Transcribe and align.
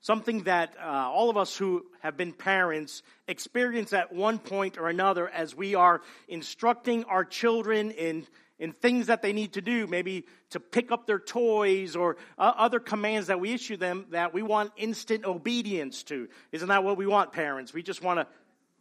something 0.00 0.44
that 0.44 0.74
uh, 0.80 0.86
all 0.86 1.30
of 1.30 1.36
us 1.36 1.56
who 1.56 1.84
have 2.00 2.16
been 2.16 2.32
parents 2.32 3.02
experience 3.26 3.92
at 3.92 4.12
one 4.12 4.38
point 4.38 4.78
or 4.78 4.88
another 4.88 5.28
as 5.28 5.54
we 5.54 5.74
are 5.74 6.02
instructing 6.28 7.04
our 7.04 7.24
children 7.24 7.90
in 7.90 8.26
in 8.58 8.72
things 8.72 9.06
that 9.06 9.22
they 9.22 9.32
need 9.32 9.52
to 9.52 9.60
do, 9.60 9.86
maybe 9.86 10.26
to 10.50 10.60
pick 10.60 10.90
up 10.90 11.06
their 11.06 11.18
toys 11.18 11.94
or 11.94 12.16
uh, 12.36 12.52
other 12.56 12.80
commands 12.80 13.28
that 13.28 13.38
we 13.38 13.52
issue 13.52 13.76
them 13.76 14.06
that 14.10 14.34
we 14.34 14.42
want 14.42 14.72
instant 14.76 15.24
obedience 15.24 16.02
to. 16.04 16.28
Isn't 16.50 16.68
that 16.68 16.82
what 16.82 16.96
we 16.96 17.06
want, 17.06 17.32
parents? 17.32 17.72
We 17.72 17.82
just 17.82 18.02
want 18.02 18.18
to 18.18 18.26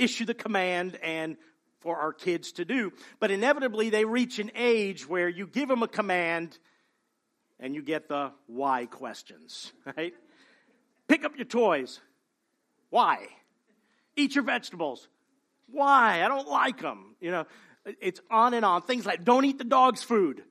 issue 0.03 0.25
the 0.25 0.33
command 0.33 0.97
and 1.03 1.37
for 1.79 1.97
our 1.97 2.11
kids 2.11 2.53
to 2.53 2.65
do. 2.65 2.91
But 3.19 3.29
inevitably, 3.29 3.89
they 3.89 4.03
reach 4.03 4.39
an 4.39 4.51
age 4.55 5.07
where 5.07 5.29
you 5.29 5.45
give 5.45 5.69
them 5.69 5.83
a 5.83 5.87
command 5.87 6.57
and 7.59 7.75
you 7.75 7.81
get 7.81 8.07
the 8.07 8.31
why 8.47 8.87
questions, 8.87 9.71
right? 9.97 10.13
Pick 11.07 11.25
up 11.25 11.35
your 11.35 11.45
toys. 11.45 11.99
Why? 12.89 13.27
Eat 14.15 14.35
your 14.35 14.43
vegetables. 14.43 15.07
Why? 15.69 16.23
I 16.23 16.27
don't 16.27 16.47
like 16.47 16.81
them. 16.81 17.15
You 17.19 17.31
know, 17.31 17.45
it's 18.01 18.21
on 18.29 18.53
and 18.53 18.65
on. 18.65 18.81
Things 18.83 19.05
like 19.05 19.23
don't 19.23 19.45
eat 19.45 19.57
the 19.57 19.63
dog's 19.63 20.03
food. 20.03 20.43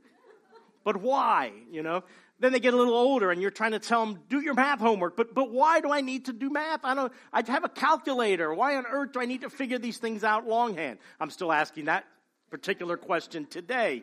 But 0.85 0.99
why? 0.99 1.53
You 1.71 1.83
know? 1.83 2.05
Then 2.39 2.53
they 2.53 2.61
get 2.61 2.75
a 2.75 2.77
little 2.77 2.95
older 2.95 3.31
and 3.31 3.41
you're 3.41 3.51
trying 3.51 3.73
to 3.73 3.79
tell 3.79 4.05
them, 4.05 4.21
do 4.29 4.41
your 4.41 4.55
math 4.55 4.79
homework. 4.79 5.17
But, 5.17 5.35
but 5.35 5.51
why 5.51 5.81
do 5.81 5.91
I 5.91 6.03
need 6.03 6.27
to 6.27 6.35
do 6.35 6.51
math? 6.51 6.81
I 6.85 6.95
don't, 6.95 7.13
I 7.33 7.43
have 7.51 7.65
a 7.65 7.69
calculator. 7.69 8.53
Why 8.53 8.77
on 8.77 8.85
earth 8.87 9.13
do 9.13 9.21
I 9.21 9.25
need 9.25 9.41
to 9.41 9.51
figure 9.51 9.79
these 9.79 9.97
things 9.97 10.23
out 10.23 10.47
longhand? 10.47 10.99
I'm 11.19 11.31
still 11.31 11.51
asking 11.51 11.87
that 11.87 12.05
particular 12.51 12.99
question 12.99 13.47
today. 13.47 14.03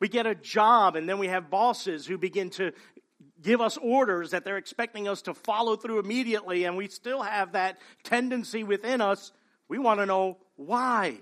We 0.00 0.08
get 0.08 0.26
a 0.26 0.34
job 0.34 0.96
and 0.96 1.08
then 1.08 1.18
we 1.18 1.28
have 1.28 1.50
bosses 1.50 2.06
who 2.06 2.16
begin 2.16 2.50
to 2.50 2.72
give 3.42 3.60
us 3.60 3.76
orders 3.76 4.30
that 4.30 4.44
they're 4.44 4.56
expecting 4.56 5.08
us 5.08 5.22
to 5.22 5.34
follow 5.34 5.76
through 5.76 5.98
immediately 5.98 6.64
and 6.64 6.76
we 6.76 6.88
still 6.88 7.22
have 7.22 7.52
that 7.52 7.78
tendency 8.02 8.64
within 8.64 9.00
us. 9.00 9.32
We 9.68 9.78
want 9.78 10.00
to 10.00 10.06
know 10.06 10.38
why. 10.56 11.18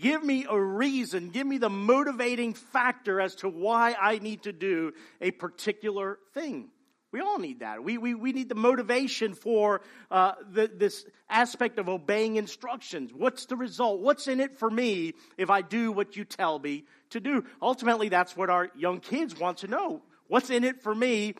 Give 0.00 0.22
me 0.22 0.46
a 0.48 0.60
reason. 0.60 1.30
Give 1.30 1.46
me 1.46 1.58
the 1.58 1.70
motivating 1.70 2.52
factor 2.52 3.20
as 3.20 3.36
to 3.36 3.48
why 3.48 3.96
I 3.98 4.18
need 4.18 4.42
to 4.42 4.52
do 4.52 4.92
a 5.20 5.30
particular 5.30 6.18
thing. 6.34 6.68
We 7.12 7.20
all 7.20 7.38
need 7.38 7.60
that. 7.60 7.82
We, 7.82 7.96
we, 7.96 8.14
we 8.14 8.32
need 8.32 8.50
the 8.50 8.54
motivation 8.54 9.32
for 9.32 9.80
uh, 10.10 10.32
the, 10.50 10.68
this 10.68 11.06
aspect 11.30 11.78
of 11.78 11.88
obeying 11.88 12.36
instructions. 12.36 13.10
What's 13.14 13.46
the 13.46 13.56
result? 13.56 14.00
What's 14.00 14.28
in 14.28 14.38
it 14.38 14.58
for 14.58 14.68
me 14.68 15.14
if 15.38 15.48
I 15.48 15.62
do 15.62 15.92
what 15.92 16.16
you 16.16 16.24
tell 16.24 16.58
me 16.58 16.84
to 17.10 17.20
do? 17.20 17.44
Ultimately, 17.62 18.10
that's 18.10 18.36
what 18.36 18.50
our 18.50 18.70
young 18.76 19.00
kids 19.00 19.38
want 19.38 19.58
to 19.58 19.68
know. 19.68 20.02
What's 20.28 20.50
in 20.50 20.64
it 20.64 20.82
for 20.82 20.94
me 20.94 21.34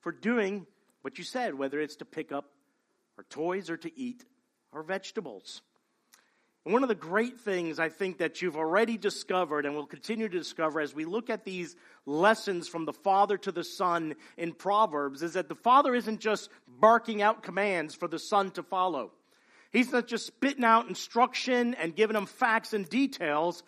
for 0.00 0.12
doing 0.12 0.66
what 1.02 1.18
you 1.18 1.24
said, 1.24 1.54
whether 1.54 1.80
it's 1.80 1.96
to 1.96 2.04
pick 2.04 2.32
up 2.32 2.50
our 3.18 3.24
toys 3.24 3.70
or 3.70 3.76
to 3.78 3.98
eat 3.98 4.24
our 4.72 4.82
vegetables? 4.82 5.62
And 6.64 6.74
one 6.74 6.82
of 6.82 6.88
the 6.90 6.94
great 6.94 7.40
things 7.40 7.78
I 7.78 7.88
think 7.88 8.18
that 8.18 8.42
you've 8.42 8.56
already 8.56 8.98
discovered 8.98 9.64
and 9.64 9.74
will 9.74 9.86
continue 9.86 10.28
to 10.28 10.38
discover 10.38 10.80
as 10.80 10.94
we 10.94 11.06
look 11.06 11.30
at 11.30 11.44
these 11.44 11.74
lessons 12.04 12.68
from 12.68 12.84
the 12.84 12.92
Father 12.92 13.38
to 13.38 13.50
the 13.50 13.64
Son 13.64 14.14
in 14.36 14.52
Proverbs 14.52 15.22
is 15.22 15.32
that 15.32 15.48
the 15.48 15.54
Father 15.54 15.94
isn't 15.94 16.20
just 16.20 16.50
barking 16.68 17.22
out 17.22 17.42
commands 17.42 17.94
for 17.94 18.08
the 18.08 18.18
Son 18.18 18.50
to 18.52 18.62
follow. 18.62 19.10
He's 19.72 19.90
not 19.90 20.06
just 20.06 20.26
spitting 20.26 20.64
out 20.64 20.88
instruction 20.88 21.74
and 21.74 21.96
giving 21.96 22.16
him 22.16 22.26
facts 22.26 22.74
and 22.74 22.88
details. 22.88 23.62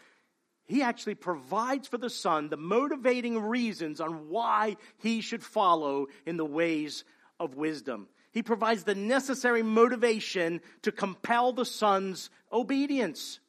He 0.66 0.82
actually 0.82 1.16
provides 1.16 1.88
for 1.88 1.98
the 1.98 2.10
Son 2.10 2.48
the 2.48 2.56
motivating 2.56 3.38
reasons 3.38 4.00
on 4.00 4.28
why 4.28 4.76
he 4.98 5.20
should 5.20 5.42
follow 5.42 6.06
in 6.24 6.36
the 6.36 6.44
ways 6.44 7.04
of 7.38 7.56
wisdom. 7.56 8.08
He 8.32 8.42
provides 8.42 8.84
the 8.84 8.94
necessary 8.94 9.62
motivation 9.62 10.62
to 10.82 10.92
compel 10.92 11.52
the 11.52 11.66
son's 11.66 12.30
obedience. 12.50 13.40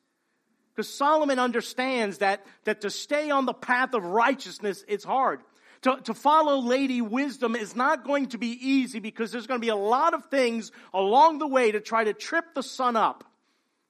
Because 0.75 0.93
Solomon 0.93 1.39
understands 1.39 2.17
that, 2.17 2.45
that 2.65 2.81
to 2.81 2.89
stay 2.89 3.29
on 3.29 3.45
the 3.45 3.53
path 3.53 3.93
of 3.93 4.03
righteousness, 4.03 4.83
it's 4.87 5.05
hard. 5.05 5.41
To, 5.83 5.99
to 6.05 6.13
follow 6.13 6.57
Lady 6.59 7.01
Wisdom 7.01 7.55
is 7.55 7.75
not 7.75 8.05
going 8.05 8.27
to 8.29 8.37
be 8.37 8.47
easy 8.47 8.99
because 8.99 9.31
there's 9.31 9.47
going 9.47 9.59
to 9.59 9.65
be 9.65 9.69
a 9.69 9.75
lot 9.75 10.13
of 10.13 10.25
things 10.25 10.71
along 10.93 11.39
the 11.39 11.47
way 11.47 11.71
to 11.71 11.79
try 11.79 12.03
to 12.03 12.13
trip 12.13 12.53
the 12.55 12.63
son 12.63 12.95
up 12.95 13.23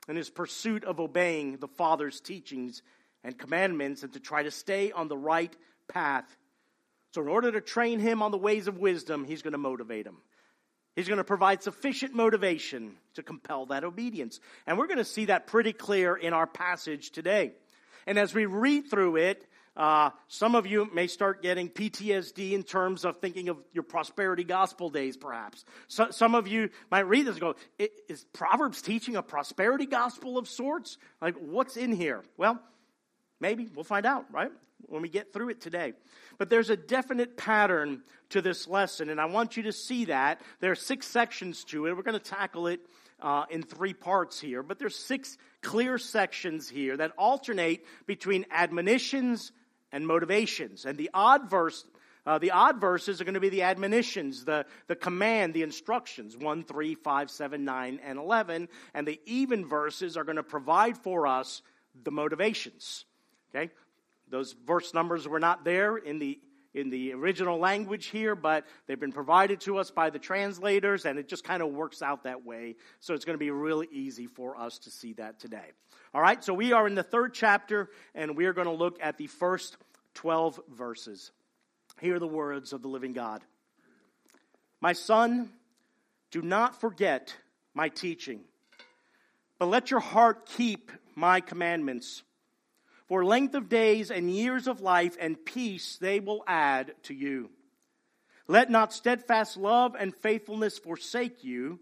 in 0.07 0.15
his 0.15 0.29
pursuit 0.29 0.83
of 0.83 0.99
obeying 0.99 1.57
the 1.57 1.67
Father's 1.67 2.19
teachings 2.19 2.81
and 3.23 3.37
commandments 3.37 4.03
and 4.03 4.13
to 4.13 4.19
try 4.19 4.43
to 4.43 4.51
stay 4.51 4.91
on 4.91 5.07
the 5.07 5.17
right 5.17 5.55
path. 5.87 6.25
So, 7.13 7.21
in 7.21 7.27
order 7.27 7.51
to 7.51 7.61
train 7.61 7.99
him 7.99 8.21
on 8.21 8.31
the 8.31 8.37
ways 8.37 8.67
of 8.67 8.79
wisdom, 8.79 9.23
he's 9.23 9.41
going 9.41 9.53
to 9.53 9.57
motivate 9.57 10.05
him. 10.05 10.17
He's 10.95 11.07
going 11.07 11.17
to 11.17 11.23
provide 11.23 11.63
sufficient 11.63 12.13
motivation 12.13 12.95
to 13.15 13.23
compel 13.23 13.67
that 13.67 13.83
obedience. 13.83 14.39
And 14.67 14.77
we're 14.77 14.87
going 14.87 14.99
to 14.99 15.05
see 15.05 15.25
that 15.25 15.47
pretty 15.47 15.73
clear 15.73 16.15
in 16.15 16.33
our 16.33 16.45
passage 16.45 17.11
today. 17.11 17.53
And 18.05 18.19
as 18.19 18.33
we 18.33 18.45
read 18.45 18.89
through 18.89 19.15
it, 19.17 19.47
uh, 19.75 20.11
some 20.27 20.53
of 20.53 20.67
you 20.67 20.87
may 20.93 21.07
start 21.07 21.41
getting 21.41 21.67
PTSD 21.67 22.51
in 22.51 22.61
terms 22.61 23.05
of 23.05 23.19
thinking 23.19 23.49
of 23.49 23.57
your 23.73 23.83
prosperity 23.83 24.43
gospel 24.43 24.91
days, 24.91 25.17
perhaps. 25.17 25.65
So, 25.87 26.11
some 26.11 26.35
of 26.35 26.47
you 26.47 26.69
might 26.91 27.07
read 27.07 27.25
this 27.25 27.35
and 27.35 27.41
go, 27.41 27.55
Is 27.79 28.25
Proverbs 28.33 28.83
teaching 28.83 29.15
a 29.15 29.23
prosperity 29.23 29.87
gospel 29.87 30.37
of 30.37 30.47
sorts? 30.47 30.99
Like, 31.21 31.35
what's 31.37 31.75
in 31.75 31.91
here? 31.91 32.23
Well, 32.37 32.61
maybe. 33.43 33.69
We'll 33.75 33.83
find 33.83 34.07
out, 34.07 34.25
right? 34.31 34.51
when 34.87 35.01
we 35.01 35.09
get 35.09 35.33
through 35.33 35.49
it 35.49 35.61
today. 35.61 35.93
But 36.37 36.49
there's 36.49 36.69
a 36.69 36.77
definite 36.77 37.37
pattern 37.37 38.03
to 38.29 38.41
this 38.41 38.67
lesson, 38.67 39.09
and 39.09 39.19
I 39.19 39.25
want 39.25 39.57
you 39.57 39.63
to 39.63 39.71
see 39.71 40.05
that. 40.05 40.41
There 40.59 40.71
are 40.71 40.75
six 40.75 41.07
sections 41.07 41.63
to 41.65 41.87
it. 41.87 41.95
We're 41.95 42.03
going 42.03 42.19
to 42.19 42.23
tackle 42.23 42.67
it 42.67 42.79
uh, 43.21 43.45
in 43.49 43.63
three 43.63 43.93
parts 43.93 44.39
here, 44.39 44.63
but 44.63 44.79
there's 44.79 44.95
six 44.95 45.37
clear 45.61 45.97
sections 45.97 46.69
here 46.69 46.97
that 46.97 47.11
alternate 47.17 47.85
between 48.05 48.45
admonitions 48.51 49.51
and 49.91 50.05
motivations. 50.05 50.85
And 50.85 50.97
the 50.97 51.09
odd 51.13 51.49
verse 51.49 51.85
uh, 52.25 52.37
the 52.37 52.51
odd 52.51 52.79
verses 52.79 53.19
are 53.19 53.25
going 53.25 53.33
to 53.33 53.41
be 53.41 53.49
the 53.49 53.63
admonitions, 53.63 54.45
the, 54.45 54.65
the 54.87 54.95
command, 54.95 55.53
the 55.53 55.61
instructions 55.61 56.37
1, 56.37 56.63
3, 56.63 56.95
5, 56.95 57.29
7, 57.29 57.65
9, 57.65 57.99
and 58.01 58.17
11. 58.17 58.69
And 58.93 59.05
the 59.05 59.19
even 59.25 59.67
verses 59.67 60.15
are 60.15 60.23
going 60.23 60.37
to 60.37 60.43
provide 60.43 60.97
for 60.97 61.27
us 61.27 61.61
the 62.01 62.11
motivations. 62.11 63.03
Okay? 63.53 63.71
Those 64.29 64.55
verse 64.65 64.93
numbers 64.93 65.27
were 65.27 65.39
not 65.39 65.63
there 65.63 65.97
in 65.97 66.19
the 66.19 66.39
in 66.73 66.89
the 66.89 67.13
original 67.13 67.59
language 67.59 68.07
here, 68.07 68.35
but 68.35 68.65
they've 68.87 68.99
been 68.99 69.11
provided 69.11 69.61
to 69.61 69.77
us 69.77 69.91
by 69.91 70.09
the 70.09 70.19
translators, 70.19 71.05
and 71.05 71.19
it 71.19 71.27
just 71.27 71.43
kind 71.43 71.61
of 71.61 71.69
works 71.69 72.01
out 72.01 72.23
that 72.23 72.45
way. 72.45 72.75
So 72.99 73.13
it's 73.13 73.25
going 73.25 73.35
to 73.35 73.39
be 73.39 73.51
really 73.51 73.87
easy 73.91 74.27
for 74.27 74.57
us 74.57 74.79
to 74.79 74.89
see 74.89 75.13
that 75.13 75.39
today. 75.39 75.71
All 76.13 76.21
right, 76.21 76.43
so 76.43 76.53
we 76.53 76.73
are 76.73 76.87
in 76.87 76.95
the 76.95 77.03
third 77.03 77.33
chapter, 77.33 77.89
and 78.15 78.35
we 78.35 78.45
are 78.45 78.53
going 78.53 78.67
to 78.67 78.73
look 78.73 78.97
at 79.01 79.17
the 79.17 79.27
first 79.27 79.77
12 80.15 80.59
verses. 80.69 81.31
Hear 82.01 82.19
the 82.19 82.27
words 82.27 82.73
of 82.73 82.81
the 82.81 82.87
living 82.87 83.13
God. 83.13 83.43
My 84.81 84.93
son, 84.93 85.51
do 86.31 86.41
not 86.41 86.81
forget 86.81 87.35
my 87.73 87.89
teaching, 87.89 88.41
but 89.59 89.67
let 89.67 89.91
your 89.91 89.99
heart 89.99 90.47
keep 90.47 90.91
my 91.15 91.39
commandments 91.39 92.23
for 93.07 93.25
length 93.25 93.55
of 93.55 93.69
days 93.69 94.11
and 94.11 94.31
years 94.31 94.67
of 94.67 94.81
life 94.81 95.17
and 95.19 95.43
peace 95.43 95.97
they 95.97 96.19
will 96.19 96.43
add 96.47 96.93
to 97.03 97.13
you. 97.13 97.49
Let 98.47 98.69
not 98.69 98.93
steadfast 98.93 99.57
love 99.57 99.95
and 99.97 100.15
faithfulness 100.15 100.77
forsake 100.77 101.43
you. 101.43 101.79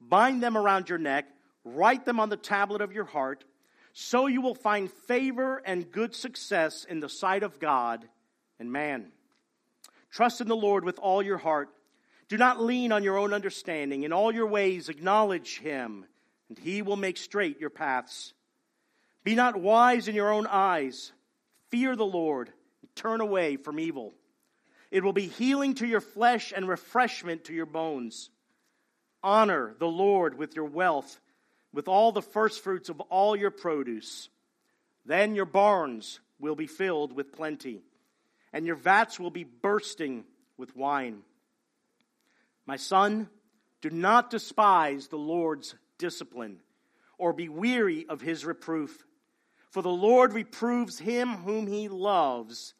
Bind 0.00 0.42
them 0.42 0.56
around 0.56 0.88
your 0.88 0.98
neck, 0.98 1.26
write 1.64 2.04
them 2.04 2.20
on 2.20 2.28
the 2.28 2.36
tablet 2.36 2.80
of 2.80 2.92
your 2.92 3.04
heart, 3.04 3.44
so 3.92 4.26
you 4.26 4.40
will 4.40 4.54
find 4.54 4.90
favor 4.90 5.62
and 5.64 5.90
good 5.90 6.14
success 6.14 6.84
in 6.88 7.00
the 7.00 7.08
sight 7.08 7.42
of 7.42 7.60
God 7.60 8.06
and 8.58 8.72
man. 8.72 9.12
Trust 10.10 10.40
in 10.40 10.48
the 10.48 10.56
Lord 10.56 10.84
with 10.84 10.98
all 10.98 11.22
your 11.22 11.38
heart. 11.38 11.70
Do 12.28 12.36
not 12.36 12.60
lean 12.60 12.92
on 12.92 13.02
your 13.02 13.18
own 13.18 13.32
understanding. 13.32 14.04
In 14.04 14.12
all 14.12 14.32
your 14.32 14.46
ways, 14.46 14.88
acknowledge 14.88 15.58
him, 15.58 16.06
and 16.48 16.58
he 16.58 16.82
will 16.82 16.96
make 16.96 17.16
straight 17.16 17.60
your 17.60 17.70
paths. 17.70 18.32
Be 19.24 19.34
not 19.34 19.56
wise 19.56 20.08
in 20.08 20.14
your 20.14 20.32
own 20.32 20.46
eyes. 20.46 21.12
Fear 21.70 21.96
the 21.96 22.04
Lord 22.04 22.50
turn 22.94 23.20
away 23.20 23.56
from 23.56 23.78
evil. 23.78 24.14
It 24.90 25.02
will 25.02 25.12
be 25.12 25.26
healing 25.26 25.74
to 25.76 25.86
your 25.86 26.00
flesh 26.00 26.52
and 26.54 26.68
refreshment 26.68 27.44
to 27.44 27.54
your 27.54 27.66
bones. 27.66 28.30
Honor 29.22 29.74
the 29.78 29.88
Lord 29.88 30.36
with 30.36 30.54
your 30.54 30.66
wealth, 30.66 31.20
with 31.72 31.88
all 31.88 32.12
the 32.12 32.20
firstfruits 32.20 32.88
of 32.88 33.00
all 33.00 33.36
your 33.36 33.50
produce. 33.50 34.28
Then 35.06 35.34
your 35.34 35.46
barns 35.46 36.20
will 36.38 36.56
be 36.56 36.66
filled 36.66 37.12
with 37.14 37.32
plenty, 37.32 37.82
and 38.52 38.66
your 38.66 38.76
vats 38.76 39.18
will 39.18 39.30
be 39.30 39.44
bursting 39.44 40.24
with 40.58 40.76
wine. 40.76 41.22
My 42.66 42.76
son, 42.76 43.28
do 43.80 43.90
not 43.90 44.30
despise 44.30 45.08
the 45.08 45.16
Lord's 45.16 45.74
discipline, 45.98 46.60
or 47.16 47.32
be 47.32 47.48
weary 47.48 48.06
of 48.08 48.20
his 48.20 48.44
reproof 48.44 49.04
for 49.72 49.82
the 49.82 49.88
Lord 49.88 50.34
reproves 50.34 50.98
him 50.98 51.28
whom 51.28 51.66
he 51.66 51.88
loves, 51.88 52.74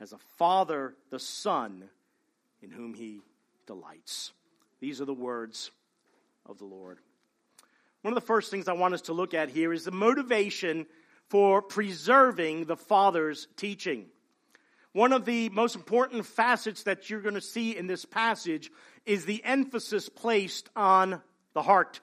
as 0.00 0.12
a 0.12 0.18
father 0.38 0.94
the 1.10 1.18
son 1.18 1.84
in 2.62 2.70
whom 2.70 2.94
he 2.94 3.20
delights. 3.66 4.32
These 4.80 5.00
are 5.00 5.06
the 5.06 5.12
words 5.12 5.70
of 6.46 6.58
the 6.58 6.64
Lord. 6.64 6.98
One 8.02 8.12
of 8.12 8.20
the 8.20 8.26
first 8.26 8.50
things 8.50 8.68
I 8.68 8.74
want 8.74 8.94
us 8.94 9.02
to 9.02 9.12
look 9.12 9.34
at 9.34 9.50
here 9.50 9.72
is 9.72 9.84
the 9.84 9.90
motivation 9.90 10.86
for 11.28 11.60
preserving 11.60 12.66
the 12.66 12.76
Father's 12.76 13.48
teaching. 13.56 14.06
One 14.92 15.12
of 15.12 15.24
the 15.24 15.48
most 15.48 15.74
important 15.74 16.24
facets 16.26 16.84
that 16.84 17.10
you're 17.10 17.20
going 17.20 17.34
to 17.34 17.40
see 17.40 17.76
in 17.76 17.88
this 17.88 18.04
passage 18.04 18.70
is 19.04 19.24
the 19.24 19.44
emphasis 19.44 20.08
placed 20.08 20.68
on 20.76 21.20
the 21.54 21.62
heart. 21.62 22.00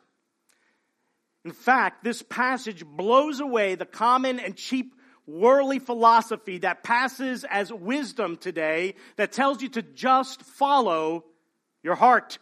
In 1.46 1.52
fact, 1.52 2.04
this 2.04 2.22
passage 2.22 2.86
blows 2.86 3.40
away 3.40 3.76
the 3.76 3.86
common 3.86 4.40
and 4.40 4.56
cheap 4.56 4.96
worldly 5.26 5.80
philosophy 5.80 6.60
that 6.60 6.84
passes 6.84 7.44
as 7.44 7.72
wisdom 7.72 8.38
today 8.38 8.96
that 9.16 9.32
tells 9.32 9.62
you 9.62 9.70
to 9.70 9.82
just 9.82 10.42
follow 10.42 11.26
your 11.82 11.96
heart. 11.96 12.40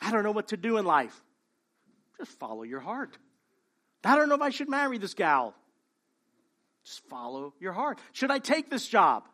I 0.00 0.10
don't 0.10 0.24
know 0.24 0.32
what 0.32 0.48
to 0.48 0.56
do 0.56 0.76
in 0.76 0.84
life. 0.84 1.22
Just 2.18 2.38
follow 2.38 2.62
your 2.62 2.80
heart. 2.80 3.16
I 4.04 4.16
don't 4.16 4.28
know 4.28 4.36
if 4.36 4.42
I 4.42 4.50
should 4.50 4.68
marry 4.68 4.98
this 4.98 5.14
gal. 5.14 5.54
Just 6.84 7.00
follow 7.08 7.52
your 7.58 7.72
heart. 7.72 7.98
Should 8.12 8.30
I 8.30 8.38
take 8.38 8.70
this 8.70 8.86
job? 8.86 9.24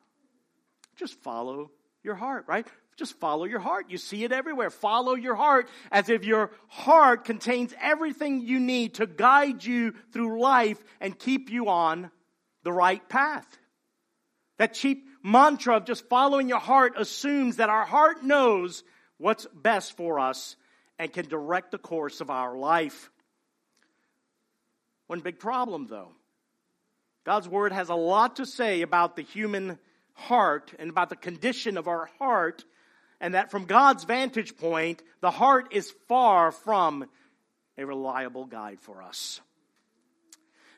Just 0.97 1.15
follow 1.23 1.71
your 2.03 2.15
heart, 2.15 2.47
right? 2.49 2.67
Just 2.97 3.19
follow 3.19 3.45
your 3.45 3.61
heart. 3.61 3.87
You 3.89 3.99
see 3.99 4.25
it 4.25 4.33
everywhere. 4.33 4.71
Follow 4.71 5.15
your 5.15 5.35
heart 5.35 5.69
as 5.91 6.09
if 6.09 6.25
your 6.25 6.51
heart 6.69 7.25
contains 7.25 7.75
everything 7.81 8.41
you 8.41 8.61
need 8.61 8.95
to 8.95 9.07
guide 9.07 9.65
you 9.65 9.95
through 10.13 10.41
life 10.41 10.83
and 11.01 11.19
keep 11.19 11.51
you 11.51 11.69
on 11.69 12.11
the 12.65 12.73
right 12.73 13.07
path. 13.09 13.47
That 14.59 14.75
cheap 14.75 15.07
mantra 15.23 15.77
of 15.77 15.87
just 15.87 16.09
following 16.09 16.49
your 16.49 16.59
heart 16.59 16.95
assumes 16.97 17.57
that 17.57 17.71
our 17.71 17.85
heart 17.87 18.23
knows 18.23 18.85
what's 19.19 19.47
best 19.55 19.97
for 19.97 20.19
us 20.21 20.57
and 20.99 21.13
can 21.13 21.29
direct 21.29 21.71
the 21.71 21.79
course 21.79 22.21
of 22.21 22.31
our 22.31 22.57
life. 22.57 23.11
One 25.07 25.21
big 25.21 25.39
problem, 25.39 25.87
though. 25.89 26.13
God's 27.25 27.49
Word 27.49 27.73
has 27.73 27.89
a 27.89 27.95
lot 27.95 28.37
to 28.37 28.47
say 28.47 28.83
about 28.83 29.17
the 29.17 29.23
human 29.23 29.79
heart 30.15 30.73
and 30.79 30.91
about 30.91 31.09
the 31.09 31.17
condition 31.17 31.77
of 31.77 31.89
our 31.89 32.11
heart, 32.19 32.65
and 33.23 33.35
that 33.35 33.53
from 33.53 33.65
God's 33.65 34.05
vantage 34.05 34.57
point, 34.59 35.01
the 35.21 35.31
heart 35.31 35.69
is 35.71 35.95
far 36.09 36.51
from 36.51 37.07
a 37.79 37.87
reliable 37.87 38.45
guide 38.45 38.81
for 38.81 39.01
us. 39.01 39.41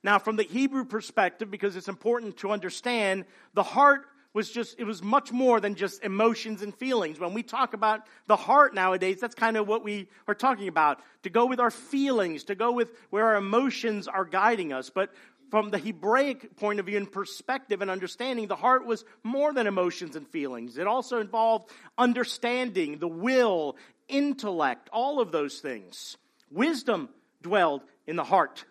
Now, 0.04 0.18
from 0.18 0.36
the 0.36 0.42
Hebrew 0.42 0.84
perspective, 0.84 1.50
because 1.50 1.74
it's 1.74 1.88
important 1.88 2.36
to 2.38 2.50
understand, 2.50 3.24
the 3.54 3.62
heart 3.62 4.02
was 4.34 4.50
just, 4.50 4.78
it 4.78 4.84
was 4.84 5.02
much 5.02 5.32
more 5.32 5.58
than 5.58 5.74
just 5.74 6.04
emotions 6.04 6.60
and 6.60 6.74
feelings. 6.74 7.18
When 7.18 7.32
we 7.32 7.42
talk 7.42 7.72
about 7.72 8.02
the 8.26 8.36
heart 8.36 8.74
nowadays, 8.74 9.20
that's 9.20 9.34
kind 9.34 9.56
of 9.56 9.66
what 9.66 9.82
we 9.82 10.08
are 10.28 10.34
talking 10.34 10.68
about. 10.68 11.00
To 11.22 11.30
go 11.30 11.46
with 11.46 11.60
our 11.60 11.70
feelings, 11.70 12.44
to 12.44 12.54
go 12.54 12.72
with 12.72 12.90
where 13.08 13.24
our 13.24 13.36
emotions 13.36 14.06
are 14.06 14.26
guiding 14.26 14.72
us. 14.72 14.90
But 14.90 15.14
from 15.50 15.70
the 15.70 15.78
Hebraic 15.78 16.56
point 16.56 16.80
of 16.80 16.86
view 16.86 16.96
and 16.96 17.10
perspective 17.10 17.82
and 17.82 17.90
understanding, 17.90 18.46
the 18.46 18.56
heart 18.56 18.86
was 18.86 19.04
more 19.22 19.52
than 19.52 19.66
emotions 19.66 20.16
and 20.16 20.26
feelings. 20.28 20.78
It 20.78 20.86
also 20.86 21.20
involved 21.20 21.70
understanding, 21.96 22.98
the 22.98 23.08
will, 23.08 23.76
intellect, 24.08 24.88
all 24.92 25.20
of 25.20 25.32
those 25.32 25.60
things. 25.60 26.16
Wisdom 26.50 27.08
dwelled 27.42 27.82
in 28.06 28.16
the 28.16 28.24
heart. 28.24 28.64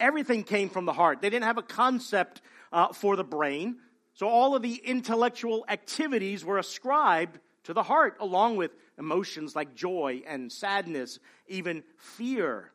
Everything 0.00 0.42
came 0.44 0.68
from 0.68 0.84
the 0.84 0.92
heart. 0.92 1.20
They 1.20 1.30
didn't 1.30 1.44
have 1.44 1.58
a 1.58 1.62
concept 1.62 2.42
uh, 2.72 2.92
for 2.92 3.16
the 3.16 3.24
brain. 3.24 3.76
So 4.14 4.28
all 4.28 4.54
of 4.54 4.62
the 4.62 4.74
intellectual 4.74 5.64
activities 5.68 6.44
were 6.44 6.58
ascribed 6.58 7.38
to 7.64 7.72
the 7.72 7.82
heart, 7.82 8.16
along 8.20 8.56
with 8.56 8.72
emotions 8.98 9.56
like 9.56 9.74
joy 9.74 10.22
and 10.26 10.52
sadness, 10.52 11.18
even 11.48 11.82
fear. 11.96 12.70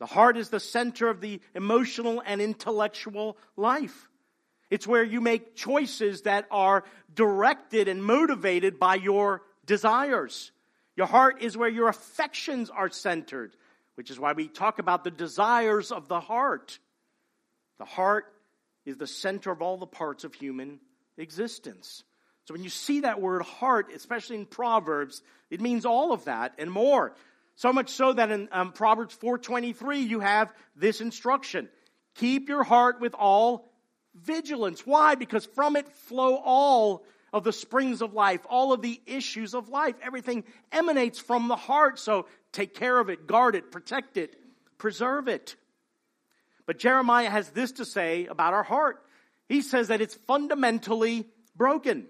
The 0.00 0.06
heart 0.06 0.36
is 0.36 0.48
the 0.48 0.58
center 0.58 1.08
of 1.08 1.20
the 1.20 1.40
emotional 1.54 2.22
and 2.24 2.40
intellectual 2.40 3.36
life. 3.56 4.08
It's 4.70 4.86
where 4.86 5.04
you 5.04 5.20
make 5.20 5.54
choices 5.54 6.22
that 6.22 6.46
are 6.50 6.84
directed 7.14 7.86
and 7.86 8.02
motivated 8.02 8.78
by 8.78 8.94
your 8.94 9.42
desires. 9.66 10.52
Your 10.96 11.06
heart 11.06 11.42
is 11.42 11.56
where 11.56 11.68
your 11.68 11.88
affections 11.88 12.70
are 12.70 12.88
centered, 12.88 13.54
which 13.96 14.10
is 14.10 14.18
why 14.18 14.32
we 14.32 14.48
talk 14.48 14.78
about 14.78 15.04
the 15.04 15.10
desires 15.10 15.92
of 15.92 16.08
the 16.08 16.20
heart. 16.20 16.78
The 17.78 17.84
heart 17.84 18.32
is 18.86 18.96
the 18.96 19.06
center 19.06 19.50
of 19.50 19.60
all 19.60 19.76
the 19.76 19.86
parts 19.86 20.24
of 20.24 20.32
human 20.34 20.80
existence. 21.18 22.04
So 22.46 22.54
when 22.54 22.64
you 22.64 22.70
see 22.70 23.00
that 23.00 23.20
word 23.20 23.42
heart, 23.42 23.92
especially 23.94 24.36
in 24.36 24.46
Proverbs, 24.46 25.22
it 25.50 25.60
means 25.60 25.84
all 25.84 26.12
of 26.12 26.24
that 26.24 26.54
and 26.58 26.70
more. 26.70 27.14
So 27.60 27.74
much 27.74 27.90
so 27.90 28.14
that 28.14 28.30
in 28.30 28.48
um, 28.52 28.72
Proverbs 28.72 29.14
4:23 29.18 30.08
you 30.08 30.20
have 30.20 30.50
this 30.76 31.02
instruction: 31.02 31.68
keep 32.14 32.48
your 32.48 32.64
heart 32.64 33.02
with 33.02 33.14
all 33.14 33.70
vigilance. 34.14 34.86
Why? 34.86 35.14
Because 35.14 35.44
from 35.44 35.76
it 35.76 35.86
flow 35.86 36.36
all 36.36 37.04
of 37.34 37.44
the 37.44 37.52
springs 37.52 38.00
of 38.00 38.14
life, 38.14 38.40
all 38.48 38.72
of 38.72 38.80
the 38.80 38.98
issues 39.04 39.54
of 39.54 39.68
life. 39.68 39.94
Everything 40.02 40.44
emanates 40.72 41.18
from 41.18 41.48
the 41.48 41.56
heart. 41.56 41.98
So 41.98 42.24
take 42.50 42.74
care 42.74 42.98
of 42.98 43.10
it, 43.10 43.26
guard 43.26 43.54
it, 43.54 43.70
protect 43.70 44.16
it, 44.16 44.36
preserve 44.78 45.28
it. 45.28 45.54
But 46.64 46.78
Jeremiah 46.78 47.28
has 47.28 47.50
this 47.50 47.72
to 47.72 47.84
say 47.84 48.24
about 48.24 48.54
our 48.54 48.62
heart. 48.62 49.02
He 49.50 49.60
says 49.60 49.88
that 49.88 50.00
it's 50.00 50.14
fundamentally 50.26 51.28
broken. 51.54 52.06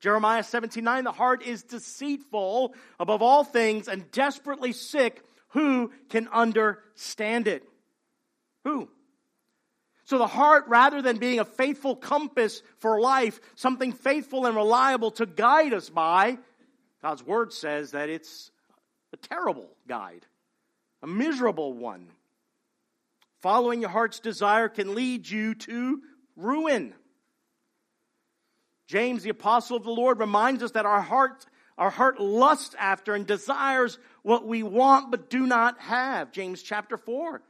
Jeremiah 0.00 0.44
79, 0.44 1.04
the 1.04 1.12
heart 1.12 1.42
is 1.42 1.64
deceitful 1.64 2.74
above 3.00 3.22
all 3.22 3.44
things 3.44 3.88
and 3.88 4.10
desperately 4.12 4.72
sick. 4.72 5.24
Who 5.48 5.92
can 6.08 6.28
understand 6.28 7.48
it? 7.48 7.64
Who? 8.64 8.88
So 10.04 10.18
the 10.18 10.26
heart, 10.26 10.64
rather 10.68 11.02
than 11.02 11.18
being 11.18 11.40
a 11.40 11.44
faithful 11.44 11.96
compass 11.96 12.62
for 12.78 13.00
life, 13.00 13.40
something 13.56 13.92
faithful 13.92 14.46
and 14.46 14.56
reliable 14.56 15.10
to 15.12 15.26
guide 15.26 15.74
us 15.74 15.90
by, 15.90 16.38
God's 17.02 17.22
word 17.22 17.52
says 17.52 17.90
that 17.90 18.08
it's 18.08 18.50
a 19.12 19.16
terrible 19.16 19.68
guide, 19.86 20.24
a 21.02 21.06
miserable 21.06 21.72
one. 21.72 22.08
Following 23.40 23.80
your 23.80 23.90
heart's 23.90 24.20
desire 24.20 24.68
can 24.68 24.94
lead 24.94 25.28
you 25.28 25.54
to 25.54 26.02
ruin. 26.36 26.94
James, 28.88 29.22
the 29.22 29.30
apostle 29.30 29.76
of 29.76 29.84
the 29.84 29.90
Lord, 29.90 30.18
reminds 30.18 30.62
us 30.62 30.72
that 30.72 30.86
our 30.86 31.00
heart, 31.00 31.46
our 31.76 31.90
heart 31.90 32.20
lusts 32.20 32.74
after 32.76 33.14
and 33.14 33.26
desires 33.26 33.98
what 34.22 34.46
we 34.46 34.64
want 34.64 35.12
but 35.12 35.30
do 35.30 35.46
not 35.46 35.78
have. 35.80 36.32
James 36.32 36.62
chapter 36.62 36.96
4. 36.96 37.40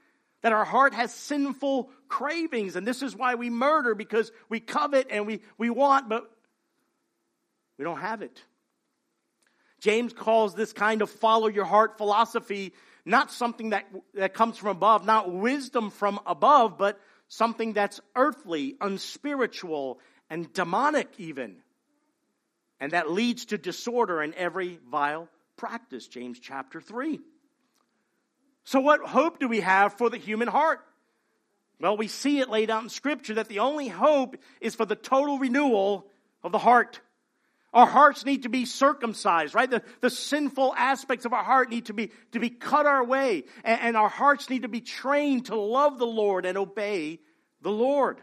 That 0.42 0.52
our 0.52 0.66
heart 0.66 0.95
has 0.95 1.12
sinful 1.12 1.90
cravings, 2.09 2.76
and 2.76 2.87
this 2.87 3.02
is 3.02 3.16
why 3.16 3.35
we 3.35 3.50
murder 3.50 3.95
because 3.95 4.30
we 4.50 4.61
covet 4.61 5.09
and 5.11 5.26
we, 5.26 5.40
we 5.57 5.71
want, 5.71 6.09
but 6.09 6.30
we 7.78 7.85
don't 7.85 8.00
have 8.00 8.23
it. 8.23 8.40
James 9.80 10.12
calls 10.12 10.54
this 10.54 10.73
kind 10.73 11.02
of 11.02 11.11
follow 11.11 11.49
your 11.49 11.64
heart 11.64 11.97
philosophy 11.99 12.73
not 13.09 13.33
something 13.33 13.71
that, 13.71 13.87
that 14.14 14.35
comes 14.35 14.59
from 14.59 14.68
above, 14.68 15.04
not 15.07 15.33
wisdom 15.33 15.90
from 15.90 16.21
above, 16.26 16.76
but 16.76 17.00
something 17.28 17.73
that's 17.73 18.00
earthly, 18.14 18.76
unspiritual, 18.83 19.99
and 20.30 20.52
demonic 20.52 21.08
even. 21.18 21.56
And 22.80 22.92
that 22.92 23.11
leads 23.11 23.47
to 23.47 23.58
disorder 23.58 24.23
in 24.23 24.35
every 24.35 24.78
vile 24.90 25.28
practice, 25.56 26.06
James 26.06 26.38
chapter 26.38 26.80
3. 26.80 27.20
So, 28.64 28.80
what 28.80 29.00
hope 29.00 29.40
do 29.40 29.49
we 29.49 29.61
have 29.61 29.94
for 29.94 30.11
the 30.11 30.18
human 30.18 30.49
heart? 30.49 30.80
Well, 31.80 31.97
we 31.97 32.08
see 32.08 32.40
it 32.40 32.49
laid 32.49 32.70
out 32.70 32.82
in 32.82 32.88
Scripture 32.88 33.35
that 33.35 33.49
the 33.49 33.61
only 33.61 33.88
hope 33.88 34.37
is 34.61 34.75
for 34.75 34.85
the 34.85 34.97
total 34.97 35.38
renewal 35.38 36.06
of 36.42 36.52
the 36.52 36.58
heart. 36.58 37.00
Our 37.73 37.87
hearts 37.87 38.25
need 38.25 38.44
to 38.44 38.49
be 38.49 38.64
circumcised, 38.64 39.54
right? 39.54 39.70
The, 39.70 39.82
the 40.00 40.11
sinful 40.11 40.75
aspects 40.76 41.26
of 41.26 41.32
our 41.32 41.44
heart 41.44 41.70
need 41.70 41.87
to 41.87 41.92
be, 41.92 42.11
to 42.32 42.40
be 42.40 42.50
cut 42.50 42.87
our 42.87 43.04
way. 43.04 43.44
And, 43.62 43.80
and 43.80 43.97
our 43.97 44.08
hearts 44.08 44.49
need 44.49 44.62
to 44.62 44.68
be 44.68 44.80
trained 44.80 45.47
to 45.47 45.56
love 45.56 45.99
the 45.99 46.06
Lord 46.06 46.47
and 46.47 46.56
obey 46.56 47.20
the 47.61 47.70
Lord. 47.70 48.20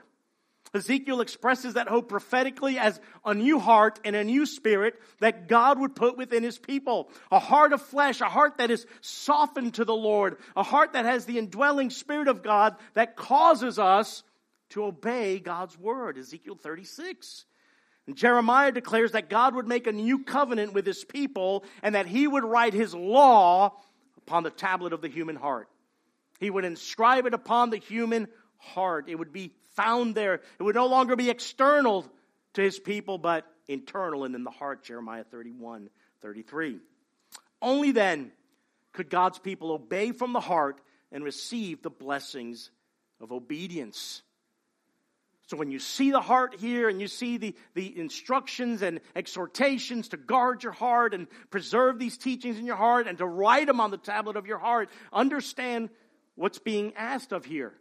Ezekiel 0.73 1.21
expresses 1.21 1.75
that 1.75 1.87
hope 1.87 2.09
prophetically 2.09 2.77
as 2.77 2.99
a 3.23 3.33
new 3.33 3.59
heart 3.59 3.99
and 4.03 4.15
a 4.15 4.23
new 4.23 4.45
spirit 4.45 4.99
that 5.19 5.47
God 5.47 5.79
would 5.79 5.95
put 5.95 6.17
within 6.17 6.43
his 6.43 6.57
people. 6.57 7.09
A 7.31 7.39
heart 7.39 7.71
of 7.71 7.81
flesh, 7.81 8.19
a 8.19 8.25
heart 8.25 8.57
that 8.57 8.71
is 8.71 8.85
softened 9.01 9.75
to 9.75 9.85
the 9.85 9.95
Lord, 9.95 10.37
a 10.55 10.63
heart 10.63 10.93
that 10.93 11.05
has 11.05 11.25
the 11.25 11.37
indwelling 11.37 11.89
spirit 11.89 12.27
of 12.27 12.43
God 12.43 12.75
that 12.93 13.15
causes 13.15 13.79
us 13.79 14.23
to 14.69 14.85
obey 14.85 15.39
God's 15.39 15.77
word. 15.77 16.17
Ezekiel 16.17 16.55
36. 16.55 17.45
And 18.07 18.15
Jeremiah 18.15 18.71
declares 18.71 19.13
that 19.13 19.29
God 19.29 19.55
would 19.55 19.67
make 19.67 19.87
a 19.87 19.91
new 19.91 20.23
covenant 20.23 20.73
with 20.73 20.85
his 20.85 21.03
people 21.03 21.63
and 21.81 21.95
that 21.95 22.05
he 22.05 22.27
would 22.27 22.43
write 22.43 22.73
his 22.73 22.93
law 22.93 23.77
upon 24.17 24.43
the 24.43 24.51
tablet 24.51 24.93
of 24.93 25.01
the 25.01 25.07
human 25.07 25.35
heart. 25.35 25.69
He 26.39 26.49
would 26.49 26.65
inscribe 26.65 27.25
it 27.25 27.33
upon 27.33 27.69
the 27.69 27.77
human 27.77 28.27
heart. 28.57 29.05
It 29.07 29.15
would 29.15 29.31
be 29.31 29.53
found 29.75 30.15
there. 30.15 30.35
It 30.35 30.63
would 30.63 30.75
no 30.75 30.87
longer 30.87 31.15
be 31.15 31.29
external 31.29 32.05
to 32.53 32.61
his 32.61 32.79
people, 32.79 33.17
but 33.17 33.45
internal 33.67 34.23
and 34.23 34.35
in 34.35 34.43
the 34.43 34.51
heart. 34.51 34.83
Jeremiah 34.83 35.23
31, 35.23 35.89
33. 36.21 36.79
Only 37.61 37.91
then 37.91 38.31
could 38.93 39.09
God's 39.09 39.39
people 39.39 39.71
obey 39.71 40.11
from 40.11 40.33
the 40.33 40.39
heart 40.39 40.79
and 41.11 41.23
receive 41.23 41.81
the 41.81 41.89
blessings 41.89 42.71
of 43.21 43.31
obedience. 43.31 44.21
So 45.47 45.57
when 45.57 45.69
you 45.69 45.77
see 45.77 46.09
the 46.09 46.21
heart 46.21 46.55
here 46.57 46.89
and 46.89 46.99
you 46.99 47.07
see 47.07 47.37
the, 47.37 47.55
the 47.75 47.99
instructions 47.99 48.81
and 48.81 48.99
exhortations 49.15 50.09
to 50.09 50.17
guard 50.17 50.63
your 50.63 50.71
heart 50.71 51.13
and 51.13 51.27
preserve 51.51 51.99
these 51.99 52.17
teachings 52.17 52.57
in 52.57 52.65
your 52.65 52.75
heart 52.75 53.07
and 53.07 53.19
to 53.19 53.27
write 53.27 53.67
them 53.67 53.79
on 53.79 53.91
the 53.91 53.97
tablet 53.97 54.37
of 54.37 54.47
your 54.47 54.57
heart, 54.57 54.89
understand 55.13 55.89
what's 56.33 56.57
being 56.57 56.93
asked 56.95 57.31
of 57.31 57.45
here. 57.45 57.73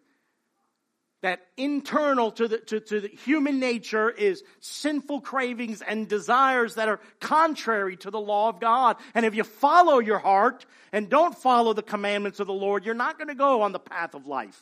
That 1.25 1.41
internal 1.57 2.33
to 2.33 2.49
the, 2.49 2.59
to, 2.59 2.81
to 2.81 3.01
the 3.01 3.09
human 3.09 3.59
nature 3.59 4.11
is 4.11 4.43
sinful 4.61 5.23
cravings 5.23 5.81
and 5.81 6.07
desires 6.07 6.75
that 6.75 6.91
are 6.91 7.01
contrary 7.19 7.97
to 7.97 8.11
the 8.11 8.21
law 8.21 8.51
of 8.51 8.61
God. 8.61 8.99
And 9.15 9.25
if 9.25 9.35
you 9.35 9.43
follow 9.43 10.01
your 10.01 10.19
heart 10.19 10.67
and 10.93 11.09
don't 11.09 11.35
follow 11.35 11.73
the 11.73 11.83
commandments 11.83 12.41
of 12.41 12.47
the 12.47 12.53
Lord, 12.53 12.85
you're 12.85 12.95
not 12.95 13.17
going 13.17 13.29
to 13.29 13.35
go 13.35 13.63
on 13.63 13.73
the 13.73 13.79
path 13.79 14.15
of 14.15 14.27
life, 14.27 14.61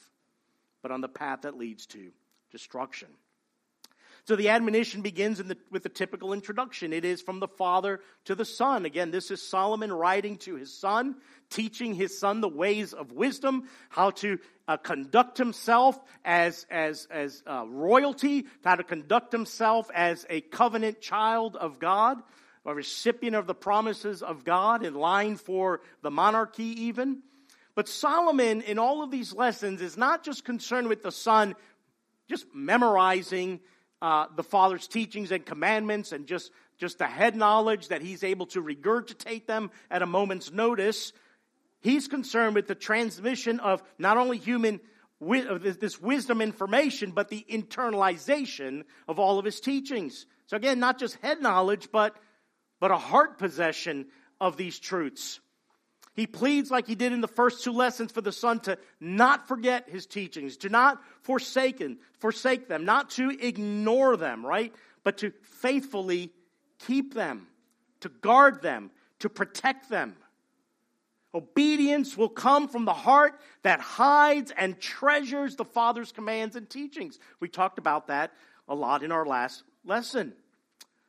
but 0.83 0.92
on 0.92 1.00
the 1.00 1.09
path 1.09 1.40
that 1.42 1.59
leads 1.59 1.87
to 1.87 2.12
destruction. 2.52 3.09
So 4.25 4.37
the 4.37 4.50
admonition 4.50 5.02
begins 5.02 5.38
the, 5.38 5.57
with 5.71 5.83
the 5.83 5.88
typical 5.88 6.33
introduction. 6.33 6.93
It 6.93 7.05
is 7.05 7.21
from 7.21 7.41
the 7.41 7.49
father 7.49 8.00
to 8.26 8.37
the 8.37 8.45
son. 8.45 8.85
Again, 8.85 9.11
this 9.11 9.33
is 9.33 9.43
Solomon 9.43 9.93
writing 9.93 10.37
to 10.38 10.55
his 10.55 10.73
son, 10.73 11.17
teaching 11.50 11.93
his 11.95 12.19
son 12.21 12.41
the 12.41 12.49
ways 12.49 12.93
of 12.93 13.11
wisdom, 13.11 13.69
how 13.88 14.11
to 14.11 14.38
uh, 14.69 14.76
conduct 14.76 15.38
himself 15.38 15.99
as, 16.25 16.67
as, 16.71 17.09
as 17.11 17.43
uh, 17.49 17.64
royalty, 17.67 18.47
how 18.64 18.76
to 18.76 18.85
conduct 18.85 19.33
himself 19.33 19.91
as 19.93 20.25
a 20.31 20.41
covenant 20.41 21.00
child 21.00 21.57
of 21.57 21.81
God, 21.81 22.19
a 22.64 22.73
recipient 22.73 23.35
of 23.35 23.49
the 23.49 23.55
promises 23.57 24.23
of 24.23 24.45
God, 24.45 24.85
in 24.85 24.95
line 24.95 25.35
for 25.35 25.81
the 26.02 26.12
monarchy 26.12 26.83
even. 26.83 27.23
But 27.75 27.88
Solomon, 27.88 28.61
in 28.62 28.79
all 28.79 29.02
of 29.02 29.11
these 29.11 29.35
lessons, 29.35 29.83
is 29.83 29.97
not 29.97 30.23
just 30.23 30.45
concerned 30.45 30.87
with 30.87 31.02
the 31.02 31.11
son 31.11 31.57
just 32.29 32.47
memorizing 32.55 33.59
uh, 34.03 34.27
the 34.35 34.43
Father's 34.43 34.89
teachings 34.89 35.31
and 35.31 35.47
commandments 35.47 36.11
and 36.11 36.27
just, 36.27 36.51
just 36.77 36.99
the 36.99 37.07
head 37.07 37.37
knowledge 37.37 37.89
that 37.89 38.03
he's 38.03 38.25
able 38.25 38.47
to 38.47 38.61
regurgitate 38.61 39.47
them 39.47 39.71
at 39.91 40.03
a 40.03 40.07
moment's 40.07 40.51
notice. 40.51 41.13
He's 41.81 42.09
concerned 42.09 42.57
with 42.57 42.67
the 42.67 42.75
transmission 42.75 43.61
of 43.61 43.81
not 43.99 44.17
only 44.17 44.39
human 44.39 44.81
this 45.21 46.01
wisdom 46.01 46.41
information, 46.41 47.13
but 47.13 47.29
the 47.29 47.47
internalization 47.49 48.83
of 49.07 49.21
all 49.21 49.39
of 49.39 49.45
his 49.45 49.61
teachings. 49.61 50.27
So 50.47 50.57
again, 50.57 50.81
not 50.81 50.99
just 50.99 51.15
head 51.23 51.41
knowledge, 51.41 51.91
but, 51.93 52.17
but 52.81 52.91
a 52.91 52.97
heart 52.99 53.39
possession 53.39 54.07
of 54.41 54.57
these 54.57 54.81
truths. 54.81 55.39
He 56.14 56.26
pleads, 56.26 56.71
like 56.71 56.87
he 56.87 56.95
did 56.95 57.12
in 57.12 57.23
the 57.23 57.28
first 57.28 57.64
two 57.64 57.73
lessons, 57.73 58.12
for 58.12 58.21
the 58.21 58.33
son 58.33 58.61
to 58.61 58.78
not 59.00 59.49
forget 59.49 59.88
his 59.88 60.07
teachings, 60.07 60.59
to 60.59 60.69
not 60.69 61.02
forsaken, 61.23 61.99
forsake 62.19 62.69
them, 62.69 62.85
not 62.85 63.11
to 63.11 63.31
ignore 63.31 64.16
them, 64.16 64.45
right? 64.45 64.75
But 65.04 65.19
to 65.19 65.33
faithfully 65.42 66.31
keep 66.87 67.14
them, 67.14 67.47
to 68.00 68.11
guard 68.11 68.61
them, 68.62 68.90
to 69.21 69.31
protect 69.31 69.88
them. 69.88 70.16
Obedience 71.35 72.14
will 72.14 72.28
come 72.28 72.69
from 72.69 72.85
the 72.85 72.92
heart 72.92 73.40
that 73.62 73.81
hides 73.81 74.52
and 74.54 74.78
treasures 74.78 75.57
the 75.57 75.64
Father's 75.64 76.12
commands 76.12 76.57
and 76.57 76.69
teachings. 76.69 77.19
We 77.40 77.49
talked 77.49 77.78
about 77.78 78.09
that 78.09 78.33
a 78.69 78.75
lot 78.75 79.02
in 79.02 79.12
our 79.12 79.25
last 79.25 79.62
lesson. 79.85 80.35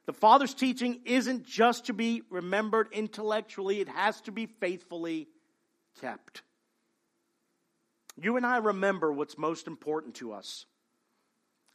The 0.05 0.13
Father's 0.13 0.53
teaching 0.53 1.01
isn't 1.05 1.45
just 1.45 1.85
to 1.85 1.93
be 1.93 2.23
remembered 2.29 2.89
intellectually, 2.91 3.79
it 3.79 3.87
has 3.87 4.19
to 4.21 4.31
be 4.31 4.45
faithfully 4.45 5.27
kept. 6.01 6.41
You 8.21 8.37
and 8.37 8.45
I 8.45 8.57
remember 8.57 9.11
what's 9.11 9.37
most 9.37 9.67
important 9.67 10.15
to 10.15 10.33
us. 10.33 10.65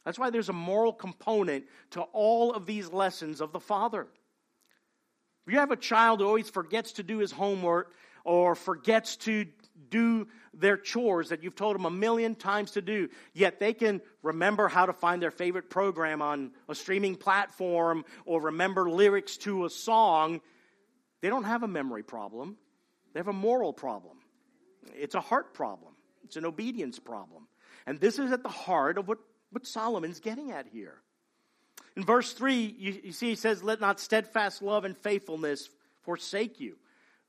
That's 0.05 0.19
why 0.19 0.29
there's 0.29 0.49
a 0.49 0.53
moral 0.53 0.93
component 0.93 1.65
to 1.91 2.01
all 2.01 2.53
of 2.53 2.65
these 2.65 2.91
lessons 2.91 3.41
of 3.41 3.51
the 3.51 3.59
Father. 3.59 4.07
If 5.45 5.53
you 5.53 5.59
have 5.59 5.71
a 5.71 5.75
child 5.75 6.19
who 6.19 6.27
always 6.27 6.49
forgets 6.49 6.93
to 6.93 7.03
do 7.03 7.17
his 7.17 7.31
homework 7.31 7.93
or 8.23 8.55
forgets 8.55 9.17
to 9.17 9.45
do 9.89 10.27
their 10.53 10.77
chores 10.77 11.29
that 11.29 11.43
you've 11.43 11.55
told 11.55 11.75
them 11.75 11.85
a 11.85 11.91
million 11.91 12.35
times 12.35 12.71
to 12.71 12.81
do, 12.81 13.09
yet 13.33 13.59
they 13.59 13.73
can 13.73 14.01
remember 14.23 14.67
how 14.67 14.85
to 14.85 14.93
find 14.93 15.21
their 15.21 15.31
favorite 15.31 15.69
program 15.69 16.21
on 16.21 16.51
a 16.67 16.75
streaming 16.75 17.15
platform 17.15 18.05
or 18.25 18.41
remember 18.41 18.89
lyrics 18.89 19.37
to 19.37 19.65
a 19.65 19.69
song, 19.69 20.41
they 21.21 21.29
don't 21.29 21.43
have 21.43 21.63
a 21.63 21.67
memory 21.67 22.03
problem. 22.03 22.57
They 23.13 23.19
have 23.19 23.27
a 23.27 23.33
moral 23.33 23.73
problem. 23.73 24.17
It's 24.95 25.15
a 25.15 25.21
heart 25.21 25.53
problem, 25.53 25.93
it's 26.23 26.35
an 26.35 26.45
obedience 26.45 26.99
problem. 26.99 27.47
And 27.85 27.99
this 27.99 28.19
is 28.19 28.31
at 28.31 28.43
the 28.43 28.49
heart 28.49 28.97
of 28.97 29.07
what, 29.07 29.19
what 29.51 29.65
Solomon's 29.65 30.19
getting 30.19 30.51
at 30.51 30.67
here. 30.67 31.01
In 31.95 32.03
verse 32.03 32.33
3, 32.33 32.75
you, 32.77 33.01
you 33.05 33.11
see, 33.11 33.29
he 33.29 33.35
says, 33.35 33.63
Let 33.63 33.81
not 33.81 33.99
steadfast 33.99 34.61
love 34.61 34.85
and 34.85 34.95
faithfulness 34.97 35.69
forsake 36.03 36.59
you. 36.59 36.77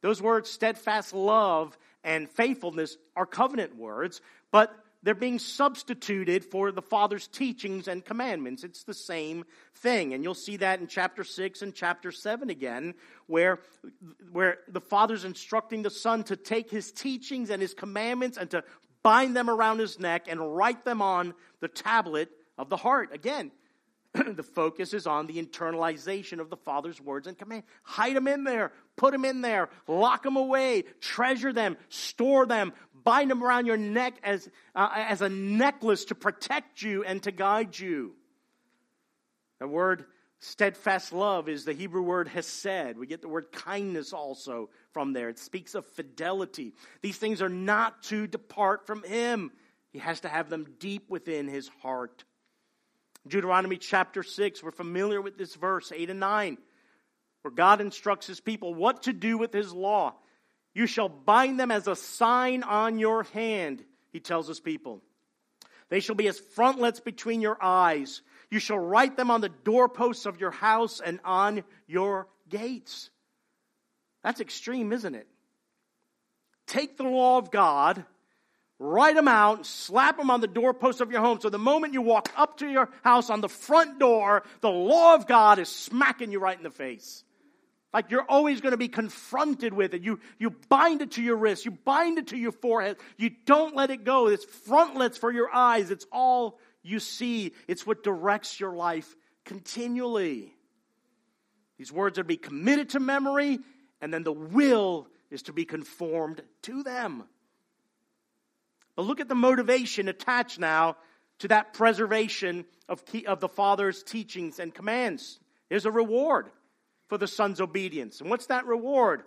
Those 0.00 0.22
words, 0.22 0.50
steadfast 0.50 1.12
love 1.12 1.76
and 2.04 2.28
faithfulness, 2.28 2.96
are 3.16 3.26
covenant 3.26 3.76
words, 3.76 4.20
but 4.50 4.74
they're 5.02 5.14
being 5.14 5.38
substituted 5.38 6.44
for 6.44 6.72
the 6.72 6.82
Father's 6.82 7.26
teachings 7.26 7.88
and 7.88 8.04
commandments. 8.04 8.64
It's 8.64 8.84
the 8.84 8.94
same 8.94 9.44
thing. 9.76 10.12
And 10.12 10.22
you'll 10.22 10.34
see 10.34 10.58
that 10.58 10.80
in 10.80 10.88
chapter 10.88 11.24
6 11.24 11.62
and 11.62 11.74
chapter 11.74 12.12
7 12.12 12.50
again, 12.50 12.94
where, 13.26 13.60
where 14.30 14.58
the 14.68 14.80
Father's 14.80 15.24
instructing 15.24 15.82
the 15.82 15.90
Son 15.90 16.22
to 16.24 16.36
take 16.36 16.70
his 16.70 16.92
teachings 16.92 17.48
and 17.48 17.62
his 17.62 17.72
commandments 17.72 18.36
and 18.36 18.50
to 18.50 18.62
bind 19.02 19.34
them 19.34 19.48
around 19.48 19.78
his 19.78 19.98
neck 19.98 20.26
and 20.28 20.54
write 20.54 20.84
them 20.84 21.00
on 21.00 21.34
the 21.60 21.68
tablet 21.68 22.28
of 22.58 22.68
the 22.68 22.76
heart. 22.76 23.14
Again, 23.14 23.50
the 24.34 24.42
focus 24.42 24.92
is 24.92 25.06
on 25.06 25.26
the 25.26 25.40
internalization 25.42 26.40
of 26.40 26.50
the 26.50 26.56
Father's 26.56 27.00
words 27.00 27.26
and 27.26 27.38
command. 27.38 27.62
Hide 27.82 28.16
them 28.16 28.26
in 28.26 28.44
there, 28.44 28.72
put 28.96 29.12
them 29.12 29.24
in 29.24 29.40
there, 29.40 29.68
lock 29.86 30.24
them 30.24 30.36
away, 30.36 30.84
treasure 31.00 31.52
them, 31.52 31.76
store 31.88 32.46
them, 32.46 32.72
bind 33.04 33.30
them 33.30 33.44
around 33.44 33.66
your 33.66 33.76
neck 33.76 34.14
as, 34.22 34.48
uh, 34.74 34.88
as 34.94 35.22
a 35.22 35.28
necklace 35.28 36.06
to 36.06 36.14
protect 36.14 36.82
you 36.82 37.04
and 37.04 37.22
to 37.22 37.30
guide 37.30 37.78
you. 37.78 38.14
The 39.60 39.68
word 39.68 40.06
steadfast 40.40 41.12
love 41.12 41.48
is 41.48 41.64
the 41.64 41.72
Hebrew 41.72 42.02
word 42.02 42.26
hesed. 42.26 42.96
We 42.96 43.06
get 43.06 43.22
the 43.22 43.28
word 43.28 43.52
kindness 43.52 44.12
also 44.12 44.70
from 44.92 45.12
there. 45.12 45.28
It 45.28 45.38
speaks 45.38 45.74
of 45.74 45.86
fidelity. 45.86 46.72
These 47.02 47.18
things 47.18 47.42
are 47.42 47.48
not 47.48 48.02
to 48.04 48.26
depart 48.26 48.86
from 48.86 49.04
Him, 49.04 49.52
He 49.92 50.00
has 50.00 50.20
to 50.20 50.28
have 50.28 50.50
them 50.50 50.66
deep 50.78 51.08
within 51.08 51.46
His 51.46 51.68
heart. 51.82 52.24
Deuteronomy 53.26 53.76
chapter 53.76 54.22
6, 54.22 54.62
we're 54.62 54.70
familiar 54.70 55.20
with 55.20 55.36
this 55.36 55.54
verse, 55.54 55.92
8 55.94 56.10
and 56.10 56.20
9, 56.20 56.58
where 57.42 57.52
God 57.52 57.80
instructs 57.80 58.26
his 58.26 58.40
people 58.40 58.74
what 58.74 59.04
to 59.04 59.12
do 59.12 59.36
with 59.36 59.52
his 59.52 59.72
law. 59.72 60.14
You 60.74 60.86
shall 60.86 61.08
bind 61.08 61.60
them 61.60 61.70
as 61.70 61.86
a 61.86 61.96
sign 61.96 62.62
on 62.62 62.98
your 62.98 63.24
hand, 63.24 63.84
he 64.12 64.20
tells 64.20 64.48
his 64.48 64.60
people. 64.60 65.02
They 65.90 66.00
shall 66.00 66.14
be 66.14 66.28
as 66.28 66.38
frontlets 66.38 67.00
between 67.00 67.40
your 67.40 67.58
eyes. 67.60 68.22
You 68.50 68.58
shall 68.60 68.78
write 68.78 69.16
them 69.16 69.30
on 69.30 69.40
the 69.40 69.48
doorposts 69.48 70.24
of 70.24 70.40
your 70.40 70.52
house 70.52 71.00
and 71.00 71.20
on 71.24 71.64
your 71.86 72.28
gates. 72.48 73.10
That's 74.22 74.40
extreme, 74.40 74.92
isn't 74.92 75.14
it? 75.14 75.26
Take 76.66 76.96
the 76.96 77.04
law 77.04 77.38
of 77.38 77.50
God 77.50 78.04
write 78.80 79.14
them 79.14 79.28
out, 79.28 79.66
slap 79.66 80.16
them 80.16 80.30
on 80.30 80.40
the 80.40 80.48
doorpost 80.48 81.02
of 81.02 81.12
your 81.12 81.20
home. 81.20 81.38
So 81.40 81.50
the 81.50 81.58
moment 81.58 81.92
you 81.92 82.00
walk 82.00 82.32
up 82.34 82.56
to 82.58 82.66
your 82.66 82.88
house 83.04 83.28
on 83.28 83.42
the 83.42 83.48
front 83.48 84.00
door, 84.00 84.42
the 84.62 84.70
law 84.70 85.14
of 85.14 85.28
God 85.28 85.58
is 85.58 85.68
smacking 85.68 86.32
you 86.32 86.40
right 86.40 86.56
in 86.56 86.64
the 86.64 86.70
face. 86.70 87.22
Like 87.92 88.10
you're 88.10 88.24
always 88.26 88.62
going 88.62 88.70
to 88.70 88.78
be 88.78 88.88
confronted 88.88 89.74
with 89.74 89.92
it. 89.92 90.02
You, 90.02 90.18
you 90.38 90.50
bind 90.68 91.02
it 91.02 91.12
to 91.12 91.22
your 91.22 91.36
wrist. 91.36 91.66
You 91.66 91.72
bind 91.72 92.18
it 92.18 92.28
to 92.28 92.38
your 92.38 92.52
forehead. 92.52 92.96
You 93.18 93.30
don't 93.44 93.76
let 93.76 93.90
it 93.90 94.04
go. 94.04 94.28
It's 94.28 94.44
frontlets 94.44 95.18
for 95.18 95.30
your 95.30 95.54
eyes. 95.54 95.90
It's 95.90 96.06
all 96.10 96.58
you 96.82 97.00
see. 97.00 97.52
It's 97.68 97.86
what 97.86 98.02
directs 98.02 98.58
your 98.58 98.74
life 98.74 99.14
continually. 99.44 100.54
These 101.76 101.92
words 101.92 102.18
are 102.18 102.22
to 102.22 102.28
be 102.28 102.36
committed 102.36 102.90
to 102.90 103.00
memory, 103.00 103.58
and 104.00 104.12
then 104.12 104.22
the 104.22 104.32
will 104.32 105.08
is 105.30 105.42
to 105.42 105.52
be 105.52 105.64
conformed 105.64 106.42
to 106.62 106.82
them. 106.82 107.24
But 109.00 109.06
look 109.06 109.20
at 109.20 109.28
the 109.28 109.34
motivation 109.34 110.08
attached 110.08 110.58
now 110.58 110.98
to 111.38 111.48
that 111.48 111.72
preservation 111.72 112.66
of, 112.86 113.06
key, 113.06 113.24
of 113.24 113.40
the 113.40 113.48
Father's 113.48 114.02
teachings 114.02 114.58
and 114.58 114.74
commands. 114.74 115.40
There's 115.70 115.86
a 115.86 115.90
reward 115.90 116.50
for 117.08 117.16
the 117.16 117.26
Son's 117.26 117.62
obedience. 117.62 118.20
And 118.20 118.28
what's 118.28 118.48
that 118.48 118.66
reward? 118.66 119.22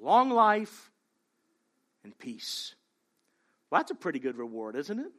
Long 0.00 0.30
life 0.30 0.92
and 2.04 2.16
peace. 2.16 2.76
Well, 3.68 3.80
that's 3.80 3.90
a 3.90 3.96
pretty 3.96 4.20
good 4.20 4.38
reward, 4.38 4.76
isn't 4.76 5.00
it? 5.00 5.10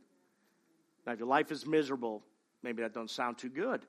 Now, 1.05 1.11
if 1.11 1.19
your 1.19 1.27
life 1.27 1.51
is 1.51 1.65
miserable, 1.65 2.23
maybe 2.63 2.81
that 2.81 2.93
don't 2.93 3.11
sound 3.11 3.39
too 3.39 3.49
good. 3.49 3.81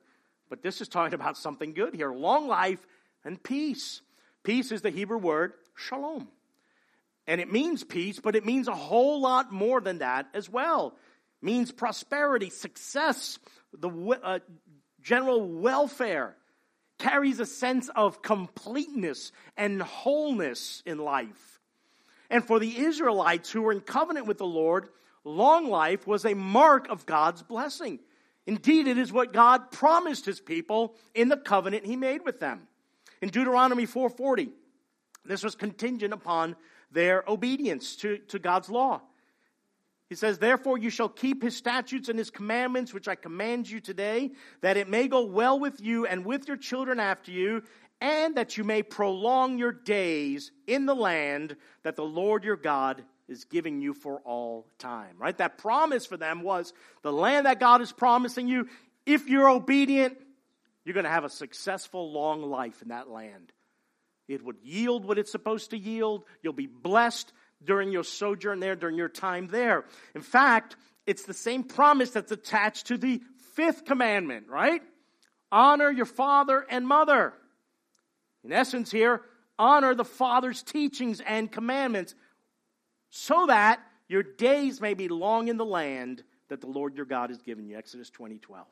But 0.49 0.61
this 0.61 0.81
is 0.81 0.89
talking 0.89 1.13
about 1.17 1.37
something 1.37 1.73
good 1.73 1.95
here 1.95 2.11
long 2.11 2.49
life 2.49 2.85
and 3.23 3.41
peace. 3.41 4.01
Peace 4.43 4.73
is 4.73 4.81
the 4.81 4.89
Hebrew 4.89 5.17
word 5.17 5.53
shalom. 5.77 6.27
And 7.27 7.41
it 7.41 7.51
means 7.51 7.83
peace, 7.83 8.19
but 8.19 8.35
it 8.35 8.45
means 8.45 8.67
a 8.67 8.75
whole 8.75 9.21
lot 9.21 9.51
more 9.51 9.81
than 9.81 9.99
that 9.99 10.27
as 10.33 10.49
well. 10.49 10.95
It 11.41 11.45
means 11.45 11.71
prosperity, 11.71 12.49
success, 12.49 13.37
the 13.77 13.89
uh, 14.23 14.39
general 15.01 15.47
welfare. 15.47 16.35
Carries 16.99 17.39
a 17.39 17.45
sense 17.45 17.89
of 17.95 18.23
completeness 18.23 19.31
and 19.55 19.81
wholeness 19.81 20.81
in 20.85 20.97
life. 20.97 21.59
And 22.29 22.43
for 22.43 22.59
the 22.59 22.75
Israelites 22.75 23.51
who 23.51 23.61
were 23.61 23.71
in 23.71 23.81
covenant 23.81 24.25
with 24.25 24.39
the 24.39 24.47
Lord, 24.47 24.89
long 25.23 25.69
life 25.69 26.07
was 26.07 26.25
a 26.25 26.33
mark 26.33 26.89
of 26.89 27.05
God's 27.05 27.43
blessing. 27.43 27.99
Indeed, 28.47 28.87
it 28.87 28.97
is 28.97 29.11
what 29.11 29.33
God 29.33 29.71
promised 29.71 30.25
his 30.25 30.39
people 30.39 30.95
in 31.13 31.29
the 31.29 31.37
covenant 31.37 31.85
he 31.85 31.95
made 31.95 32.23
with 32.25 32.39
them. 32.39 32.67
In 33.21 33.29
Deuteronomy 33.29 33.85
4:40, 33.85 34.51
this 35.25 35.43
was 35.43 35.55
contingent 35.55 36.13
upon 36.13 36.55
their 36.97 37.23
obedience 37.27 37.95
to, 37.97 38.17
to 38.17 38.39
God's 38.39 38.71
law. 38.71 39.01
He 40.09 40.15
says, 40.15 40.39
Therefore 40.39 40.79
you 40.79 40.89
shall 40.89 41.09
keep 41.09 41.43
his 41.43 41.55
statutes 41.55 42.09
and 42.09 42.17
his 42.17 42.31
commandments, 42.31 42.91
which 42.91 43.07
I 43.07 43.13
command 43.13 43.69
you 43.69 43.79
today, 43.79 44.31
that 44.61 44.77
it 44.77 44.89
may 44.89 45.07
go 45.07 45.23
well 45.25 45.59
with 45.59 45.79
you 45.79 46.07
and 46.07 46.25
with 46.25 46.47
your 46.47 46.57
children 46.57 46.99
after 46.99 47.31
you, 47.31 47.61
and 48.01 48.35
that 48.35 48.57
you 48.57 48.63
may 48.63 48.81
prolong 48.81 49.59
your 49.59 49.71
days 49.71 50.51
in 50.65 50.87
the 50.87 50.95
land 50.95 51.55
that 51.83 51.95
the 51.95 52.03
Lord 52.03 52.43
your 52.43 52.55
God 52.55 53.03
is 53.27 53.45
giving 53.45 53.79
you 53.79 53.93
for 53.93 54.19
all 54.21 54.65
time, 54.79 55.17
right? 55.19 55.37
That 55.37 55.59
promise 55.59 56.07
for 56.07 56.17
them 56.17 56.41
was 56.41 56.73
the 57.03 57.13
land 57.13 57.45
that 57.45 57.59
God 57.59 57.81
is 57.81 57.91
promising 57.91 58.47
you. 58.47 58.69
If 59.05 59.29
you're 59.29 59.49
obedient, 59.49 60.17
you're 60.83 60.95
going 60.95 61.03
to 61.03 61.11
have 61.11 61.25
a 61.25 61.29
successful, 61.29 62.11
long 62.11 62.41
life 62.41 62.81
in 62.81 62.87
that 62.87 63.07
land. 63.07 63.51
It 64.27 64.43
would 64.43 64.57
yield 64.61 65.05
what 65.05 65.17
it's 65.17 65.31
supposed 65.31 65.71
to 65.71 65.77
yield. 65.77 66.23
You'll 66.41 66.53
be 66.53 66.67
blessed 66.67 67.31
during 67.63 67.91
your 67.91 68.03
sojourn 68.03 68.59
there, 68.59 68.75
during 68.75 68.97
your 68.97 69.09
time 69.09 69.47
there. 69.47 69.85
In 70.15 70.21
fact, 70.21 70.75
it's 71.05 71.23
the 71.23 71.33
same 71.33 71.63
promise 71.63 72.11
that's 72.11 72.31
attached 72.31 72.87
to 72.87 72.97
the 72.97 73.21
fifth 73.55 73.85
commandment, 73.85 74.47
right? 74.49 74.81
Honor 75.51 75.89
your 75.89 76.05
father 76.05 76.65
and 76.69 76.87
mother. 76.87 77.33
In 78.43 78.51
essence, 78.51 78.91
here, 78.91 79.21
honor 79.57 79.95
the 79.95 80.05
father's 80.05 80.61
teachings 80.61 81.21
and 81.21 81.51
commandments 81.51 82.13
so 83.09 83.45
that 83.47 83.79
your 84.07 84.23
days 84.23 84.79
may 84.81 84.93
be 84.93 85.07
long 85.07 85.47
in 85.47 85.57
the 85.57 85.65
land 85.65 86.23
that 86.49 86.61
the 86.61 86.67
Lord 86.67 86.95
your 86.95 87.05
God 87.05 87.29
has 87.29 87.41
given 87.41 87.67
you. 87.67 87.77
Exodus 87.77 88.09
20, 88.09 88.37
12. 88.39 88.65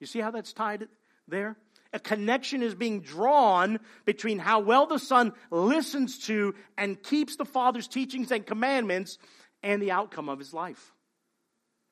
You 0.00 0.06
see 0.06 0.20
how 0.20 0.30
that's 0.30 0.52
tied 0.52 0.88
there? 1.28 1.56
A 1.92 2.00
connection 2.00 2.62
is 2.62 2.74
being 2.74 3.00
drawn 3.00 3.78
between 4.04 4.38
how 4.38 4.60
well 4.60 4.86
the 4.86 4.98
Son 4.98 5.32
listens 5.50 6.18
to 6.26 6.54
and 6.78 7.02
keeps 7.02 7.36
the 7.36 7.44
Father's 7.44 7.86
teachings 7.86 8.30
and 8.30 8.46
commandments 8.46 9.18
and 9.62 9.80
the 9.80 9.90
outcome 9.90 10.28
of 10.28 10.38
his 10.38 10.54
life. 10.54 10.92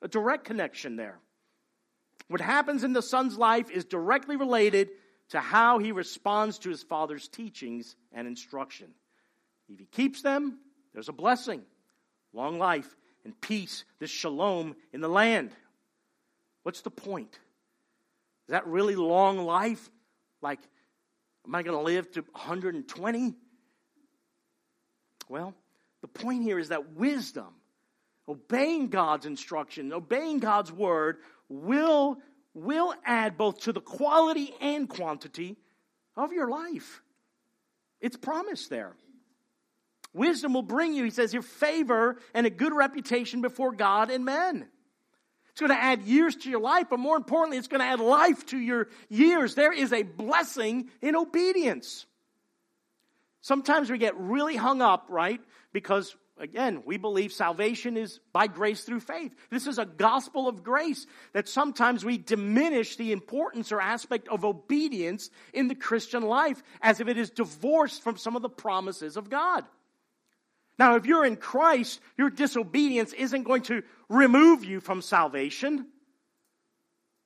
A 0.02 0.08
direct 0.08 0.44
connection 0.44 0.96
there. 0.96 1.18
What 2.28 2.40
happens 2.40 2.84
in 2.84 2.92
the 2.92 3.02
Son's 3.02 3.36
life 3.36 3.70
is 3.70 3.84
directly 3.84 4.36
related 4.36 4.88
to 5.30 5.40
how 5.40 5.78
he 5.78 5.92
responds 5.92 6.58
to 6.60 6.70
his 6.70 6.82
Father's 6.82 7.28
teachings 7.28 7.96
and 8.12 8.26
instruction. 8.26 8.88
If 9.68 9.78
he 9.78 9.84
keeps 9.84 10.22
them, 10.22 10.58
there's 10.94 11.08
a 11.08 11.12
blessing, 11.12 11.62
long 12.32 12.58
life, 12.58 12.96
and 13.24 13.38
peace, 13.40 13.84
this 13.98 14.10
shalom 14.10 14.76
in 14.92 15.00
the 15.00 15.08
land. 15.08 15.50
What's 16.62 16.80
the 16.80 16.90
point? 16.90 17.38
Is 18.50 18.52
that 18.52 18.66
really 18.66 18.96
long 18.96 19.38
life? 19.38 19.88
Like, 20.42 20.58
am 21.46 21.54
I 21.54 21.62
going 21.62 21.78
to 21.78 21.84
live 21.84 22.10
to 22.14 22.22
120? 22.22 23.34
Well, 25.28 25.54
the 26.00 26.08
point 26.08 26.42
here 26.42 26.58
is 26.58 26.70
that 26.70 26.94
wisdom, 26.94 27.54
obeying 28.26 28.88
God's 28.88 29.24
instruction, 29.24 29.92
obeying 29.92 30.40
God's 30.40 30.72
word, 30.72 31.18
will, 31.48 32.18
will 32.52 32.92
add 33.04 33.38
both 33.38 33.60
to 33.60 33.72
the 33.72 33.80
quality 33.80 34.52
and 34.60 34.88
quantity 34.88 35.56
of 36.16 36.32
your 36.32 36.50
life. 36.50 37.02
It's 38.00 38.16
promised 38.16 38.68
there. 38.68 38.96
Wisdom 40.12 40.54
will 40.54 40.62
bring 40.62 40.92
you, 40.92 41.04
he 41.04 41.10
says, 41.10 41.32
your 41.32 41.44
favor 41.44 42.16
and 42.34 42.48
a 42.48 42.50
good 42.50 42.74
reputation 42.74 43.42
before 43.42 43.70
God 43.70 44.10
and 44.10 44.24
men. 44.24 44.66
It's 45.60 45.68
going 45.68 45.78
to 45.78 45.84
add 45.84 46.04
years 46.04 46.36
to 46.36 46.48
your 46.48 46.60
life, 46.60 46.86
but 46.88 46.98
more 46.98 47.18
importantly, 47.18 47.58
it's 47.58 47.68
going 47.68 47.82
to 47.82 47.86
add 47.86 48.00
life 48.00 48.46
to 48.46 48.58
your 48.58 48.88
years. 49.10 49.54
There 49.54 49.74
is 49.74 49.92
a 49.92 50.04
blessing 50.04 50.88
in 51.02 51.14
obedience. 51.14 52.06
Sometimes 53.42 53.90
we 53.90 53.98
get 53.98 54.16
really 54.16 54.56
hung 54.56 54.80
up, 54.80 55.08
right? 55.10 55.38
Because 55.74 56.16
again, 56.38 56.82
we 56.86 56.96
believe 56.96 57.30
salvation 57.30 57.98
is 57.98 58.20
by 58.32 58.46
grace 58.46 58.84
through 58.84 59.00
faith. 59.00 59.34
This 59.50 59.66
is 59.66 59.76
a 59.76 59.84
gospel 59.84 60.48
of 60.48 60.64
grace 60.64 61.06
that 61.34 61.46
sometimes 61.46 62.06
we 62.06 62.16
diminish 62.16 62.96
the 62.96 63.12
importance 63.12 63.70
or 63.70 63.82
aspect 63.82 64.28
of 64.28 64.46
obedience 64.46 65.28
in 65.52 65.68
the 65.68 65.74
Christian 65.74 66.22
life 66.22 66.62
as 66.80 67.00
if 67.00 67.08
it 67.08 67.18
is 67.18 67.28
divorced 67.28 68.02
from 68.02 68.16
some 68.16 68.34
of 68.34 68.40
the 68.40 68.48
promises 68.48 69.18
of 69.18 69.28
God. 69.28 69.66
Now, 70.80 70.96
if 70.96 71.04
you're 71.04 71.26
in 71.26 71.36
Christ, 71.36 72.00
your 72.16 72.30
disobedience 72.30 73.12
isn't 73.12 73.42
going 73.42 73.64
to 73.64 73.82
remove 74.08 74.64
you 74.64 74.80
from 74.80 75.02
salvation. 75.02 75.86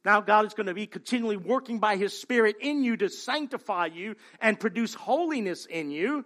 Now, 0.04 0.20
God 0.22 0.44
is 0.46 0.54
going 0.54 0.66
to 0.66 0.74
be 0.74 0.88
continually 0.88 1.36
working 1.36 1.78
by 1.78 1.94
His 1.94 2.20
Spirit 2.20 2.56
in 2.60 2.82
you 2.82 2.96
to 2.96 3.08
sanctify 3.08 3.86
you 3.94 4.16
and 4.40 4.58
produce 4.58 4.94
holiness 4.94 5.66
in 5.66 5.92
you. 5.92 6.24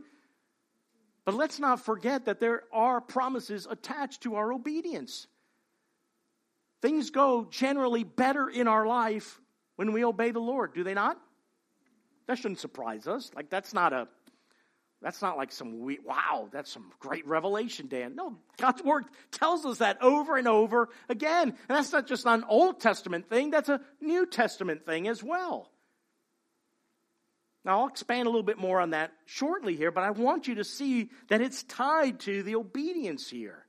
But 1.26 1.34
let's 1.34 1.58
not 1.60 1.84
forget 1.84 2.24
that 2.24 2.40
there 2.40 2.62
are 2.72 2.98
promises 3.02 3.66
attached 3.68 4.22
to 4.22 4.36
our 4.36 4.50
obedience. 4.50 5.26
Things 6.80 7.10
go 7.10 7.46
generally 7.50 8.04
better 8.04 8.48
in 8.48 8.68
our 8.68 8.86
life 8.86 9.38
when 9.76 9.92
we 9.92 10.02
obey 10.02 10.30
the 10.30 10.40
Lord, 10.40 10.72
do 10.72 10.82
they 10.82 10.94
not? 10.94 11.20
That 12.26 12.38
shouldn't 12.38 12.60
surprise 12.60 13.06
us. 13.06 13.30
Like, 13.34 13.50
that's 13.50 13.74
not 13.74 13.92
a 13.92 14.08
that's 15.00 15.22
not 15.22 15.36
like 15.36 15.52
some 15.52 15.78
we, 15.80 15.98
wow, 16.04 16.48
that's 16.50 16.72
some 16.72 16.90
great 16.98 17.26
revelation, 17.26 17.86
Dan. 17.86 18.16
No, 18.16 18.36
God's 18.56 18.82
word 18.82 19.04
tells 19.30 19.64
us 19.64 19.78
that 19.78 20.02
over 20.02 20.36
and 20.36 20.48
over 20.48 20.88
again. 21.08 21.50
And 21.50 21.56
that's 21.68 21.92
not 21.92 22.08
just 22.08 22.26
an 22.26 22.44
Old 22.48 22.80
Testament 22.80 23.28
thing, 23.28 23.50
that's 23.50 23.68
a 23.68 23.80
New 24.00 24.26
Testament 24.26 24.84
thing 24.84 25.06
as 25.06 25.22
well. 25.22 25.70
Now, 27.64 27.80
I'll 27.80 27.88
expand 27.88 28.26
a 28.26 28.30
little 28.30 28.44
bit 28.44 28.58
more 28.58 28.80
on 28.80 28.90
that 28.90 29.12
shortly 29.26 29.76
here, 29.76 29.90
but 29.90 30.02
I 30.02 30.10
want 30.10 30.48
you 30.48 30.56
to 30.56 30.64
see 30.64 31.10
that 31.28 31.40
it's 31.40 31.64
tied 31.64 32.20
to 32.20 32.42
the 32.42 32.54
obedience 32.56 33.28
here. 33.28 33.66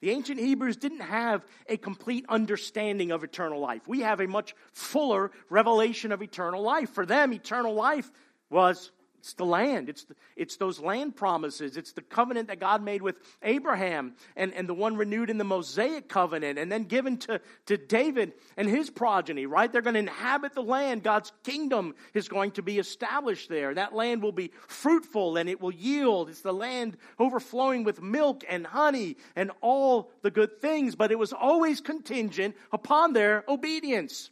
The 0.00 0.10
ancient 0.10 0.38
Hebrews 0.38 0.76
didn't 0.76 1.00
have 1.00 1.44
a 1.68 1.76
complete 1.76 2.26
understanding 2.28 3.10
of 3.10 3.24
eternal 3.24 3.60
life. 3.60 3.86
We 3.86 4.00
have 4.00 4.20
a 4.20 4.26
much 4.26 4.54
fuller 4.72 5.30
revelation 5.48 6.12
of 6.12 6.22
eternal 6.22 6.62
life. 6.62 6.90
For 6.90 7.06
them, 7.06 7.32
eternal 7.32 7.74
life 7.74 8.10
was 8.50 8.90
it's 9.26 9.34
the 9.34 9.44
land. 9.44 9.88
It's, 9.88 10.04
the, 10.04 10.14
it's 10.36 10.56
those 10.56 10.78
land 10.78 11.16
promises. 11.16 11.76
It's 11.76 11.90
the 11.90 12.00
covenant 12.00 12.46
that 12.46 12.60
God 12.60 12.80
made 12.80 13.02
with 13.02 13.16
Abraham 13.42 14.14
and, 14.36 14.54
and 14.54 14.68
the 14.68 14.74
one 14.74 14.96
renewed 14.96 15.30
in 15.30 15.36
the 15.36 15.42
Mosaic 15.42 16.08
covenant 16.08 16.60
and 16.60 16.70
then 16.70 16.84
given 16.84 17.18
to, 17.18 17.40
to 17.66 17.76
David 17.76 18.34
and 18.56 18.68
his 18.68 18.88
progeny, 18.88 19.46
right? 19.46 19.72
They're 19.72 19.82
going 19.82 19.94
to 19.94 19.98
inhabit 19.98 20.54
the 20.54 20.62
land. 20.62 21.02
God's 21.02 21.32
kingdom 21.42 21.96
is 22.14 22.28
going 22.28 22.52
to 22.52 22.62
be 22.62 22.78
established 22.78 23.48
there. 23.48 23.74
That 23.74 23.96
land 23.96 24.22
will 24.22 24.30
be 24.30 24.52
fruitful 24.68 25.36
and 25.38 25.48
it 25.48 25.60
will 25.60 25.74
yield. 25.74 26.28
It's 26.28 26.42
the 26.42 26.54
land 26.54 26.96
overflowing 27.18 27.82
with 27.82 28.00
milk 28.00 28.44
and 28.48 28.64
honey 28.64 29.16
and 29.34 29.50
all 29.60 30.12
the 30.22 30.30
good 30.30 30.60
things, 30.60 30.94
but 30.94 31.10
it 31.10 31.18
was 31.18 31.32
always 31.32 31.80
contingent 31.80 32.54
upon 32.70 33.12
their 33.12 33.42
obedience. 33.48 34.30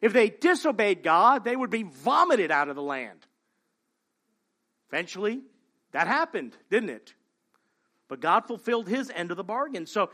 If 0.00 0.12
they 0.12 0.30
disobeyed 0.30 1.04
God, 1.04 1.44
they 1.44 1.54
would 1.54 1.70
be 1.70 1.84
vomited 1.84 2.50
out 2.50 2.68
of 2.68 2.74
the 2.74 2.82
land. 2.82 3.25
Eventually, 4.90 5.40
that 5.92 6.06
happened, 6.06 6.56
didn't 6.70 6.90
it? 6.90 7.14
But 8.08 8.20
God 8.20 8.46
fulfilled 8.46 8.88
his 8.88 9.10
end 9.14 9.30
of 9.30 9.36
the 9.36 9.44
bargain. 9.44 9.86
So 9.86 10.10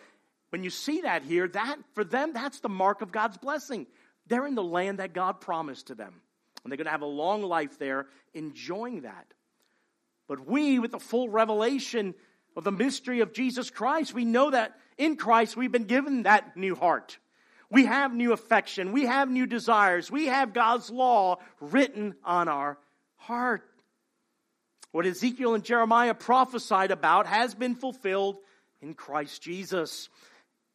when 0.51 0.63
you 0.65 0.71
see 0.71 1.03
that 1.03 1.23
here, 1.23 1.49
that 1.49 1.77
for 1.95 2.05
them, 2.05 2.33
that's 2.33 2.61
the 2.61 2.69
mark 2.69 3.03
of 3.03 3.13
God's 3.13 3.39
blessing. 3.39 3.87
They're 4.27 4.47
in 4.47 4.55
the 4.55 4.63
land 4.63 4.99
that 4.99 5.13
God 5.13 5.41
promised 5.41 5.89
to 5.89 5.95
them. 5.95 6.15
And 6.63 6.71
they're 6.71 6.77
going 6.77 6.87
to 6.87 6.93
have 6.93 7.03
a 7.03 7.07
long 7.07 7.43
life 7.43 7.79
there 7.79 8.07
enjoying 8.35 9.03
that. 9.03 9.27
But 10.29 10.47
we, 10.47 10.79
with 10.79 10.93
the 10.93 11.01
full 11.01 11.29
revelation 11.29 12.15
of 12.57 12.65
the 12.65 12.73
mystery 12.73 13.21
of 13.21 13.33
Jesus 13.33 13.71
Christ, 13.71 14.15
we 14.15 14.25
know 14.25 14.51
that 14.51 14.79
in 14.97 15.17
Christ 15.17 15.57
we've 15.57 15.73
been 15.73 15.85
given 15.85 16.23
that 16.23 16.57
new 16.57 16.75
heart. 16.75 17.19
We 17.71 17.87
have 17.87 18.15
new 18.15 18.33
affection. 18.33 18.93
We 18.93 19.07
have 19.07 19.31
new 19.31 19.47
desires. 19.47 20.11
We 20.11 20.27
have 20.27 20.53
God's 20.53 20.91
law 20.91 21.39
written 21.61 22.15
on 22.25 22.49
our 22.49 22.79
heart. 23.17 23.67
What 24.93 25.07
Ezekiel 25.07 25.55
and 25.55 25.65
Jeremiah 25.65 26.15
prophesied 26.15 26.91
about 26.91 27.27
has 27.27 27.55
been 27.55 27.75
fulfilled 27.75 28.37
in 28.81 28.95
Christ 28.95 29.43
Jesus. 29.43 30.09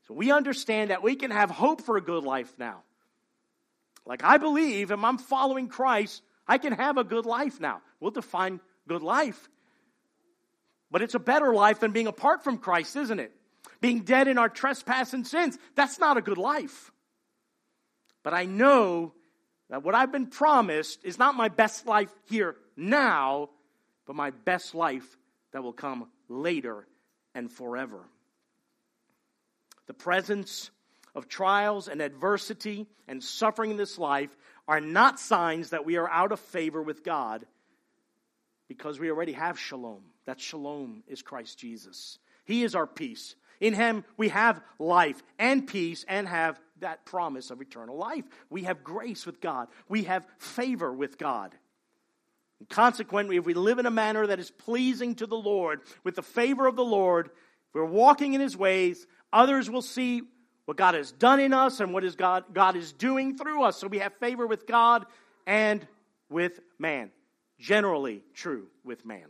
So 0.08 0.14
we 0.14 0.32
understand 0.32 0.90
that 0.90 1.04
we 1.04 1.16
can 1.16 1.32
have 1.32 1.52
hope 1.52 1.82
for 1.82 1.98
a 1.98 2.02
good 2.02 2.24
life 2.24 2.52
now. 2.58 2.84
Like 4.06 4.24
I 4.24 4.38
believe, 4.38 4.92
if 4.92 5.04
I'm 5.04 5.18
following 5.18 5.68
Christ, 5.68 6.24
I 6.48 6.58
can 6.58 6.74
have 6.74 6.98
a 6.98 7.04
good 7.04 7.26
life 7.26 7.60
now. 7.60 7.82
We'll 8.00 8.12
define 8.12 8.60
good 8.88 9.04
life. 9.04 9.50
But 10.90 11.02
it's 11.02 11.16
a 11.16 11.20
better 11.20 11.54
life 11.54 11.80
than 11.82 11.92
being 11.92 12.08
apart 12.08 12.44
from 12.44 12.58
Christ, 12.58 12.96
isn't 12.96 13.20
it? 13.20 13.34
Being 13.82 14.00
dead 14.00 14.28
in 14.28 14.38
our 14.38 14.50
trespass 14.50 15.14
and 15.14 15.28
sins. 15.28 15.58
That's 15.76 16.00
not 16.00 16.18
a 16.18 16.22
good 16.22 16.38
life. 16.38 16.92
But 18.24 18.34
I 18.34 18.46
know 18.46 19.14
that 19.70 19.84
what 19.84 19.94
I've 19.94 20.12
been 20.12 20.28
promised 20.28 21.04
is 21.04 21.20
not 21.20 21.36
my 21.36 21.50
best 21.50 21.86
life 21.86 22.12
here 22.30 22.56
now, 22.78 23.50
but 24.08 24.16
my 24.16 24.32
best 24.32 24.74
life 24.74 25.18
that 25.52 25.62
will 25.64 25.74
come 25.74 26.10
later 26.30 26.88
and 27.36 27.52
forever. 27.52 28.00
The 29.86 29.94
presence 29.94 30.72
of 31.14 31.28
trials 31.28 31.88
and 31.88 32.02
adversity 32.02 32.88
and 33.08 33.24
suffering 33.24 33.72
in 33.72 33.78
this 33.78 33.98
life 33.98 34.36
are 34.68 34.82
not 34.82 35.20
signs 35.20 35.70
that 35.70 35.86
we 35.86 35.98
are 35.98 36.10
out 36.10 36.32
of 36.32 36.40
favor 36.40 36.82
with 36.82 37.04
God 37.04 37.46
because 38.68 39.00
we 39.00 39.12
already 39.12 39.34
have 39.34 39.60
shalom. 39.60 40.02
That 40.26 40.42
shalom 40.42 41.04
is 41.08 41.22
Christ 41.22 41.58
Jesus. 41.58 42.20
He 42.46 42.64
is 42.64 42.76
our 42.76 42.88
peace. 42.88 43.36
In 43.60 43.74
Him, 43.74 44.04
we 44.18 44.30
have 44.30 44.62
life 44.78 45.22
and 45.40 45.66
peace 45.66 46.06
and 46.08 46.28
have 46.28 46.60
that 46.80 47.06
promise 47.06 47.50
of 47.50 47.62
eternal 47.62 47.98
life. 47.98 48.26
We 48.50 48.64
have 48.64 48.84
grace 48.84 49.26
with 49.26 49.42
God, 49.42 49.68
we 49.90 50.04
have 50.04 50.26
favor 50.38 50.92
with 50.94 51.18
God. 51.18 51.56
And 52.60 52.70
consequently, 52.70 53.38
if 53.38 53.46
we 53.46 53.54
live 53.54 53.80
in 53.80 53.86
a 53.86 53.92
manner 53.92 54.28
that 54.28 54.40
is 54.40 54.52
pleasing 54.52 55.16
to 55.16 55.28
the 55.28 55.36
Lord, 55.36 55.82
with 56.04 56.16
the 56.16 56.24
favor 56.24 56.68
of 56.68 56.76
the 56.76 56.84
Lord, 56.84 57.28
if 57.28 57.76
we're 57.76 57.86
walking 57.86 58.34
in 58.34 58.42
His 58.42 58.58
ways, 58.58 59.06
others 59.32 59.70
will 59.70 59.82
see 59.82 60.24
what 60.66 60.78
God 60.78 60.96
has 60.96 61.12
done 61.12 61.40
in 61.40 61.54
us 61.54 61.80
and 61.80 61.94
what 61.94 62.04
is 62.04 62.16
God, 62.16 62.46
God 62.54 62.76
is 62.76 62.92
doing 62.92 63.38
through 63.38 63.64
us. 63.64 63.78
So 63.78 63.88
we 63.88 64.00
have 64.00 64.14
favor 64.16 64.46
with 64.46 64.68
God 64.68 65.06
and 65.46 65.86
with 66.30 66.60
man. 66.78 67.12
Generally 67.60 68.22
true 68.34 68.68
with 68.84 69.06
man. 69.06 69.28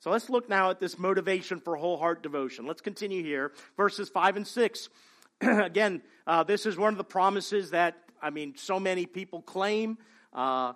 So 0.00 0.10
let's 0.10 0.28
look 0.28 0.50
now 0.50 0.70
at 0.70 0.80
this 0.80 0.98
motivation 0.98 1.60
for 1.60 1.76
whole 1.76 1.96
heart 1.96 2.22
devotion. 2.22 2.66
Let's 2.66 2.82
continue 2.82 3.22
here. 3.22 3.52
Verses 3.76 4.10
5 4.10 4.36
and 4.36 4.46
6. 4.46 4.88
Again, 5.40 6.02
uh, 6.26 6.42
this 6.42 6.66
is 6.66 6.76
one 6.76 6.92
of 6.92 6.98
the 6.98 7.04
promises 7.04 7.70
that, 7.70 7.96
I 8.20 8.30
mean, 8.30 8.54
so 8.56 8.78
many 8.78 9.06
people 9.06 9.40
claim. 9.40 9.96
Uh, 10.32 10.74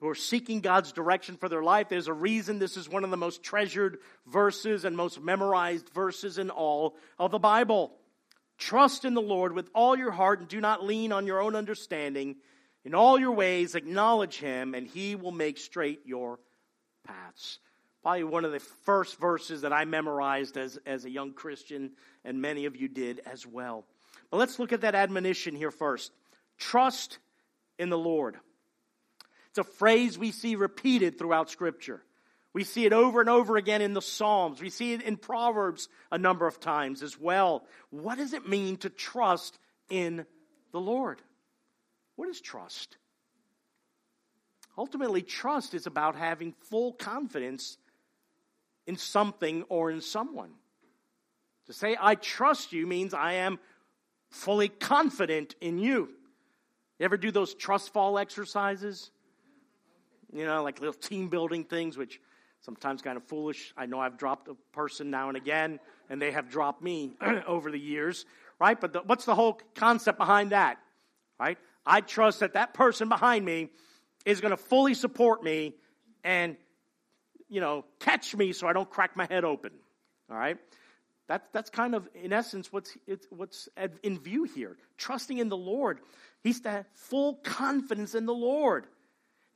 who 0.00 0.08
are 0.08 0.14
seeking 0.14 0.60
God's 0.60 0.92
direction 0.92 1.36
for 1.36 1.48
their 1.48 1.62
life. 1.62 1.88
There's 1.88 2.08
a 2.08 2.12
reason 2.12 2.58
this 2.58 2.76
is 2.76 2.88
one 2.88 3.04
of 3.04 3.10
the 3.10 3.16
most 3.16 3.42
treasured 3.42 3.98
verses 4.26 4.84
and 4.84 4.96
most 4.96 5.20
memorized 5.20 5.88
verses 5.90 6.38
in 6.38 6.50
all 6.50 6.96
of 7.18 7.30
the 7.30 7.38
Bible. 7.38 7.92
Trust 8.58 9.04
in 9.04 9.14
the 9.14 9.22
Lord 9.22 9.52
with 9.52 9.70
all 9.74 9.96
your 9.96 10.10
heart 10.10 10.40
and 10.40 10.48
do 10.48 10.60
not 10.60 10.84
lean 10.84 11.12
on 11.12 11.26
your 11.26 11.40
own 11.40 11.54
understanding. 11.54 12.36
In 12.84 12.94
all 12.94 13.18
your 13.18 13.32
ways, 13.32 13.74
acknowledge 13.74 14.38
him, 14.38 14.74
and 14.74 14.86
he 14.86 15.14
will 15.14 15.32
make 15.32 15.58
straight 15.58 16.00
your 16.04 16.38
paths. 17.04 17.58
Probably 18.02 18.24
one 18.24 18.44
of 18.44 18.52
the 18.52 18.60
first 18.60 19.18
verses 19.18 19.62
that 19.62 19.72
I 19.72 19.84
memorized 19.84 20.56
as, 20.56 20.78
as 20.86 21.04
a 21.04 21.10
young 21.10 21.32
Christian, 21.32 21.92
and 22.24 22.40
many 22.40 22.64
of 22.66 22.76
you 22.76 22.88
did 22.88 23.20
as 23.26 23.46
well. 23.46 23.84
But 24.30 24.38
let's 24.38 24.58
look 24.58 24.72
at 24.72 24.82
that 24.82 24.94
admonition 24.94 25.54
here 25.54 25.70
first. 25.70 26.12
Trust 26.56 27.18
in 27.78 27.90
the 27.90 27.98
Lord. 27.98 28.36
It's 29.58 29.68
a 29.68 29.72
phrase 29.72 30.16
we 30.16 30.30
see 30.30 30.54
repeated 30.54 31.18
throughout 31.18 31.50
Scripture. 31.50 32.00
We 32.52 32.62
see 32.62 32.86
it 32.86 32.92
over 32.92 33.20
and 33.20 33.28
over 33.28 33.56
again 33.56 33.82
in 33.82 33.92
the 33.92 34.00
Psalms. 34.00 34.60
We 34.60 34.70
see 34.70 34.92
it 34.92 35.02
in 35.02 35.16
Proverbs 35.16 35.88
a 36.12 36.18
number 36.18 36.46
of 36.46 36.60
times 36.60 37.02
as 37.02 37.18
well. 37.18 37.64
What 37.90 38.18
does 38.18 38.34
it 38.34 38.48
mean 38.48 38.76
to 38.78 38.88
trust 38.88 39.58
in 39.90 40.26
the 40.70 40.78
Lord? 40.78 41.20
What 42.14 42.28
is 42.28 42.40
trust? 42.40 42.98
Ultimately, 44.76 45.22
trust 45.22 45.74
is 45.74 45.88
about 45.88 46.14
having 46.14 46.54
full 46.70 46.92
confidence 46.92 47.78
in 48.86 48.96
something 48.96 49.64
or 49.68 49.90
in 49.90 50.02
someone. 50.02 50.52
To 51.66 51.72
say, 51.72 51.96
I 52.00 52.14
trust 52.14 52.72
you 52.72 52.86
means 52.86 53.12
I 53.12 53.32
am 53.32 53.58
fully 54.30 54.68
confident 54.68 55.56
in 55.60 55.78
you. 55.78 56.10
You 57.00 57.04
ever 57.04 57.16
do 57.16 57.32
those 57.32 57.54
trust 57.54 57.92
fall 57.92 58.20
exercises? 58.20 59.10
You 60.32 60.44
know, 60.44 60.62
like 60.62 60.80
little 60.80 60.94
team 60.94 61.28
building 61.28 61.64
things, 61.64 61.96
which 61.96 62.20
sometimes 62.60 63.02
kind 63.02 63.16
of 63.16 63.24
foolish. 63.24 63.72
I 63.76 63.86
know 63.86 64.00
I've 64.00 64.18
dropped 64.18 64.48
a 64.48 64.54
person 64.72 65.10
now 65.10 65.28
and 65.28 65.36
again, 65.36 65.80
and 66.10 66.20
they 66.20 66.32
have 66.32 66.50
dropped 66.50 66.82
me 66.82 67.16
over 67.46 67.70
the 67.70 67.78
years, 67.78 68.26
right? 68.60 68.80
But 68.80 68.92
the, 68.92 69.00
what's 69.00 69.24
the 69.24 69.34
whole 69.34 69.60
concept 69.74 70.18
behind 70.18 70.50
that, 70.52 70.78
right? 71.38 71.58
I 71.86 72.00
trust 72.00 72.40
that 72.40 72.54
that 72.54 72.74
person 72.74 73.08
behind 73.08 73.44
me 73.44 73.70
is 74.24 74.40
going 74.40 74.50
to 74.50 74.56
fully 74.56 74.94
support 74.94 75.42
me 75.42 75.74
and, 76.24 76.56
you 77.48 77.60
know, 77.60 77.84
catch 78.00 78.34
me 78.36 78.52
so 78.52 78.66
I 78.66 78.72
don't 78.72 78.90
crack 78.90 79.16
my 79.16 79.26
head 79.26 79.44
open, 79.44 79.72
all 80.30 80.36
right? 80.36 80.58
That, 81.28 81.44
that's 81.52 81.70
kind 81.70 81.94
of, 81.94 82.08
in 82.14 82.32
essence, 82.32 82.72
what's, 82.72 82.96
what's 83.30 83.68
in 84.02 84.18
view 84.18 84.44
here. 84.44 84.76
Trusting 84.96 85.38
in 85.38 85.48
the 85.48 85.56
Lord. 85.56 86.00
He's 86.42 86.60
to 86.62 86.70
have 86.70 86.86
full 86.94 87.34
confidence 87.34 88.14
in 88.14 88.24
the 88.24 88.34
Lord. 88.34 88.86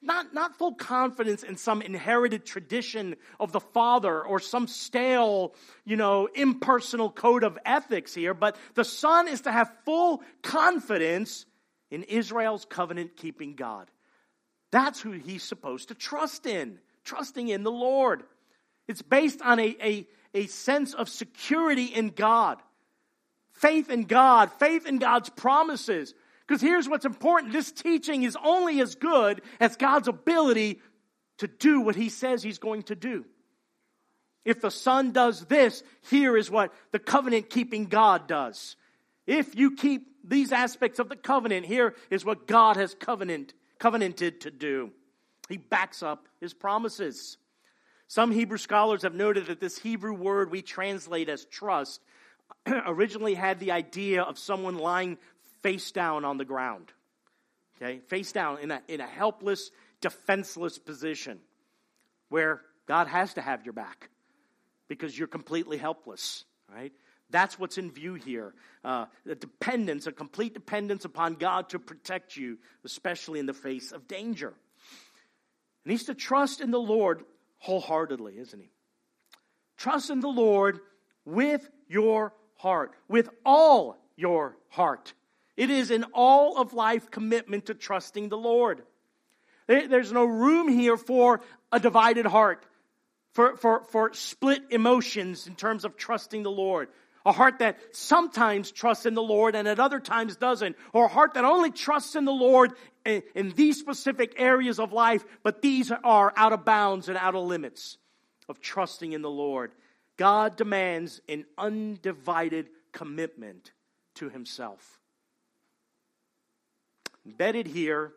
Not, 0.04 0.34
not 0.34 0.56
full 0.58 0.74
confidence 0.74 1.44
in 1.44 1.56
some 1.56 1.80
inherited 1.80 2.44
tradition 2.44 3.14
of 3.38 3.52
the 3.52 3.60
father 3.60 4.20
or 4.20 4.40
some 4.40 4.66
stale, 4.66 5.54
you 5.84 5.96
know, 5.96 6.28
impersonal 6.34 7.08
code 7.08 7.44
of 7.44 7.56
ethics 7.64 8.12
here, 8.12 8.34
but 8.34 8.56
the 8.74 8.84
son 8.84 9.28
is 9.28 9.42
to 9.42 9.52
have 9.52 9.72
full 9.84 10.22
confidence 10.42 11.46
in 11.92 12.02
Israel's 12.02 12.64
covenant 12.64 13.16
keeping 13.16 13.54
God. 13.54 13.88
That's 14.72 15.00
who 15.00 15.12
he's 15.12 15.44
supposed 15.44 15.88
to 15.88 15.94
trust 15.94 16.46
in, 16.46 16.80
trusting 17.04 17.48
in 17.48 17.62
the 17.62 17.70
Lord. 17.70 18.24
It's 18.88 19.02
based 19.02 19.40
on 19.40 19.60
a, 19.60 19.76
a, 19.80 20.08
a 20.34 20.46
sense 20.46 20.94
of 20.94 21.08
security 21.08 21.84
in 21.84 22.08
God, 22.08 22.58
faith 23.52 23.88
in 23.88 24.04
God, 24.04 24.50
faith 24.50 24.86
in 24.86 24.98
God's 24.98 25.28
promises, 25.28 26.14
because 26.52 26.60
here's 26.60 26.86
what's 26.86 27.06
important 27.06 27.54
this 27.54 27.72
teaching 27.72 28.24
is 28.24 28.36
only 28.44 28.82
as 28.82 28.94
good 28.94 29.40
as 29.58 29.74
God's 29.76 30.06
ability 30.06 30.82
to 31.38 31.46
do 31.46 31.80
what 31.80 31.96
He 31.96 32.10
says 32.10 32.42
He's 32.42 32.58
going 32.58 32.82
to 32.84 32.94
do. 32.94 33.24
If 34.44 34.60
the 34.60 34.70
Son 34.70 35.12
does 35.12 35.46
this, 35.46 35.82
here 36.10 36.36
is 36.36 36.50
what 36.50 36.74
the 36.90 36.98
covenant 36.98 37.48
keeping 37.48 37.86
God 37.86 38.28
does. 38.28 38.76
If 39.26 39.56
you 39.56 39.76
keep 39.76 40.08
these 40.22 40.52
aspects 40.52 40.98
of 40.98 41.08
the 41.08 41.16
covenant, 41.16 41.64
here 41.64 41.94
is 42.10 42.22
what 42.22 42.46
God 42.46 42.76
has 42.76 42.94
covenant, 42.94 43.54
covenanted 43.78 44.42
to 44.42 44.50
do. 44.50 44.90
He 45.48 45.56
backs 45.56 46.02
up 46.02 46.28
His 46.38 46.52
promises. 46.52 47.38
Some 48.08 48.30
Hebrew 48.30 48.58
scholars 48.58 49.04
have 49.04 49.14
noted 49.14 49.46
that 49.46 49.58
this 49.58 49.78
Hebrew 49.78 50.12
word 50.12 50.50
we 50.50 50.60
translate 50.60 51.30
as 51.30 51.46
trust 51.46 52.02
originally 52.86 53.32
had 53.32 53.58
the 53.58 53.70
idea 53.70 54.22
of 54.22 54.38
someone 54.38 54.76
lying 54.76 55.16
face 55.62 55.92
down 55.92 56.24
on 56.24 56.38
the 56.38 56.44
ground. 56.44 56.92
Okay? 57.76 58.00
Face 58.00 58.32
down 58.32 58.58
in 58.58 58.70
a, 58.70 58.82
in 58.88 59.00
a 59.00 59.06
helpless, 59.06 59.70
defenseless 60.00 60.78
position 60.78 61.38
where 62.28 62.60
God 62.86 63.06
has 63.06 63.34
to 63.34 63.40
have 63.40 63.64
your 63.64 63.72
back 63.72 64.10
because 64.88 65.18
you're 65.18 65.28
completely 65.28 65.78
helpless, 65.78 66.44
right? 66.72 66.92
That's 67.30 67.58
what's 67.58 67.78
in 67.78 67.90
view 67.90 68.14
here. 68.14 68.54
Uh, 68.84 69.06
the 69.24 69.34
dependence, 69.34 70.06
a 70.06 70.12
complete 70.12 70.52
dependence 70.52 71.04
upon 71.04 71.34
God 71.34 71.70
to 71.70 71.78
protect 71.78 72.36
you, 72.36 72.58
especially 72.84 73.38
in 73.38 73.46
the 73.46 73.54
face 73.54 73.90
of 73.90 74.06
danger. 74.06 74.52
And 75.84 75.90
he's 75.90 76.04
to 76.04 76.14
trust 76.14 76.60
in 76.60 76.70
the 76.70 76.80
Lord 76.80 77.24
wholeheartedly, 77.58 78.38
isn't 78.38 78.60
he? 78.60 78.70
Trust 79.76 80.10
in 80.10 80.20
the 80.20 80.28
Lord 80.28 80.80
with 81.24 81.68
your 81.88 82.34
heart, 82.56 82.92
with 83.08 83.30
all 83.44 83.98
your 84.16 84.56
heart. 84.68 85.14
It 85.56 85.70
is 85.70 85.90
an 85.90 86.04
all 86.12 86.58
of 86.58 86.72
life 86.72 87.10
commitment 87.10 87.66
to 87.66 87.74
trusting 87.74 88.28
the 88.28 88.38
Lord. 88.38 88.82
There's 89.66 90.12
no 90.12 90.24
room 90.24 90.68
here 90.68 90.96
for 90.96 91.40
a 91.70 91.78
divided 91.78 92.26
heart, 92.26 92.64
for, 93.32 93.56
for, 93.56 93.84
for 93.84 94.12
split 94.12 94.62
emotions 94.70 95.46
in 95.46 95.54
terms 95.54 95.84
of 95.84 95.96
trusting 95.96 96.42
the 96.42 96.50
Lord. 96.50 96.88
A 97.24 97.32
heart 97.32 97.60
that 97.60 97.78
sometimes 97.92 98.72
trusts 98.72 99.06
in 99.06 99.14
the 99.14 99.22
Lord 99.22 99.54
and 99.54 99.68
at 99.68 99.78
other 99.78 100.00
times 100.00 100.36
doesn't. 100.36 100.76
Or 100.92 101.04
a 101.04 101.08
heart 101.08 101.34
that 101.34 101.44
only 101.44 101.70
trusts 101.70 102.16
in 102.16 102.24
the 102.24 102.32
Lord 102.32 102.72
in, 103.06 103.22
in 103.34 103.50
these 103.50 103.78
specific 103.78 104.34
areas 104.38 104.80
of 104.80 104.92
life, 104.92 105.24
but 105.42 105.62
these 105.62 105.92
are 105.92 106.32
out 106.36 106.52
of 106.52 106.64
bounds 106.64 107.08
and 107.08 107.16
out 107.16 107.36
of 107.36 107.44
limits 107.44 107.98
of 108.48 108.60
trusting 108.60 109.12
in 109.12 109.22
the 109.22 109.30
Lord. 109.30 109.72
God 110.16 110.56
demands 110.56 111.20
an 111.28 111.44
undivided 111.56 112.68
commitment 112.92 113.72
to 114.16 114.28
Himself. 114.28 115.00
Embedded 117.26 117.66
here 117.66 118.12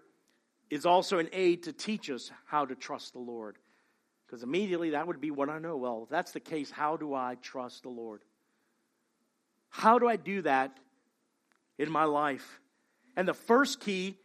is 0.69 0.85
also 0.85 1.19
an 1.19 1.29
aid 1.31 1.63
to 1.63 1.73
teach 1.73 2.09
us 2.09 2.31
how 2.45 2.65
to 2.65 2.75
trust 2.75 3.13
the 3.13 3.19
Lord. 3.19 3.57
Because 4.25 4.43
immediately 4.43 4.91
that 4.91 5.05
would 5.05 5.21
be 5.21 5.31
what 5.31 5.49
I 5.49 5.59
know. 5.59 5.77
Well, 5.77 6.03
if 6.03 6.09
that's 6.09 6.31
the 6.31 6.39
case, 6.39 6.71
how 6.71 6.97
do 6.97 7.13
I 7.13 7.37
trust 7.41 7.83
the 7.83 7.89
Lord? 7.89 8.21
How 9.69 9.99
do 9.99 10.07
I 10.07 10.15
do 10.15 10.41
that 10.41 10.77
in 11.77 11.91
my 11.91 12.05
life? 12.05 12.59
And 13.15 13.27
the 13.27 13.33
first 13.33 13.79
key 13.79 14.17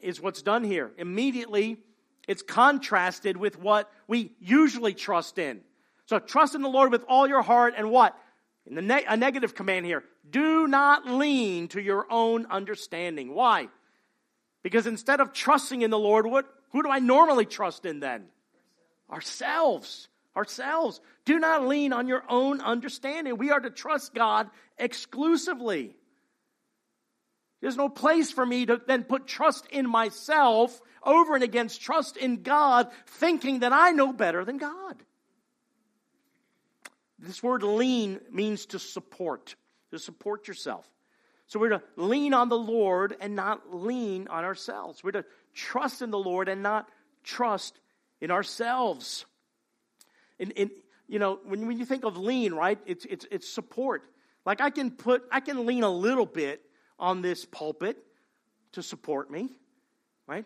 is 0.00 0.20
what's 0.20 0.42
done 0.42 0.64
here. 0.64 0.92
Immediately, 0.96 1.78
it's 2.26 2.42
contrasted 2.42 3.36
with 3.36 3.58
what 3.58 3.90
we 4.08 4.32
usually 4.40 4.94
trust 4.94 5.38
in. 5.38 5.60
So 6.06 6.18
trust 6.18 6.54
in 6.54 6.62
the 6.62 6.68
Lord 6.68 6.90
with 6.90 7.04
all 7.08 7.26
your 7.26 7.42
heart 7.42 7.74
and 7.76 7.90
what? 7.90 8.16
In 8.66 8.74
the 8.74 8.82
ne- 8.82 9.04
a 9.06 9.16
negative 9.16 9.54
command 9.54 9.84
here. 9.84 10.04
Do 10.28 10.66
not 10.66 11.06
lean 11.06 11.68
to 11.68 11.82
your 11.82 12.06
own 12.10 12.46
understanding. 12.46 13.34
Why? 13.34 13.68
Because 14.64 14.86
instead 14.86 15.20
of 15.20 15.32
trusting 15.34 15.82
in 15.82 15.90
the 15.90 15.98
Lord, 15.98 16.26
what, 16.26 16.46
who 16.72 16.82
do 16.82 16.88
I 16.88 16.98
normally 16.98 17.44
trust 17.44 17.84
in 17.84 18.00
then? 18.00 18.24
Ourselves. 19.12 20.08
Ourselves. 20.34 21.00
Do 21.26 21.38
not 21.38 21.68
lean 21.68 21.92
on 21.92 22.08
your 22.08 22.24
own 22.28 22.62
understanding. 22.62 23.36
We 23.36 23.50
are 23.50 23.60
to 23.60 23.70
trust 23.70 24.14
God 24.14 24.48
exclusively. 24.78 25.94
There's 27.60 27.76
no 27.76 27.90
place 27.90 28.32
for 28.32 28.44
me 28.44 28.64
to 28.66 28.80
then 28.86 29.04
put 29.04 29.26
trust 29.26 29.66
in 29.66 29.88
myself 29.88 30.80
over 31.02 31.34
and 31.34 31.44
against 31.44 31.82
trust 31.82 32.16
in 32.16 32.42
God, 32.42 32.90
thinking 33.06 33.60
that 33.60 33.72
I 33.74 33.90
know 33.90 34.14
better 34.14 34.46
than 34.46 34.56
God. 34.56 34.96
This 37.18 37.42
word 37.42 37.62
lean 37.62 38.18
means 38.30 38.66
to 38.66 38.78
support, 38.78 39.56
to 39.90 39.98
support 39.98 40.48
yourself. 40.48 40.88
So 41.46 41.60
we're 41.60 41.70
to 41.70 41.82
lean 41.96 42.34
on 42.34 42.48
the 42.48 42.58
Lord 42.58 43.16
and 43.20 43.36
not 43.36 43.74
lean 43.74 44.28
on 44.28 44.44
ourselves. 44.44 45.04
We're 45.04 45.12
to 45.12 45.24
trust 45.52 46.02
in 46.02 46.10
the 46.10 46.18
Lord 46.18 46.48
and 46.48 46.62
not 46.62 46.88
trust 47.22 47.78
in 48.20 48.30
ourselves. 48.30 49.26
And, 50.38 50.52
and 50.56 50.70
you 51.06 51.18
know, 51.18 51.38
when, 51.44 51.66
when 51.66 51.78
you 51.78 51.84
think 51.84 52.04
of 52.04 52.16
lean, 52.16 52.54
right, 52.54 52.78
it's, 52.86 53.04
it's, 53.04 53.26
it's 53.30 53.48
support. 53.48 54.02
Like 54.46 54.60
I 54.60 54.70
can 54.70 54.90
put, 54.90 55.22
I 55.30 55.40
can 55.40 55.66
lean 55.66 55.82
a 55.82 55.90
little 55.90 56.26
bit 56.26 56.62
on 56.98 57.22
this 57.22 57.44
pulpit 57.44 57.98
to 58.72 58.82
support 58.82 59.30
me, 59.30 59.50
right? 60.26 60.44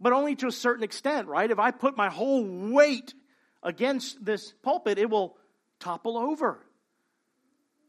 But 0.00 0.12
only 0.12 0.36
to 0.36 0.46
a 0.46 0.52
certain 0.52 0.84
extent, 0.84 1.28
right? 1.28 1.50
If 1.50 1.58
I 1.58 1.70
put 1.70 1.96
my 1.96 2.10
whole 2.10 2.44
weight 2.44 3.14
against 3.62 4.24
this 4.24 4.52
pulpit, 4.62 4.98
it 4.98 5.08
will 5.08 5.36
topple 5.80 6.18
over. 6.18 6.60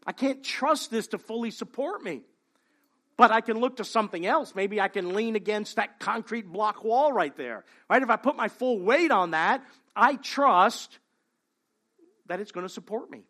I 0.07 0.11
can't 0.11 0.43
trust 0.43 0.91
this 0.91 1.07
to 1.07 1.17
fully 1.17 1.51
support 1.51 2.03
me. 2.03 2.21
But 3.17 3.31
I 3.31 3.41
can 3.41 3.59
look 3.59 3.77
to 3.77 3.85
something 3.85 4.25
else. 4.25 4.53
Maybe 4.55 4.81
I 4.81 4.89
can 4.89 5.13
lean 5.13 5.35
against 5.35 5.77
that 5.77 5.99
concrete 5.99 6.51
block 6.51 6.83
wall 6.83 7.13
right 7.13 7.35
there. 7.37 7.63
Right? 7.89 8.01
If 8.01 8.09
I 8.09 8.17
put 8.17 8.35
my 8.35 8.49
full 8.49 8.79
weight 8.79 9.11
on 9.11 9.31
that, 9.31 9.63
I 9.95 10.15
trust 10.15 10.99
that 12.27 12.39
it's 12.39 12.51
going 12.51 12.65
to 12.65 12.73
support 12.73 13.09
me. 13.09 13.23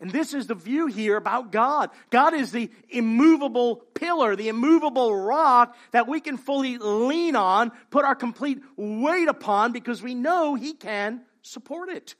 And 0.00 0.10
this 0.10 0.32
is 0.32 0.46
the 0.46 0.54
view 0.54 0.86
here 0.86 1.16
about 1.16 1.50
God. 1.50 1.90
God 2.10 2.32
is 2.32 2.52
the 2.52 2.70
immovable 2.88 3.76
pillar, 3.94 4.36
the 4.36 4.48
immovable 4.48 5.14
rock 5.14 5.76
that 5.90 6.06
we 6.06 6.20
can 6.20 6.36
fully 6.36 6.78
lean 6.78 7.34
on, 7.34 7.72
put 7.90 8.04
our 8.04 8.14
complete 8.14 8.62
weight 8.76 9.26
upon 9.26 9.72
because 9.72 10.00
we 10.00 10.14
know 10.14 10.54
He 10.54 10.72
can 10.72 11.22
support 11.42 11.88
it. 11.88 12.14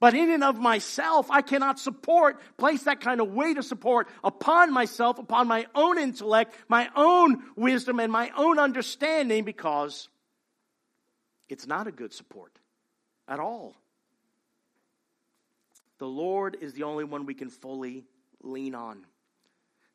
But 0.00 0.14
in 0.14 0.30
and 0.30 0.42
of 0.42 0.58
myself, 0.58 1.30
I 1.30 1.42
cannot 1.42 1.78
support, 1.78 2.40
place 2.56 2.84
that 2.84 3.02
kind 3.02 3.20
of 3.20 3.32
weight 3.32 3.58
of 3.58 3.66
support 3.66 4.08
upon 4.24 4.72
myself, 4.72 5.18
upon 5.18 5.46
my 5.46 5.66
own 5.74 5.98
intellect, 5.98 6.56
my 6.68 6.88
own 6.96 7.42
wisdom, 7.54 8.00
and 8.00 8.10
my 8.10 8.30
own 8.34 8.58
understanding 8.58 9.44
because 9.44 10.08
it's 11.50 11.66
not 11.66 11.86
a 11.86 11.92
good 11.92 12.14
support 12.14 12.58
at 13.28 13.40
all. 13.40 13.76
The 15.98 16.08
Lord 16.08 16.56
is 16.58 16.72
the 16.72 16.84
only 16.84 17.04
one 17.04 17.26
we 17.26 17.34
can 17.34 17.50
fully 17.50 18.04
lean 18.42 18.74
on. 18.74 19.04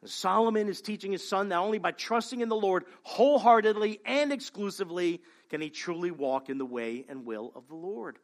Solomon 0.06 0.70
is 0.70 0.82
teaching 0.82 1.14
his 1.14 1.28
son 1.28 1.50
that 1.50 1.58
only 1.58 1.80
by 1.80 1.90
trusting 1.90 2.42
in 2.42 2.50
the 2.50 2.56
Lord 2.56 2.86
wholeheartedly 3.02 4.02
and 4.06 4.32
exclusively 4.32 5.24
can 5.50 5.62
he 5.62 5.72
truly 5.72 6.12
walk 6.12 6.50
in 6.50 6.60
the 6.60 6.66
way 6.66 7.06
and 7.10 7.26
will 7.26 7.52
of 7.56 7.68
the 7.68 7.76
Lord. 7.76 8.20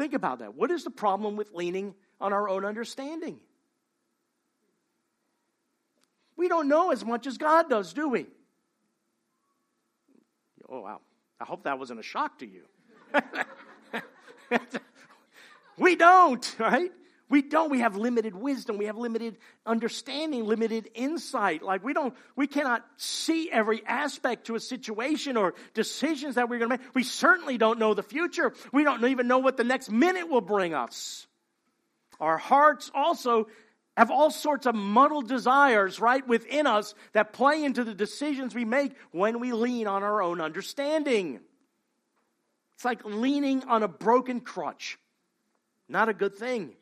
Think 0.00 0.14
about 0.14 0.38
that. 0.38 0.54
What 0.54 0.70
is 0.70 0.82
the 0.82 0.90
problem 0.90 1.36
with 1.36 1.52
leaning 1.52 1.94
on 2.22 2.32
our 2.32 2.48
own 2.48 2.64
understanding? 2.64 3.38
We 6.38 6.48
don't 6.48 6.68
know 6.68 6.90
as 6.90 7.04
much 7.04 7.26
as 7.26 7.36
God 7.36 7.68
does, 7.68 7.92
do 7.92 8.08
we? 8.08 8.26
Oh, 10.66 10.80
wow. 10.80 11.02
I 11.38 11.44
hope 11.44 11.64
that 11.64 11.78
wasn't 11.78 12.00
a 12.00 12.02
shock 12.02 12.38
to 12.38 12.46
you. 12.46 12.62
we 15.76 15.96
don't, 15.96 16.56
right? 16.58 16.92
We 17.30 17.42
don't. 17.42 17.70
We 17.70 17.78
have 17.78 17.96
limited 17.96 18.34
wisdom. 18.34 18.76
We 18.76 18.86
have 18.86 18.98
limited 18.98 19.38
understanding, 19.64 20.44
limited 20.44 20.90
insight. 20.94 21.62
Like 21.62 21.84
we 21.84 21.94
don't, 21.94 22.12
we 22.34 22.48
cannot 22.48 22.84
see 22.96 23.48
every 23.50 23.86
aspect 23.86 24.48
to 24.48 24.56
a 24.56 24.60
situation 24.60 25.36
or 25.36 25.54
decisions 25.72 26.34
that 26.34 26.50
we're 26.50 26.58
going 26.58 26.70
to 26.70 26.78
make. 26.78 26.94
We 26.94 27.04
certainly 27.04 27.56
don't 27.56 27.78
know 27.78 27.94
the 27.94 28.02
future. 28.02 28.52
We 28.72 28.82
don't 28.82 29.04
even 29.04 29.28
know 29.28 29.38
what 29.38 29.56
the 29.56 29.64
next 29.64 29.90
minute 29.90 30.28
will 30.28 30.40
bring 30.40 30.74
us. 30.74 31.28
Our 32.18 32.36
hearts 32.36 32.90
also 32.92 33.46
have 33.96 34.10
all 34.10 34.32
sorts 34.32 34.66
of 34.66 34.74
muddled 34.74 35.28
desires 35.28 36.00
right 36.00 36.26
within 36.26 36.66
us 36.66 36.94
that 37.12 37.32
play 37.32 37.62
into 37.62 37.84
the 37.84 37.94
decisions 37.94 38.56
we 38.56 38.64
make 38.64 38.92
when 39.12 39.38
we 39.38 39.52
lean 39.52 39.86
on 39.86 40.02
our 40.02 40.20
own 40.20 40.40
understanding. 40.40 41.38
It's 42.74 42.84
like 42.84 43.04
leaning 43.04 43.62
on 43.64 43.84
a 43.84 43.88
broken 43.88 44.40
crutch. 44.40 44.98
Not 45.88 46.08
a 46.08 46.14
good 46.14 46.34
thing. 46.34 46.72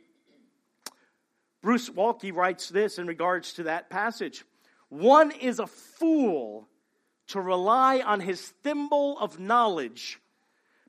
Bruce 1.68 1.90
Waltke 1.90 2.34
writes 2.34 2.70
this 2.70 2.98
in 2.98 3.06
regards 3.06 3.52
to 3.52 3.64
that 3.64 3.90
passage. 3.90 4.42
One 4.88 5.32
is 5.32 5.58
a 5.58 5.66
fool 5.66 6.66
to 7.26 7.42
rely 7.42 8.00
on 8.00 8.20
his 8.20 8.40
thimble 8.62 9.18
of 9.18 9.38
knowledge 9.38 10.18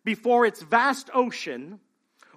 before 0.05 0.45
its 0.45 0.61
vast 0.61 1.09
ocean 1.13 1.81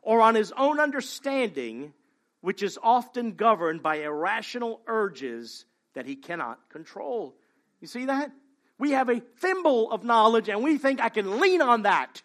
or 0.03 0.21
on 0.21 0.35
his 0.35 0.51
own 0.57 0.81
understanding, 0.81 1.93
which 2.41 2.65
is 2.65 2.81
often 2.83 3.35
governed 3.35 3.81
by 3.81 3.99
irrational 3.99 4.81
urges 4.89 5.65
that 5.95 6.07
he 6.07 6.17
cannot 6.17 6.69
control. 6.69 7.37
You 7.81 7.87
see 7.87 8.07
that? 8.07 8.33
We 8.77 8.91
have 8.91 9.09
a 9.09 9.21
thimble 9.21 9.93
of 9.93 10.03
knowledge 10.03 10.49
and 10.49 10.65
we 10.65 10.79
think 10.79 11.01
I 11.01 11.11
can 11.11 11.39
lean 11.39 11.63
on 11.63 11.83
that. 11.83 12.23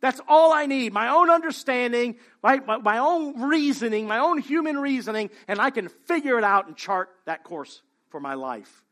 That's 0.00 0.20
all 0.28 0.52
I 0.52 0.66
need. 0.66 0.92
My 0.92 1.08
own 1.08 1.30
understanding, 1.30 2.16
right? 2.42 2.64
My, 2.66 2.76
my, 2.78 2.98
own 2.98 3.48
reasoning, 3.48 4.06
my 4.06 4.18
own 4.18 4.38
human 4.38 4.78
reasoning, 4.78 5.30
and 5.48 5.60
I 5.60 5.70
can 5.70 5.88
figure 5.88 6.38
it 6.38 6.44
out 6.44 6.66
and 6.66 6.76
chart 6.76 7.08
that 7.24 7.44
course 7.44 7.82
for 8.10 8.20
my 8.20 8.34
life. 8.34 8.84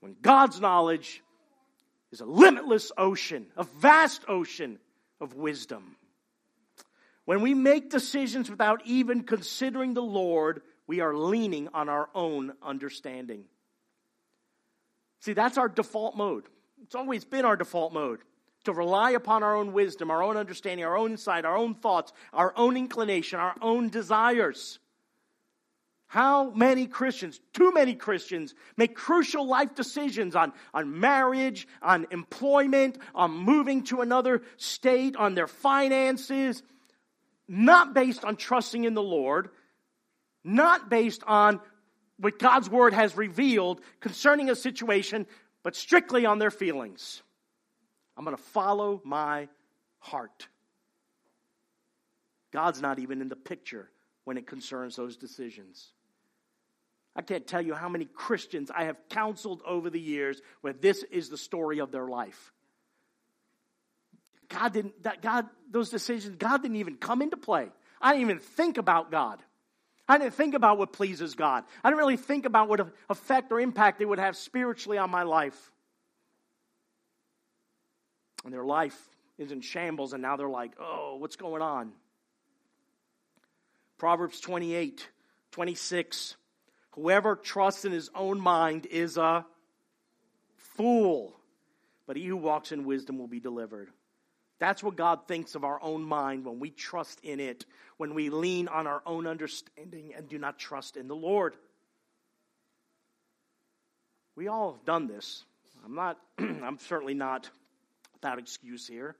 When 0.00 0.16
God's 0.20 0.60
knowledge 0.60 1.22
is 2.10 2.20
a 2.20 2.26
limitless 2.26 2.92
ocean, 2.98 3.46
a 3.56 3.64
vast 3.64 4.22
ocean 4.28 4.78
of 5.20 5.34
wisdom. 5.34 5.96
When 7.24 7.40
we 7.40 7.54
make 7.54 7.90
decisions 7.90 8.50
without 8.50 8.82
even 8.84 9.22
considering 9.22 9.94
the 9.94 10.02
Lord, 10.02 10.62
we 10.86 11.00
are 11.00 11.14
leaning 11.16 11.68
on 11.72 11.88
our 11.88 12.10
own 12.14 12.52
understanding. 12.62 13.44
See, 15.20 15.32
that's 15.32 15.56
our 15.56 15.68
default 15.68 16.16
mode. 16.16 16.44
It's 16.82 16.96
always 16.96 17.24
been 17.24 17.44
our 17.44 17.56
default 17.56 17.92
mode 17.92 18.20
to 18.64 18.72
rely 18.72 19.10
upon 19.12 19.42
our 19.42 19.56
own 19.56 19.72
wisdom, 19.72 20.10
our 20.10 20.22
own 20.22 20.36
understanding, 20.36 20.84
our 20.84 20.96
own 20.96 21.12
insight, 21.12 21.44
our 21.44 21.56
own 21.56 21.74
thoughts, 21.74 22.12
our 22.32 22.52
own 22.56 22.76
inclination, 22.76 23.38
our 23.38 23.54
own 23.60 23.88
desires. 23.88 24.78
How 26.06 26.50
many 26.50 26.86
Christians, 26.86 27.40
too 27.54 27.72
many 27.72 27.94
Christians, 27.94 28.54
make 28.76 28.94
crucial 28.94 29.46
life 29.46 29.74
decisions 29.74 30.36
on, 30.36 30.52
on 30.74 31.00
marriage, 31.00 31.66
on 31.80 32.06
employment, 32.10 32.98
on 33.14 33.30
moving 33.30 33.84
to 33.84 34.02
another 34.02 34.42
state, 34.58 35.16
on 35.16 35.34
their 35.34 35.46
finances, 35.46 36.62
not 37.48 37.94
based 37.94 38.24
on 38.24 38.36
trusting 38.36 38.84
in 38.84 38.92
the 38.92 39.02
Lord, 39.02 39.48
not 40.44 40.90
based 40.90 41.22
on 41.26 41.60
what 42.18 42.38
God's 42.38 42.68
word 42.68 42.92
has 42.92 43.16
revealed 43.16 43.80
concerning 44.00 44.50
a 44.50 44.54
situation, 44.54 45.26
but 45.62 45.74
strictly 45.74 46.26
on 46.26 46.38
their 46.38 46.50
feelings. 46.50 47.22
I'm 48.16 48.24
going 48.24 48.36
to 48.36 48.42
follow 48.42 49.00
my 49.04 49.48
heart. 49.98 50.48
God's 52.52 52.82
not 52.82 52.98
even 52.98 53.20
in 53.20 53.28
the 53.28 53.36
picture 53.36 53.88
when 54.24 54.36
it 54.36 54.46
concerns 54.46 54.96
those 54.96 55.16
decisions. 55.16 55.88
I 57.14 57.22
can't 57.22 57.46
tell 57.46 57.60
you 57.60 57.74
how 57.74 57.88
many 57.88 58.06
Christians 58.06 58.70
I 58.74 58.84
have 58.84 58.96
counseled 59.08 59.62
over 59.66 59.90
the 59.90 60.00
years 60.00 60.40
where 60.60 60.72
this 60.72 61.02
is 61.04 61.28
the 61.28 61.36
story 61.38 61.78
of 61.78 61.90
their 61.90 62.06
life. 62.06 62.52
God 64.48 64.72
didn't, 64.72 65.02
that 65.02 65.22
God, 65.22 65.46
those 65.70 65.90
decisions, 65.90 66.36
God 66.36 66.62
didn't 66.62 66.76
even 66.76 66.96
come 66.96 67.22
into 67.22 67.36
play. 67.36 67.68
I 68.00 68.12
didn't 68.12 68.30
even 68.30 68.38
think 68.38 68.78
about 68.78 69.10
God. 69.10 69.40
I 70.08 70.18
didn't 70.18 70.34
think 70.34 70.54
about 70.54 70.78
what 70.78 70.92
pleases 70.92 71.34
God. 71.34 71.64
I 71.82 71.88
didn't 71.88 71.98
really 71.98 72.16
think 72.16 72.44
about 72.44 72.68
what 72.68 72.86
effect 73.08 73.52
or 73.52 73.60
impact 73.60 74.00
it 74.00 74.06
would 74.06 74.18
have 74.18 74.36
spiritually 74.36 74.98
on 74.98 75.10
my 75.10 75.22
life 75.22 75.72
and 78.44 78.52
their 78.52 78.64
life 78.64 78.96
is 79.38 79.52
in 79.52 79.60
shambles, 79.60 80.12
and 80.12 80.22
now 80.22 80.36
they're 80.36 80.48
like, 80.48 80.72
oh, 80.80 81.16
what's 81.18 81.36
going 81.36 81.62
on? 81.62 81.92
Proverbs 83.98 84.40
28, 84.40 85.08
26. 85.52 86.36
Whoever 86.92 87.36
trusts 87.36 87.84
in 87.84 87.92
his 87.92 88.10
own 88.14 88.40
mind 88.40 88.86
is 88.86 89.16
a 89.16 89.46
fool, 90.56 91.34
but 92.06 92.16
he 92.16 92.26
who 92.26 92.36
walks 92.36 92.72
in 92.72 92.84
wisdom 92.84 93.18
will 93.18 93.28
be 93.28 93.40
delivered. 93.40 93.90
That's 94.58 94.82
what 94.82 94.96
God 94.96 95.26
thinks 95.26 95.54
of 95.54 95.64
our 95.64 95.82
own 95.82 96.04
mind 96.04 96.44
when 96.44 96.60
we 96.60 96.70
trust 96.70 97.20
in 97.24 97.40
it, 97.40 97.64
when 97.96 98.14
we 98.14 98.30
lean 98.30 98.68
on 98.68 98.86
our 98.86 99.02
own 99.06 99.26
understanding 99.26 100.12
and 100.16 100.28
do 100.28 100.38
not 100.38 100.58
trust 100.58 100.96
in 100.96 101.08
the 101.08 101.16
Lord. 101.16 101.56
We 104.36 104.48
all 104.48 104.72
have 104.72 104.84
done 104.84 105.08
this. 105.08 105.44
I'm 105.84 105.94
not, 105.94 106.18
I'm 106.38 106.78
certainly 106.78 107.14
not 107.14 107.50
without 108.22 108.38
excuse 108.38 108.86
here. 108.86 109.16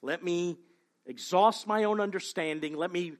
Let 0.00 0.24
me 0.24 0.56
exhaust 1.04 1.66
my 1.66 1.84
own 1.84 2.00
understanding. 2.00 2.74
Let 2.74 2.90
me 2.90 3.12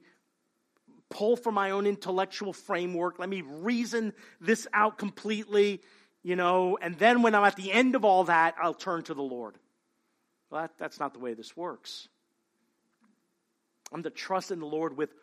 pull 1.11 1.35
from 1.35 1.53
my 1.53 1.71
own 1.71 1.85
intellectual 1.85 2.53
framework. 2.53 3.19
Let 3.19 3.29
me 3.29 3.41
reason 3.41 4.13
this 4.41 4.67
out 4.73 4.97
completely, 4.97 5.81
you 6.23 6.35
know, 6.35 6.79
and 6.81 6.97
then 6.97 7.21
when 7.21 7.35
I'm 7.35 7.43
at 7.43 7.55
the 7.55 7.71
end 7.71 7.93
of 7.93 8.03
all 8.03 8.23
that, 8.23 8.55
I'll 8.59 8.73
turn 8.73 9.03
to 9.03 9.13
the 9.13 9.21
Lord. 9.21 9.59
Well, 10.49 10.61
that, 10.61 10.71
that's 10.79 10.99
not 10.99 11.13
the 11.13 11.19
way 11.19 11.35
this 11.35 11.55
works. 11.55 12.07
I'm 13.91 14.01
to 14.01 14.09
trust 14.09 14.49
in 14.49 14.59
the 14.59 14.65
Lord 14.65 14.97
with 14.97 15.13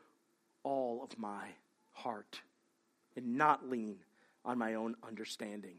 all 0.62 1.02
of 1.02 1.18
my 1.18 1.48
heart 1.90 2.40
and 3.16 3.36
not 3.36 3.68
lean 3.68 3.96
on 4.44 4.58
my 4.58 4.74
own 4.74 4.94
understanding. 5.06 5.74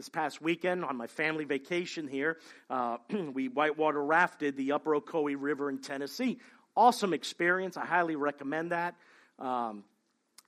This 0.00 0.08
past 0.08 0.40
weekend 0.40 0.82
on 0.82 0.96
my 0.96 1.06
family 1.06 1.44
vacation 1.44 2.08
here, 2.08 2.38
uh, 2.70 2.96
we 3.34 3.48
whitewater 3.48 4.02
rafted 4.02 4.56
the 4.56 4.72
Upper 4.72 4.98
Ocoee 4.98 5.36
River 5.38 5.68
in 5.68 5.76
Tennessee. 5.76 6.38
Awesome 6.74 7.12
experience. 7.12 7.76
I 7.76 7.84
highly 7.84 8.16
recommend 8.16 8.72
that. 8.72 8.94
Um, 9.38 9.84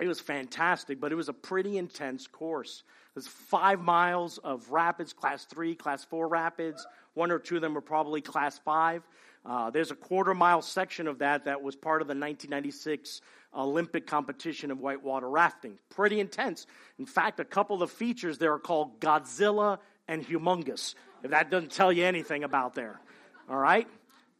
it 0.00 0.08
was 0.08 0.20
fantastic, 0.20 1.00
but 1.00 1.12
it 1.12 1.16
was 1.16 1.28
a 1.28 1.34
pretty 1.34 1.76
intense 1.76 2.26
course. 2.26 2.82
Was 3.14 3.28
five 3.28 3.78
miles 3.78 4.38
of 4.38 4.70
rapids, 4.70 5.12
class 5.12 5.44
three, 5.44 5.74
class 5.74 6.02
four 6.02 6.28
rapids. 6.28 6.86
One 7.12 7.30
or 7.30 7.38
two 7.38 7.56
of 7.56 7.60
them 7.60 7.74
were 7.74 7.82
probably 7.82 8.22
class 8.22 8.56
five. 8.56 9.06
Uh, 9.44 9.68
there's 9.68 9.90
a 9.90 9.96
quarter 9.96 10.32
mile 10.32 10.62
section 10.62 11.06
of 11.06 11.18
that 11.18 11.44
that 11.44 11.60
was 11.60 11.76
part 11.76 12.00
of 12.00 12.08
the 12.08 12.12
1996 12.12 13.20
Olympic 13.56 14.06
competition 14.06 14.70
of 14.70 14.80
whitewater 14.80 15.28
rafting. 15.28 15.78
Pretty 15.90 16.20
intense. 16.20 16.66
In 16.98 17.06
fact, 17.06 17.40
a 17.40 17.44
couple 17.44 17.82
of 17.82 17.90
features 17.90 18.38
there 18.38 18.52
are 18.52 18.58
called 18.58 19.00
Godzilla 19.00 19.78
and 20.08 20.26
Humongous, 20.26 20.94
if 21.22 21.30
that 21.30 21.50
doesn't 21.50 21.72
tell 21.72 21.92
you 21.92 22.04
anything 22.04 22.44
about 22.44 22.74
there. 22.74 23.00
All 23.48 23.58
right? 23.58 23.86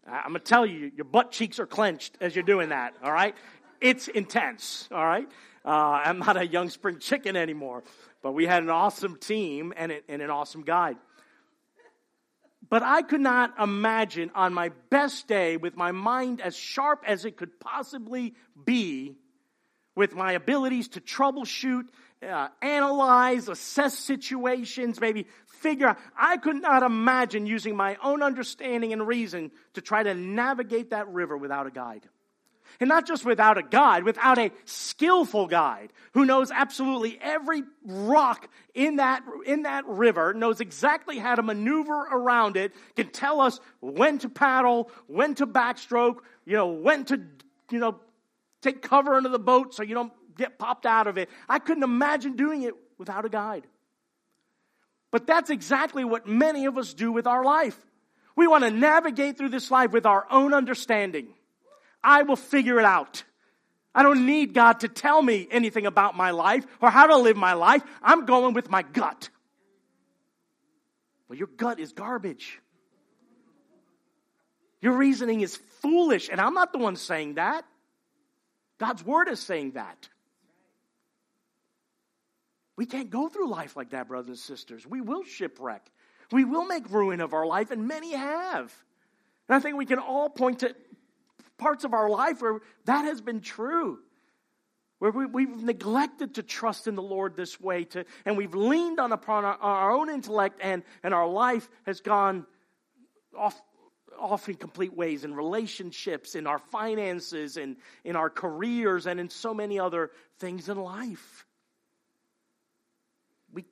I'm 0.07 0.33
going 0.33 0.35
to 0.35 0.40
tell 0.40 0.66
you, 0.66 0.90
your 0.96 1.05
butt 1.05 1.31
cheeks 1.31 1.61
are 1.61 1.66
clenched 1.66 2.16
as 2.20 2.35
you're 2.35 2.42
doing 2.42 2.70
that. 2.70 2.94
All 3.03 3.12
right? 3.12 3.37
It's 3.81 4.09
intense. 4.09 4.88
All 4.90 5.05
right? 5.05 5.29
Uh, 5.64 5.68
I'm 5.68 6.18
not 6.18 6.37
a 6.37 6.46
young 6.46 6.70
spring 6.70 6.98
chicken 6.98 7.37
anymore, 7.37 7.85
but 8.22 8.33
we 8.33 8.46
had 8.46 8.62
an 8.62 8.70
awesome 8.70 9.16
team 9.16 9.72
and, 9.77 9.92
and 10.09 10.22
an 10.22 10.31
awesome 10.31 10.62
guide. 10.62 10.96
But 12.73 12.83
I 12.83 13.03
could 13.03 13.21
not 13.21 13.61
imagine 13.61 14.31
on 14.35 14.55
my 14.55 14.71
best 14.89 15.29
day, 15.29 15.59
with 15.59 15.77
my 15.77 15.93
mind 15.93 16.41
as 16.41 16.57
sharp 16.57 17.05
as 17.07 17.27
it 17.27 17.37
could 17.37 17.61
possibly 17.61 18.33
be, 18.65 19.15
with 19.95 20.15
my 20.15 20.33
abilities 20.33 20.89
to 20.89 21.03
troubleshoot, 21.03 21.83
uh, 22.27 22.49
analyze, 22.63 23.51
assess 23.51 23.99
situations, 23.99 25.03
maybe 25.03 25.27
figure 25.61 25.89
out. 25.89 25.99
I 26.19 26.39
could 26.39 26.63
not 26.63 26.83
imagine 26.83 27.45
using 27.45 27.77
my 27.77 27.99
own 28.03 28.23
understanding 28.23 28.95
and 28.95 29.07
reason 29.07 29.51
to 29.75 29.83
try 29.83 30.03
to 30.03 30.15
navigate 30.15 30.93
that 30.93 31.09
river 31.09 31.37
without 31.37 31.67
a 31.67 31.71
guide. 31.71 32.09
And 32.81 32.89
not 32.89 33.07
just 33.07 33.25
without 33.25 33.59
a 33.59 33.63
guide, 33.63 34.05
without 34.05 34.39
a 34.39 34.51
skillful 34.65 35.47
guide 35.47 35.93
who 36.15 36.25
knows 36.25 36.51
absolutely 36.51 37.19
every 37.21 37.63
rock 37.85 38.49
in 38.75 38.97
that, 38.97 39.23
in 39.47 39.63
that 39.63 39.87
river, 39.87 40.35
knows 40.35 40.61
exactly 40.61 41.19
how 41.19 41.35
to 41.35 41.43
maneuver 41.43 41.93
around 41.93 42.57
it, 42.57 42.73
can 42.97 43.09
tell 43.09 43.41
us 43.41 43.61
when 43.81 44.19
to 44.19 44.29
paddle, 44.29 44.91
when 45.07 45.35
to 45.37 45.47
backstroke, 45.47 46.19
you 46.45 46.55
know, 46.55 46.69
when 46.69 47.05
to, 47.07 47.21
you 47.71 47.79
know, 47.79 47.99
take 48.63 48.83
cover 48.83 49.15
under 49.15 49.29
the 49.29 49.39
boat 49.39 49.75
so 49.75 49.83
you 49.83 49.95
don't 49.95 50.13
get 50.37 50.59
popped 50.59 50.87
out 50.87 51.07
of 51.07 51.19
it. 51.19 51.29
I 51.49 51.59
couldn't 51.59 51.83
imagine 51.83 52.37
doing 52.37 52.63
it 52.63 52.75
without 52.99 53.25
a 53.25 53.29
guide. 53.29 53.67
But 55.11 55.27
that's 55.27 55.51
exactly 55.51 56.05
what 56.05 56.27
many 56.27 56.65
of 56.65 56.79
us 56.79 56.95
do 56.95 57.13
with 57.13 57.27
our 57.27 57.45
life. 57.45 57.77
We 58.35 58.47
want 58.47 58.65
to 58.65 58.71
navigate 58.71 59.37
through 59.37 59.51
this 59.51 59.71
life 59.71 59.93
with 59.93 60.07
our 60.07 60.27
own 60.31 60.55
understanding. 60.55 61.29
I 62.03 62.23
will 62.23 62.37
figure 62.37 62.79
it 62.79 62.85
out. 62.85 63.25
I 63.95 64.03
don't 64.03 64.27
need 64.27 64.55
God 64.55 64.81
to 64.81 64.88
tell 64.88 65.21
me 65.21 65.47
anything 65.51 65.87
about 65.87 66.17
my 66.17 66.31
life 66.31 66.67
or 66.81 66.91
how 66.91 67.09
to 67.09 67.17
live 67.17 67.37
my 67.37 67.53
life. 67.53 67.83
I'm 68.03 68.25
going 68.25 68.55
with 68.55 68.71
my 68.71 68.83
gut. 68.83 69.29
Well, 71.29 71.38
your 71.38 71.49
gut 71.49 71.79
is 71.79 71.93
garbage. 71.93 72.59
Your 74.81 74.95
reasoning 74.95 75.43
is 75.43 75.57
foolish, 75.81 76.29
and 76.29 76.41
I'm 76.41 76.55
not 76.55 76.73
the 76.73 76.79
one 76.79 76.97
saying 76.97 77.35
that. 77.35 77.65
God's 78.79 79.05
word 79.05 79.29
is 79.29 79.38
saying 79.38 79.73
that. 79.73 80.09
We 82.77 82.87
can't 82.87 83.11
go 83.11 83.29
through 83.29 83.49
life 83.49 83.77
like 83.77 83.91
that, 83.91 84.09
brothers 84.09 84.29
and 84.29 84.38
sisters. 84.38 84.87
We 84.87 85.01
will 85.01 85.23
shipwreck. 85.23 85.88
We 86.33 86.45
will 86.45 86.65
make 86.65 86.91
ruin 86.91 87.21
of 87.21 87.35
our 87.35 87.47
life, 87.47 87.71
and 87.71 87.87
many 87.87 88.12
have. 88.12 88.75
And 89.49 89.57
I 89.57 89.61
think 89.61 89.77
we 89.77 89.87
can 89.87 89.99
all 89.99 90.31
point 90.31 90.61
to 90.61 90.75
parts 91.62 91.85
of 91.85 91.94
our 91.94 92.11
life 92.11 92.42
where 92.42 92.61
that 92.85 93.05
has 93.05 93.20
been 93.20 93.40
true. 93.40 94.01
Where 94.98 95.11
we, 95.11 95.46
have 95.46 95.64
neglected 95.64 96.35
to 96.35 96.42
trust 96.44 96.87
in 96.87 96.94
the 96.94 97.03
Lord 97.03 97.35
this 97.35 97.61
way, 97.61 97.85
to, 97.87 98.05
and 98.25 98.37
we've 98.37 98.55
leaned 98.55 99.01
on 99.01 99.11
upon 99.11 99.44
our, 99.44 99.57
our 99.61 99.90
own 99.90 100.09
intellect, 100.09 100.61
and, 100.62 100.85
and 101.03 101.12
our 101.12 101.27
life 101.27 101.68
has 101.87 102.01
gone 102.01 102.46
off, 103.37 103.61
off 104.16 104.48
in 104.48 104.55
complete 104.55 104.94
ways 104.96 105.25
in 105.25 105.35
relationships, 105.35 106.37
in 106.37 106.46
our 106.46 106.61
finances, 106.61 107.57
in, 107.57 107.79
in 108.05 108.14
our 108.14 108.31
careers, 108.31 109.07
and 109.07 109.18
in 109.18 109.29
so 109.29 109.53
many 109.53 109.81
other 109.81 110.12
things 110.38 110.68
in 110.68 110.77
life. 110.77 111.46
We 113.53 113.64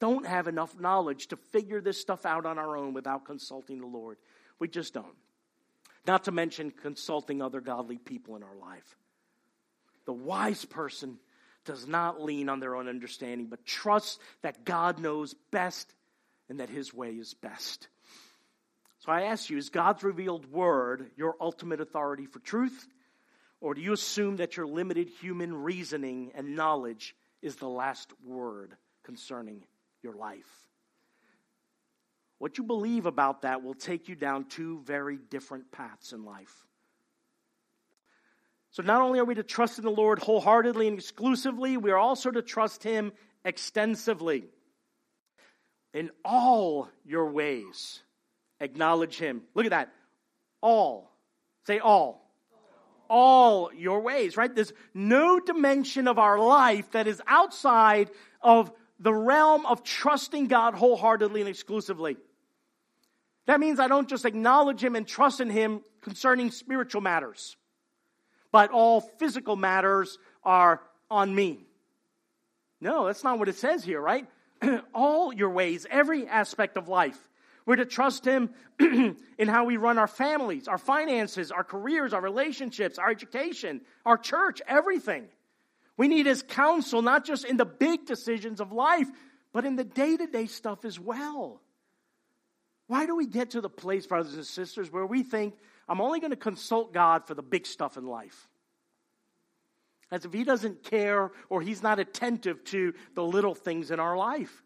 don't 0.00 0.26
have 0.26 0.48
enough 0.48 0.74
knowledge 0.80 1.28
to 1.28 1.36
figure 1.36 1.82
this 1.82 2.00
stuff 2.00 2.24
out 2.24 2.46
on 2.46 2.58
our 2.58 2.78
own 2.78 2.94
without 2.94 3.26
consulting 3.26 3.80
the 3.80 3.86
Lord. 3.86 4.16
We 4.58 4.68
just 4.68 4.94
don't. 4.94 5.16
Not 6.08 6.24
to 6.24 6.32
mention 6.32 6.70
consulting 6.70 7.42
other 7.42 7.60
godly 7.60 7.98
people 7.98 8.34
in 8.34 8.42
our 8.42 8.56
life. 8.56 8.96
The 10.06 10.14
wise 10.14 10.64
person 10.64 11.18
does 11.66 11.86
not 11.86 12.22
lean 12.22 12.48
on 12.48 12.60
their 12.60 12.76
own 12.76 12.88
understanding, 12.88 13.48
but 13.48 13.66
trusts 13.66 14.18
that 14.40 14.64
God 14.64 14.98
knows 14.98 15.34
best 15.50 15.92
and 16.48 16.60
that 16.60 16.70
his 16.70 16.94
way 16.94 17.10
is 17.10 17.34
best. 17.34 17.88
So 19.00 19.12
I 19.12 19.24
ask 19.24 19.50
you, 19.50 19.58
is 19.58 19.68
God's 19.68 20.02
revealed 20.02 20.50
word 20.50 21.10
your 21.14 21.36
ultimate 21.42 21.82
authority 21.82 22.24
for 22.24 22.38
truth? 22.38 22.88
Or 23.60 23.74
do 23.74 23.82
you 23.82 23.92
assume 23.92 24.36
that 24.36 24.56
your 24.56 24.66
limited 24.66 25.10
human 25.20 25.52
reasoning 25.54 26.32
and 26.34 26.56
knowledge 26.56 27.14
is 27.42 27.56
the 27.56 27.68
last 27.68 28.10
word 28.24 28.74
concerning 29.04 29.62
your 30.02 30.14
life? 30.14 30.67
What 32.38 32.56
you 32.56 32.64
believe 32.64 33.06
about 33.06 33.42
that 33.42 33.62
will 33.62 33.74
take 33.74 34.08
you 34.08 34.14
down 34.14 34.44
two 34.44 34.80
very 34.84 35.18
different 35.18 35.72
paths 35.72 36.12
in 36.12 36.24
life. 36.24 36.66
So, 38.70 38.82
not 38.82 39.00
only 39.00 39.18
are 39.18 39.24
we 39.24 39.34
to 39.34 39.42
trust 39.42 39.78
in 39.78 39.84
the 39.84 39.90
Lord 39.90 40.18
wholeheartedly 40.20 40.86
and 40.86 40.98
exclusively, 40.98 41.76
we 41.76 41.90
are 41.90 41.98
also 41.98 42.30
to 42.30 42.42
trust 42.42 42.84
Him 42.84 43.12
extensively. 43.44 44.44
In 45.94 46.10
all 46.24 46.88
your 47.04 47.30
ways, 47.30 48.02
acknowledge 48.60 49.18
Him. 49.18 49.42
Look 49.54 49.64
at 49.64 49.70
that. 49.70 49.92
All. 50.60 51.10
Say 51.66 51.78
all. 51.80 52.24
All 53.08 53.72
your 53.74 54.00
ways, 54.00 54.36
right? 54.36 54.54
There's 54.54 54.72
no 54.92 55.40
dimension 55.40 56.06
of 56.06 56.18
our 56.18 56.38
life 56.38 56.90
that 56.92 57.06
is 57.06 57.22
outside 57.26 58.10
of 58.42 58.70
the 59.00 59.14
realm 59.14 59.64
of 59.64 59.82
trusting 59.82 60.48
God 60.48 60.74
wholeheartedly 60.74 61.40
and 61.40 61.48
exclusively. 61.48 62.18
That 63.48 63.60
means 63.60 63.80
I 63.80 63.88
don't 63.88 64.06
just 64.10 64.26
acknowledge 64.26 64.84
Him 64.84 64.94
and 64.94 65.08
trust 65.08 65.40
in 65.40 65.48
Him 65.48 65.80
concerning 66.02 66.50
spiritual 66.50 67.00
matters, 67.00 67.56
but 68.52 68.70
all 68.70 69.00
physical 69.00 69.56
matters 69.56 70.18
are 70.44 70.82
on 71.10 71.34
me. 71.34 71.60
No, 72.78 73.06
that's 73.06 73.24
not 73.24 73.38
what 73.38 73.48
it 73.48 73.56
says 73.56 73.82
here, 73.82 74.02
right? 74.02 74.26
all 74.94 75.32
your 75.32 75.48
ways, 75.48 75.86
every 75.90 76.28
aspect 76.28 76.76
of 76.76 76.88
life. 76.88 77.18
We're 77.64 77.76
to 77.76 77.86
trust 77.86 78.26
Him 78.26 78.50
in 78.78 79.48
how 79.48 79.64
we 79.64 79.78
run 79.78 79.96
our 79.96 80.06
families, 80.06 80.68
our 80.68 80.76
finances, 80.76 81.50
our 81.50 81.64
careers, 81.64 82.12
our 82.12 82.20
relationships, 82.20 82.98
our 82.98 83.08
education, 83.08 83.80
our 84.04 84.18
church, 84.18 84.60
everything. 84.68 85.26
We 85.96 86.08
need 86.08 86.26
His 86.26 86.42
counsel, 86.42 87.00
not 87.00 87.24
just 87.24 87.46
in 87.46 87.56
the 87.56 87.64
big 87.64 88.04
decisions 88.04 88.60
of 88.60 88.72
life, 88.72 89.08
but 89.54 89.64
in 89.64 89.76
the 89.76 89.84
day 89.84 90.18
to 90.18 90.26
day 90.26 90.44
stuff 90.44 90.84
as 90.84 91.00
well. 91.00 91.62
Why 92.88 93.06
do 93.06 93.14
we 93.14 93.26
get 93.26 93.50
to 93.50 93.60
the 93.60 93.70
place, 93.70 94.06
brothers 94.06 94.34
and 94.34 94.44
sisters, 94.44 94.90
where 94.90 95.06
we 95.06 95.22
think, 95.22 95.54
I'm 95.88 96.00
only 96.00 96.20
going 96.20 96.30
to 96.30 96.36
consult 96.36 96.92
God 96.92 97.26
for 97.26 97.34
the 97.34 97.42
big 97.42 97.66
stuff 97.66 97.96
in 97.96 98.06
life? 98.06 98.48
As 100.10 100.24
if 100.24 100.32
He 100.32 100.42
doesn't 100.42 100.82
care 100.82 101.30
or 101.50 101.60
He's 101.60 101.82
not 101.82 101.98
attentive 101.98 102.64
to 102.64 102.94
the 103.14 103.22
little 103.22 103.54
things 103.54 103.90
in 103.90 104.00
our 104.00 104.16
life. 104.16 104.62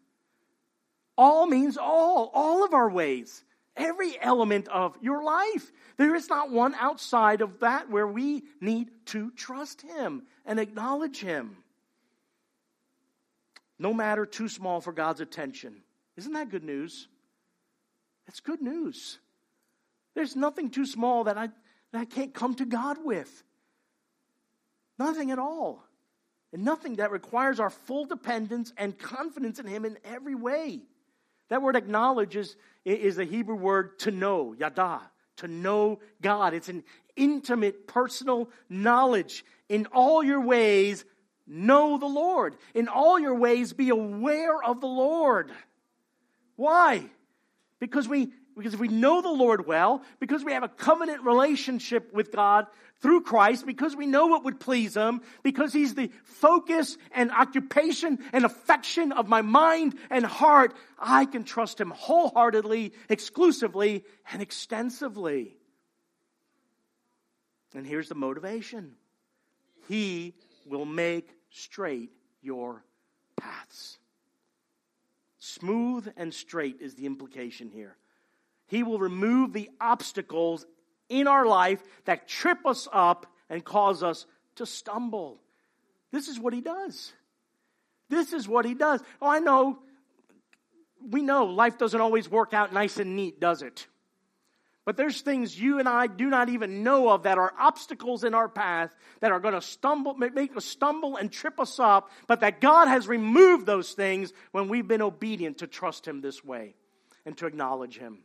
All 1.18 1.46
means 1.46 1.76
all, 1.76 2.30
all 2.32 2.64
of 2.64 2.72
our 2.74 2.88
ways. 2.88 3.42
Every 3.76 4.16
element 4.20 4.68
of 4.68 4.96
your 5.00 5.24
life. 5.24 5.72
There 5.96 6.14
is 6.14 6.28
not 6.28 6.50
one 6.52 6.74
outside 6.74 7.40
of 7.40 7.58
that 7.60 7.90
where 7.90 8.06
we 8.06 8.44
need 8.60 8.88
to 9.06 9.32
trust 9.32 9.82
Him 9.82 10.22
and 10.46 10.60
acknowledge 10.60 11.18
Him. 11.18 11.56
No 13.80 13.92
matter 13.92 14.26
too 14.26 14.48
small 14.48 14.80
for 14.80 14.92
God's 14.92 15.20
attention. 15.20 15.82
Isn't 16.16 16.34
that 16.34 16.50
good 16.50 16.62
news? 16.62 17.08
That's 18.26 18.40
good 18.40 18.62
news. 18.62 19.18
There's 20.14 20.36
nothing 20.36 20.70
too 20.70 20.86
small 20.86 21.24
that 21.24 21.38
I, 21.38 21.48
that 21.92 22.00
I 22.00 22.04
can't 22.04 22.34
come 22.34 22.54
to 22.56 22.64
God 22.64 22.98
with. 23.02 23.42
Nothing 24.98 25.30
at 25.30 25.38
all. 25.38 25.84
And 26.52 26.64
nothing 26.64 26.96
that 26.96 27.10
requires 27.10 27.60
our 27.60 27.70
full 27.70 28.04
dependence 28.04 28.72
and 28.76 28.98
confidence 28.98 29.58
in 29.58 29.66
Him 29.66 29.84
in 29.84 29.98
every 30.04 30.34
way. 30.34 30.82
That 31.48 31.62
word 31.62 31.76
acknowledges 31.76 32.56
is 32.84 33.16
the 33.16 33.24
Hebrew 33.24 33.56
word 33.56 33.98
to 34.00 34.10
know, 34.10 34.54
yada, 34.58 35.00
to 35.36 35.48
know 35.48 36.00
God. 36.20 36.54
It's 36.54 36.68
an 36.68 36.84
intimate, 37.16 37.86
personal 37.86 38.50
knowledge. 38.68 39.44
In 39.68 39.86
all 39.86 40.22
your 40.22 40.40
ways, 40.40 41.04
know 41.46 41.98
the 41.98 42.06
Lord. 42.06 42.56
In 42.74 42.88
all 42.88 43.18
your 43.18 43.34
ways, 43.34 43.72
be 43.72 43.88
aware 43.88 44.62
of 44.62 44.80
the 44.80 44.86
Lord. 44.86 45.50
Why? 46.56 47.04
Because 47.82 48.08
we 48.08 48.30
because 48.56 48.74
if 48.74 48.80
we 48.80 48.86
know 48.86 49.22
the 49.22 49.28
Lord 49.28 49.66
well, 49.66 50.02
because 50.20 50.44
we 50.44 50.52
have 50.52 50.62
a 50.62 50.68
covenant 50.68 51.24
relationship 51.24 52.12
with 52.12 52.30
God 52.30 52.66
through 53.00 53.22
Christ, 53.22 53.66
because 53.66 53.96
we 53.96 54.06
know 54.06 54.26
what 54.26 54.44
would 54.44 54.60
please 54.60 54.94
Him, 54.94 55.20
because 55.42 55.72
He's 55.72 55.96
the 55.96 56.12
focus 56.22 56.96
and 57.10 57.32
occupation 57.32 58.20
and 58.32 58.44
affection 58.44 59.10
of 59.10 59.26
my 59.26 59.42
mind 59.42 59.96
and 60.10 60.24
heart, 60.24 60.76
I 60.96 61.24
can 61.24 61.42
trust 61.42 61.80
Him 61.80 61.90
wholeheartedly, 61.90 62.92
exclusively, 63.08 64.04
and 64.32 64.40
extensively. 64.40 65.56
And 67.74 67.84
here's 67.84 68.08
the 68.08 68.14
motivation 68.14 68.92
He 69.88 70.34
will 70.66 70.84
make 70.84 71.28
straight 71.50 72.10
your 72.42 72.84
paths. 73.36 73.98
Smooth 75.44 76.12
and 76.16 76.32
straight 76.32 76.80
is 76.80 76.94
the 76.94 77.04
implication 77.04 77.68
here. 77.68 77.96
He 78.68 78.84
will 78.84 79.00
remove 79.00 79.52
the 79.52 79.68
obstacles 79.80 80.64
in 81.08 81.26
our 81.26 81.44
life 81.44 81.82
that 82.04 82.28
trip 82.28 82.64
us 82.64 82.86
up 82.92 83.26
and 83.50 83.64
cause 83.64 84.04
us 84.04 84.24
to 84.54 84.66
stumble. 84.66 85.40
This 86.12 86.28
is 86.28 86.38
what 86.38 86.52
he 86.52 86.60
does. 86.60 87.12
This 88.08 88.32
is 88.32 88.46
what 88.46 88.64
he 88.64 88.74
does. 88.74 89.00
Oh, 89.20 89.26
I 89.26 89.40
know. 89.40 89.80
We 91.04 91.22
know 91.22 91.46
life 91.46 91.76
doesn't 91.76 92.00
always 92.00 92.30
work 92.30 92.54
out 92.54 92.72
nice 92.72 92.98
and 92.98 93.16
neat, 93.16 93.40
does 93.40 93.62
it? 93.62 93.88
But 94.84 94.96
there's 94.96 95.20
things 95.20 95.58
you 95.58 95.78
and 95.78 95.88
I 95.88 96.08
do 96.08 96.28
not 96.28 96.48
even 96.48 96.82
know 96.82 97.08
of 97.08 97.22
that 97.22 97.38
are 97.38 97.52
obstacles 97.58 98.24
in 98.24 98.34
our 98.34 98.48
path 98.48 98.92
that 99.20 99.30
are 99.30 99.38
going 99.38 99.54
to 99.54 99.60
stumble, 99.60 100.14
make 100.14 100.56
us 100.56 100.64
stumble 100.64 101.16
and 101.16 101.30
trip 101.30 101.60
us 101.60 101.78
up, 101.78 102.10
but 102.26 102.40
that 102.40 102.60
God 102.60 102.88
has 102.88 103.06
removed 103.06 103.64
those 103.64 103.92
things 103.92 104.32
when 104.50 104.68
we've 104.68 104.88
been 104.88 105.02
obedient 105.02 105.58
to 105.58 105.68
trust 105.68 106.06
Him 106.06 106.20
this 106.20 106.44
way 106.44 106.74
and 107.24 107.36
to 107.38 107.46
acknowledge 107.46 107.96
Him. 107.96 108.18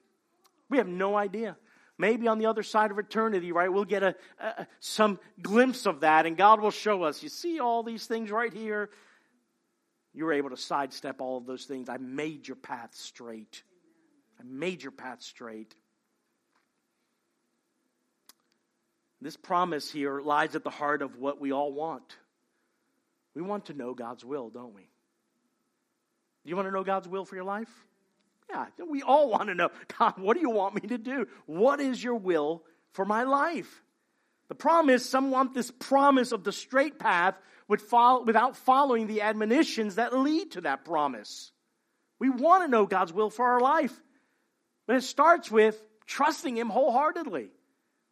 We 0.70 0.78
have 0.80 0.88
no 0.88 1.16
idea. 1.16 1.58
Maybe 1.99 2.28
on 2.28 2.39
the 2.39 2.47
other 2.47 2.64
side 2.64 2.89
of 2.89 2.97
eternity, 2.97 3.51
right, 3.51 3.72
we'll 3.72 3.86
get 3.86 4.03
a, 4.03 4.16
a, 4.39 4.68
some 4.80 5.20
glimpse 5.41 5.86
of 5.86 6.01
that 6.01 6.26
and 6.26 6.36
God 6.38 6.60
will 6.60 6.72
show 6.72 7.03
us, 7.03 7.22
you 7.22 7.30
see 7.30 7.60
all 7.60 7.84
these 7.84 8.08
things 8.08 8.32
right 8.32 8.53
here? 8.53 8.89
You 10.14 10.26
were 10.26 10.34
able 10.34 10.49
to 10.49 10.58
sidestep 10.58 11.22
all 11.22 11.38
of 11.38 11.45
those 11.45 11.66
things. 11.66 11.89
I 11.89 11.97
made 11.97 12.47
your 12.47 12.55
path 12.55 12.95
straight. 12.95 13.62
I 14.39 14.43
made 14.43 14.82
your 14.82 14.91
path 14.91 15.22
straight. 15.22 15.76
This 19.22 19.38
promise 19.38 19.91
here 19.91 20.22
lies 20.22 20.55
at 20.55 20.63
the 20.63 20.70
heart 20.70 21.01
of 21.01 21.18
what 21.18 21.41
we 21.41 21.51
all 21.51 21.72
want. 21.72 22.18
We 23.34 23.41
want 23.41 23.65
to 23.65 23.74
know 23.74 23.93
God's 23.93 24.24
will, 24.24 24.49
don't 24.49 24.76
we? 24.76 24.89
You 26.43 26.55
want 26.55 26.68
to 26.68 26.72
know 26.72 26.84
God's 26.84 27.07
will 27.07 27.26
for 27.26 27.36
your 27.36 27.43
life? 27.43 27.70
Yeah, 28.49 28.68
we 28.89 29.01
all 29.01 29.30
want 29.30 29.49
to 29.49 29.55
know, 29.55 29.70
God, 29.99 30.13
what 30.18 30.36
do 30.36 30.41
you 30.41 30.49
want 30.49 30.76
me 30.76 30.88
to 30.89 30.97
do? 30.97 31.28
What 31.45 31.80
is 31.80 32.01
your 32.01 32.15
will 32.15 32.63
for 32.93 33.05
my 33.05 33.24
life? 33.24 33.84
The 34.49 34.55
problem 34.55 34.93
is, 34.93 35.07
some 35.07 35.30
want 35.30 35.53
this 35.53 35.72
promise 35.72 36.32
of 36.32 36.43
the 36.43 36.53
straight 36.53 36.99
path 36.99 37.36
without 37.68 38.55
following 38.55 39.07
the 39.07 39.22
admonitions 39.22 39.95
that 39.95 40.18
lead 40.18 40.51
to 40.51 40.61
that 40.61 40.86
promise. 40.86 41.51
We 42.20 42.30
want 42.30 42.63
to 42.63 42.70
know 42.70 42.86
God's 42.86 43.11
will 43.11 43.30
for 43.30 43.45
our 43.45 43.59
life. 43.59 43.93
But 44.88 44.95
it 44.95 45.03
starts 45.03 45.51
with 45.51 45.78
trusting 46.05 46.57
Him 46.57 46.70
wholeheartedly, 46.70 47.49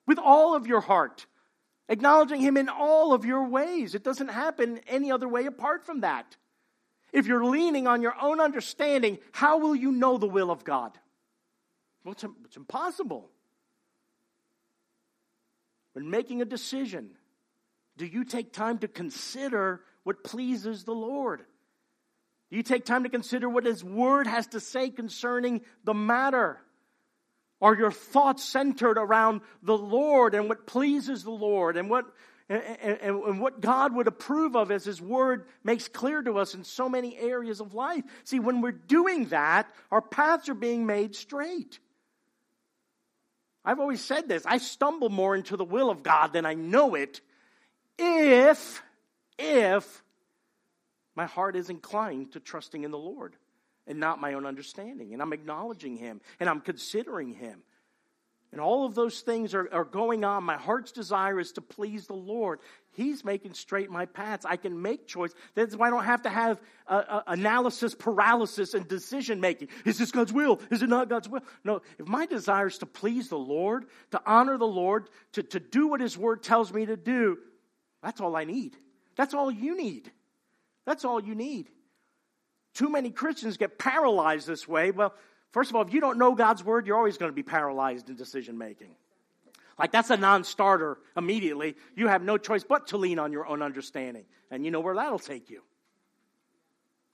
with 0.08 0.20
all 0.20 0.56
of 0.56 0.68
your 0.68 0.82
heart, 0.82 1.26
acknowledging 1.90 2.42
Him 2.42 2.58
in 2.58 2.70
all 2.70 3.14
of 3.14 3.26
your 3.26 3.48
ways. 3.48 3.96
It 3.96 4.04
doesn't 4.04 4.30
happen 4.30 4.80
any 4.88 5.12
other 5.12 5.28
way 5.28 5.46
apart 5.46 5.86
from 5.86 6.02
that. 6.02 6.38
If 7.12 7.28
you're 7.28 7.46
leaning 7.46 7.88
on 7.88 8.02
your 8.02 8.16
own 8.22 8.42
understanding, 8.42 9.20
how 9.32 9.60
will 9.60 9.76
you 9.76 9.92
know 9.92 10.18
the 10.18 10.28
will 10.28 10.52
of 10.52 10.64
God? 10.64 10.98
Well, 12.04 12.12
it's, 12.12 12.26
it's 12.44 12.58
impossible. 12.58 13.30
When 15.94 16.10
making 16.10 16.42
a 16.42 16.46
decision, 16.46 17.12
do 17.98 18.06
you 18.06 18.26
take 18.26 18.52
time 18.52 18.80
to 18.80 18.88
consider 18.88 19.82
what 20.04 20.24
pleases 20.24 20.84
the 20.84 20.94
Lord? 20.94 21.42
Do 22.50 22.58
you 22.58 22.64
take 22.64 22.86
time 22.86 23.04
to 23.04 23.10
consider 23.10 23.48
what 23.50 23.66
His 23.66 23.84
Word 23.84 24.28
has 24.28 24.48
to 24.48 24.60
say 24.60 24.90
concerning 24.90 25.62
the 25.84 25.94
matter? 25.94 26.60
Are 27.66 27.74
your 27.74 27.90
thoughts 27.90 28.44
centered 28.44 29.00
around 29.00 29.42
the 29.64 29.76
Lord 29.76 30.36
and 30.36 30.48
what 30.48 30.68
pleases 30.68 31.24
the 31.24 31.32
Lord 31.32 31.78
and 31.78 31.90
what 31.90 32.06
and, 32.48 32.62
and, 32.62 33.00
and, 33.02 33.42
what 33.42 33.60
God 33.60 33.96
would 33.96 34.06
approve 34.06 34.56
of 34.56 34.70
as 34.70 34.86
His 34.86 35.02
Word 35.02 35.48
makes 35.64 35.88
clear 35.88 36.22
to 36.22 36.38
us 36.38 36.54
in 36.54 36.64
so 36.64 36.88
many 36.88 37.18
areas 37.18 37.62
of 37.62 37.74
life. 37.74 38.04
See, 38.24 38.40
when 38.40 38.62
we're 38.62 38.72
doing 38.72 39.30
that, 39.30 39.68
our 39.90 40.04
paths 40.04 40.48
are 40.48 40.54
being 40.54 40.86
made 40.86 41.16
straight. 41.16 41.80
I've 43.66 43.80
always 43.80 44.02
said 44.02 44.30
this 44.30 44.46
I 44.46 44.60
stumble 44.60 45.10
more 45.10 45.36
into 45.36 45.58
the 45.58 45.66
will 45.66 45.90
of 45.90 46.04
God 46.04 46.34
than 46.34 46.46
I 46.46 46.54
know 46.54 46.94
it 46.94 47.20
if, 47.98 48.84
if 49.40 50.04
my 51.16 51.26
heart 51.26 51.56
is 51.56 51.72
inclined 51.72 52.34
to 52.34 52.40
trusting 52.40 52.84
in 52.84 52.92
the 52.92 53.00
Lord 53.00 53.36
and 53.88 54.00
not 54.00 54.20
my 54.20 54.34
own 54.34 54.46
understanding. 54.46 55.14
And 55.14 55.22
I'm 55.22 55.34
acknowledging 55.34 55.98
Him 55.98 56.22
and 56.40 56.50
I'm 56.50 56.62
considering 56.62 57.34
Him 57.34 57.64
and 58.56 58.62
all 58.62 58.86
of 58.86 58.96
those 58.96 59.20
things 59.20 59.54
are, 59.54 59.68
are 59.74 59.84
going 59.84 60.24
on. 60.24 60.46
My 60.46 60.56
heart's 60.56 60.94
desire 60.94 61.42
is 61.42 61.52
to 61.54 61.62
please 61.62 62.08
the 62.08 62.14
Lord. 62.14 62.62
He's 62.94 63.26
making 63.26 63.54
straight 63.54 63.92
my 63.92 64.06
paths. 64.06 64.46
I 64.46 64.56
can 64.56 64.82
make 64.82 65.08
choice. 65.08 65.34
That's 65.56 65.76
why 65.76 65.88
I 65.88 65.90
don't 65.90 66.06
have 66.06 66.22
to 66.22 66.30
have 66.30 66.62
analysis 66.88 67.94
paralysis 67.94 68.74
and 68.74 68.88
decision 68.88 69.42
making. 69.42 69.68
Is 69.84 69.98
this 69.98 70.12
God's 70.12 70.32
will? 70.32 70.62
Is 70.72 70.82
it 70.82 70.88
not 70.88 71.10
God's 71.10 71.28
will? 71.28 71.42
No. 71.66 71.82
If 72.00 72.08
my 72.08 72.28
desire 72.28 72.68
is 72.68 72.78
to 72.78 72.86
please 72.86 73.28
the 73.28 73.38
Lord, 73.38 73.88
to 74.12 74.22
honor 74.26 74.58
the 74.58 74.64
Lord, 74.64 75.10
to, 75.34 75.44
to 75.44 75.60
do 75.60 75.88
what 75.88 76.00
His 76.00 76.18
Word 76.18 76.42
tells 76.42 76.72
me 76.72 76.86
to 76.86 76.96
do, 76.96 77.38
that's 78.02 78.22
all 78.22 78.38
I 78.38 78.46
need. 78.46 78.78
That's 79.18 79.34
all 79.34 79.52
you 79.52 79.76
need. 79.76 80.10
That's 80.86 81.04
all 81.04 81.22
you 81.22 81.36
need. 81.36 81.68
Too 82.76 82.90
many 82.90 83.10
Christians 83.10 83.58
get 83.58 83.80
paralyzed 83.80 84.46
this 84.46 84.68
way. 84.68 84.92
Well, 84.92 85.16
First 85.56 85.70
of 85.70 85.78
all, 85.78 85.84
if 85.84 85.94
you 85.94 86.02
don't 86.02 86.18
know 86.18 86.36
God's 86.36 86.66
word, 86.66 86.86
you're 86.86 86.98
always 86.98 87.18
going 87.18 87.32
to 87.32 87.36
be 87.36 87.42
paralyzed 87.42 88.10
in 88.10 88.18
decision 88.18 88.58
making. 88.58 88.94
Like 89.80 89.90
that's 89.90 90.10
a 90.10 90.18
non 90.18 90.44
starter 90.44 90.98
immediately. 91.16 91.78
You 91.96 92.10
have 92.10 92.22
no 92.22 92.38
choice 92.38 92.66
but 92.66 92.88
to 92.88 92.98
lean 92.98 93.20
on 93.20 93.32
your 93.32 93.48
own 93.48 93.62
understanding. 93.62 94.26
And 94.52 94.66
you 94.66 94.72
know 94.72 94.82
where 94.82 94.96
that'll 94.96 95.18
take 95.18 95.50
you. 95.50 95.62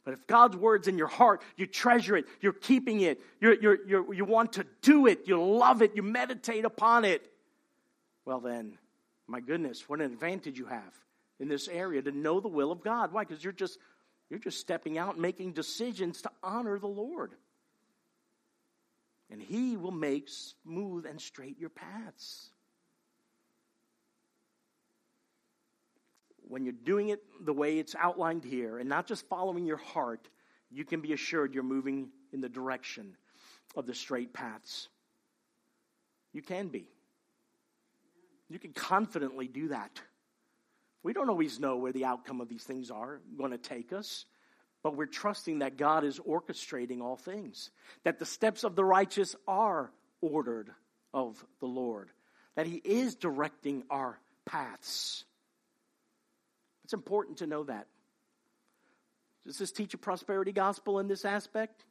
But 0.04 0.16
if 0.16 0.26
God's 0.26 0.58
word's 0.58 0.88
in 0.88 0.98
your 0.98 1.06
heart, 1.06 1.44
you 1.56 1.68
treasure 1.68 2.18
it, 2.18 2.26
you're 2.40 2.52
keeping 2.52 3.02
it, 3.02 3.22
you're, 3.40 3.62
you're, 3.62 3.88
you're, 3.88 4.14
you 4.16 4.26
want 4.26 4.54
to 4.54 4.66
do 4.82 5.06
it, 5.06 5.28
you 5.28 5.40
love 5.40 5.84
it, 5.84 5.92
you 5.94 6.02
meditate 6.02 6.66
upon 6.66 7.06
it, 7.06 7.22
well, 8.26 8.40
then, 8.40 8.80
my 9.28 9.40
goodness, 9.40 9.88
what 9.88 10.00
an 10.00 10.12
advantage 10.12 10.58
you 10.58 10.66
have 10.66 10.96
in 11.40 11.48
this 11.48 11.68
area 11.68 12.02
to 12.02 12.12
know 12.12 12.40
the 12.40 12.48
will 12.48 12.72
of 12.72 12.84
God. 12.84 13.14
Why? 13.14 13.24
Because 13.24 13.44
you're 13.44 13.54
just, 13.54 13.78
you're 14.32 14.40
just 14.40 14.62
stepping 14.62 14.98
out 14.98 15.16
and 15.16 15.22
making 15.22 15.52
decisions 15.52 16.22
to 16.22 16.32
honor 16.42 16.80
the 16.80 16.88
Lord 16.88 17.34
and 19.30 19.42
He 19.42 19.76
will 19.76 19.92
make 19.92 20.30
smooth 20.30 21.06
and 21.06 21.20
straight 21.20 21.60
your 21.60 21.70
paths. 21.70 22.50
When 26.48 26.64
you're 26.64 26.74
doing 26.74 27.10
it 27.10 27.22
the 27.42 27.54
way 27.54 27.78
it's 27.78 27.94
outlined 27.94 28.46
here 28.46 28.80
and 28.80 28.88
not 28.88 29.06
just 29.06 29.28
following 29.28 29.66
your 29.66 29.78
heart, 29.78 30.30
you 30.70 30.86
can 30.86 31.02
be 31.02 31.12
assured 31.12 31.54
you're 31.54 31.64
moving 31.64 32.08
in 32.32 32.40
the 32.40 32.50
direction 32.50 33.18
of 33.76 33.86
the 33.86 33.94
straight 33.94 34.34
paths. 34.34 34.88
You 36.32 36.42
can 36.42 36.70
be. 36.70 36.88
You 38.50 38.60
can 38.60 38.72
confidently 38.72 39.50
do 39.50 39.68
that. 39.70 40.02
We 41.04 41.14
don't 41.14 41.30
always 41.30 41.60
know 41.60 41.78
where 41.78 41.92
the 41.92 42.06
outcome 42.06 42.42
of 42.42 42.50
these 42.50 42.64
things 42.64 42.92
are 42.92 43.22
going 43.38 43.52
to 43.52 43.58
take 43.58 43.92
us. 43.92 44.26
But 44.84 44.96
we're 44.96 45.06
trusting 45.06 45.60
that 45.60 45.78
God 45.78 46.04
is 46.04 46.20
orchestrating 46.20 47.02
all 47.02 47.16
things, 47.16 47.70
that 48.04 48.18
the 48.18 48.26
steps 48.26 48.64
of 48.64 48.76
the 48.76 48.84
righteous 48.84 49.36
are 49.48 49.92
ordered 50.22 50.72
of 51.14 51.44
the 51.60 51.68
Lord, 51.68 52.10
that 52.56 52.66
He 52.66 52.78
is 52.78 53.16
directing 53.16 53.84
our 53.90 54.20
paths. 54.46 55.24
It's 56.84 56.94
important 56.94 57.38
to 57.38 57.48
know 57.48 57.64
that. 57.64 57.88
Does 59.46 59.58
this 59.58 59.72
teach 59.72 59.94
a 59.94 59.98
prosperity 59.98 60.52
gospel 60.52 61.00
in 61.00 61.08
this 61.08 61.26
aspect? 61.26 61.84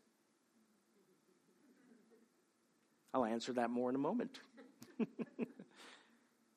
I'll 3.12 3.24
answer 3.24 3.52
that 3.54 3.70
more 3.70 3.88
in 3.88 3.96
a 3.96 3.98
moment. 3.98 4.38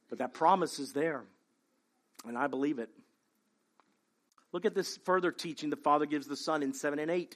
but 0.09 0.19
that 0.19 0.33
promise 0.33 0.77
is 0.77 0.93
there, 0.93 1.23
and 2.27 2.37
I 2.37 2.47
believe 2.47 2.79
it. 2.79 2.89
Look 4.51 4.65
at 4.65 4.75
this 4.75 4.97
further 4.97 5.31
teaching 5.31 5.69
the 5.69 5.75
Father 5.75 6.05
gives 6.05 6.27
the 6.27 6.37
Son 6.37 6.63
in 6.63 6.73
7 6.73 6.99
and 6.99 7.09
8. 7.09 7.35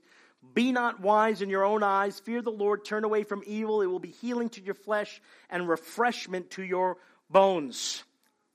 Be 0.54 0.72
not 0.72 1.00
wise 1.00 1.42
in 1.42 1.50
your 1.50 1.66
own 1.66 1.84
eyes. 1.84 2.20
Fear 2.20 2.44
the 2.44 2.52
Lord. 2.52 2.86
Turn 2.86 3.04
away 3.04 3.24
from 3.24 3.44
evil. 3.46 3.82
It 3.82 3.88
will 3.88 4.00
be 4.00 4.12
healing 4.12 4.50
to 4.50 4.62
your 4.62 4.76
flesh 4.76 5.22
and 5.50 5.68
refreshment 5.68 6.52
to 6.52 6.64
your 6.64 6.98
bones. 7.30 8.04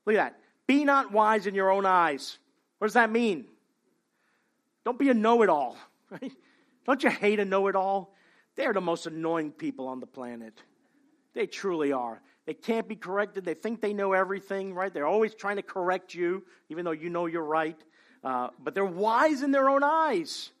Look 0.05 0.15
at 0.15 0.23
that. 0.23 0.39
Be 0.65 0.85
not 0.85 1.11
wise 1.11 1.45
in 1.45 1.55
your 1.55 1.71
own 1.71 1.85
eyes. 1.85 2.37
What 2.77 2.87
does 2.87 2.93
that 2.93 3.11
mean? 3.11 3.45
Don't 4.85 4.99
be 4.99 5.09
a 5.09 5.13
know 5.13 5.41
it 5.41 5.49
all, 5.49 5.77
right? 6.09 6.31
Don't 6.85 7.03
you 7.03 7.09
hate 7.09 7.39
a 7.39 7.45
know 7.45 7.67
it 7.67 7.75
all? 7.75 8.13
They're 8.55 8.73
the 8.73 8.81
most 8.81 9.07
annoying 9.07 9.51
people 9.51 9.87
on 9.87 9.99
the 9.99 10.05
planet. 10.05 10.53
They 11.33 11.47
truly 11.47 11.91
are. 11.91 12.21
They 12.45 12.53
can't 12.53 12.87
be 12.87 12.95
corrected. 12.95 13.45
They 13.45 13.53
think 13.53 13.79
they 13.79 13.93
know 13.93 14.13
everything, 14.13 14.73
right? 14.73 14.93
They're 14.93 15.07
always 15.07 15.33
trying 15.33 15.55
to 15.55 15.61
correct 15.61 16.13
you, 16.13 16.43
even 16.69 16.83
though 16.83 16.91
you 16.91 17.09
know 17.09 17.25
you're 17.25 17.43
right. 17.43 17.77
Uh, 18.23 18.49
but 18.61 18.75
they're 18.75 18.85
wise 18.85 19.41
in 19.41 19.51
their 19.51 19.69
own 19.69 19.83
eyes. 19.83 20.51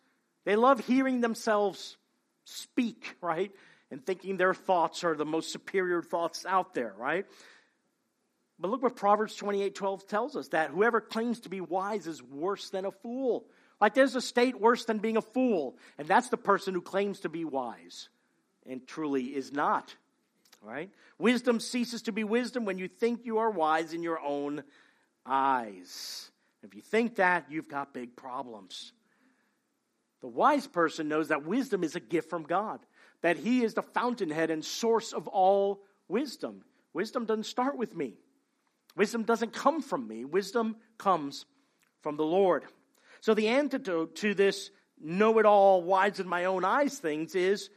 They 0.45 0.55
love 0.55 0.79
hearing 0.79 1.21
themselves 1.21 1.97
speak, 2.45 3.15
right? 3.21 3.51
And 3.91 4.05
thinking 4.05 4.37
their 4.37 4.53
thoughts 4.53 5.03
are 5.03 5.15
the 5.15 5.25
most 5.25 5.51
superior 5.51 6.01
thoughts 6.01 6.45
out 6.45 6.73
there, 6.73 6.93
right? 6.97 7.25
But 8.59 8.71
look 8.71 8.81
what 8.81 8.95
Proverbs 8.95 9.35
28 9.35 9.75
12 9.75 10.07
tells 10.07 10.35
us 10.35 10.49
that 10.49 10.69
whoever 10.71 11.01
claims 11.01 11.41
to 11.41 11.49
be 11.49 11.61
wise 11.61 12.07
is 12.07 12.23
worse 12.23 12.69
than 12.69 12.85
a 12.85 12.91
fool. 12.91 13.45
Like 13.81 13.93
there's 13.93 14.15
a 14.15 14.21
state 14.21 14.59
worse 14.59 14.85
than 14.85 14.99
being 14.99 15.17
a 15.17 15.21
fool, 15.21 15.77
and 15.97 16.07
that's 16.07 16.29
the 16.29 16.37
person 16.37 16.73
who 16.73 16.81
claims 16.81 17.21
to 17.21 17.29
be 17.29 17.43
wise 17.43 18.07
and 18.65 18.85
truly 18.87 19.25
is 19.25 19.51
not. 19.51 19.93
Right? 20.63 20.89
Wisdom 21.19 21.59
ceases 21.59 22.03
to 22.03 22.13
be 22.13 22.23
wisdom 22.23 22.63
when 22.63 22.77
you 22.77 22.87
think 22.87 23.25
you 23.25 23.39
are 23.39 23.51
wise 23.51 23.93
in 23.93 24.01
your 24.01 24.19
own 24.19 24.63
eyes. 25.25 26.31
If 26.63 26.73
you 26.73 26.81
think 26.81 27.17
that, 27.17 27.47
you've 27.49 27.67
got 27.67 27.93
big 27.93 28.15
problems. 28.15 28.93
The 30.21 30.29
wise 30.29 30.65
person 30.65 31.09
knows 31.09 31.27
that 31.27 31.45
wisdom 31.45 31.83
is 31.83 31.97
a 31.97 31.99
gift 31.99 32.29
from 32.29 32.43
God, 32.43 32.79
that 33.21 33.35
He 33.35 33.61
is 33.61 33.73
the 33.73 33.81
fountainhead 33.81 34.49
and 34.49 34.63
source 34.63 35.11
of 35.11 35.27
all 35.27 35.81
wisdom. 36.07 36.63
Wisdom 36.93 37.25
doesn't 37.25 37.43
start 37.43 37.77
with 37.77 37.93
me, 37.95 38.13
wisdom 38.95 39.23
doesn't 39.23 39.51
come 39.51 39.81
from 39.81 40.07
me, 40.07 40.23
wisdom 40.23 40.77
comes 40.97 41.45
from 42.01 42.15
the 42.15 42.23
Lord. 42.23 42.63
So 43.19 43.33
the 43.33 43.49
antidote 43.49 44.15
to 44.17 44.33
this 44.33 44.69
know 45.01 45.39
it 45.39 45.45
all, 45.45 45.83
wise 45.83 46.21
in 46.21 46.27
my 46.27 46.45
own 46.45 46.63
eyes 46.63 46.97
things 46.99 47.35
is 47.35 47.69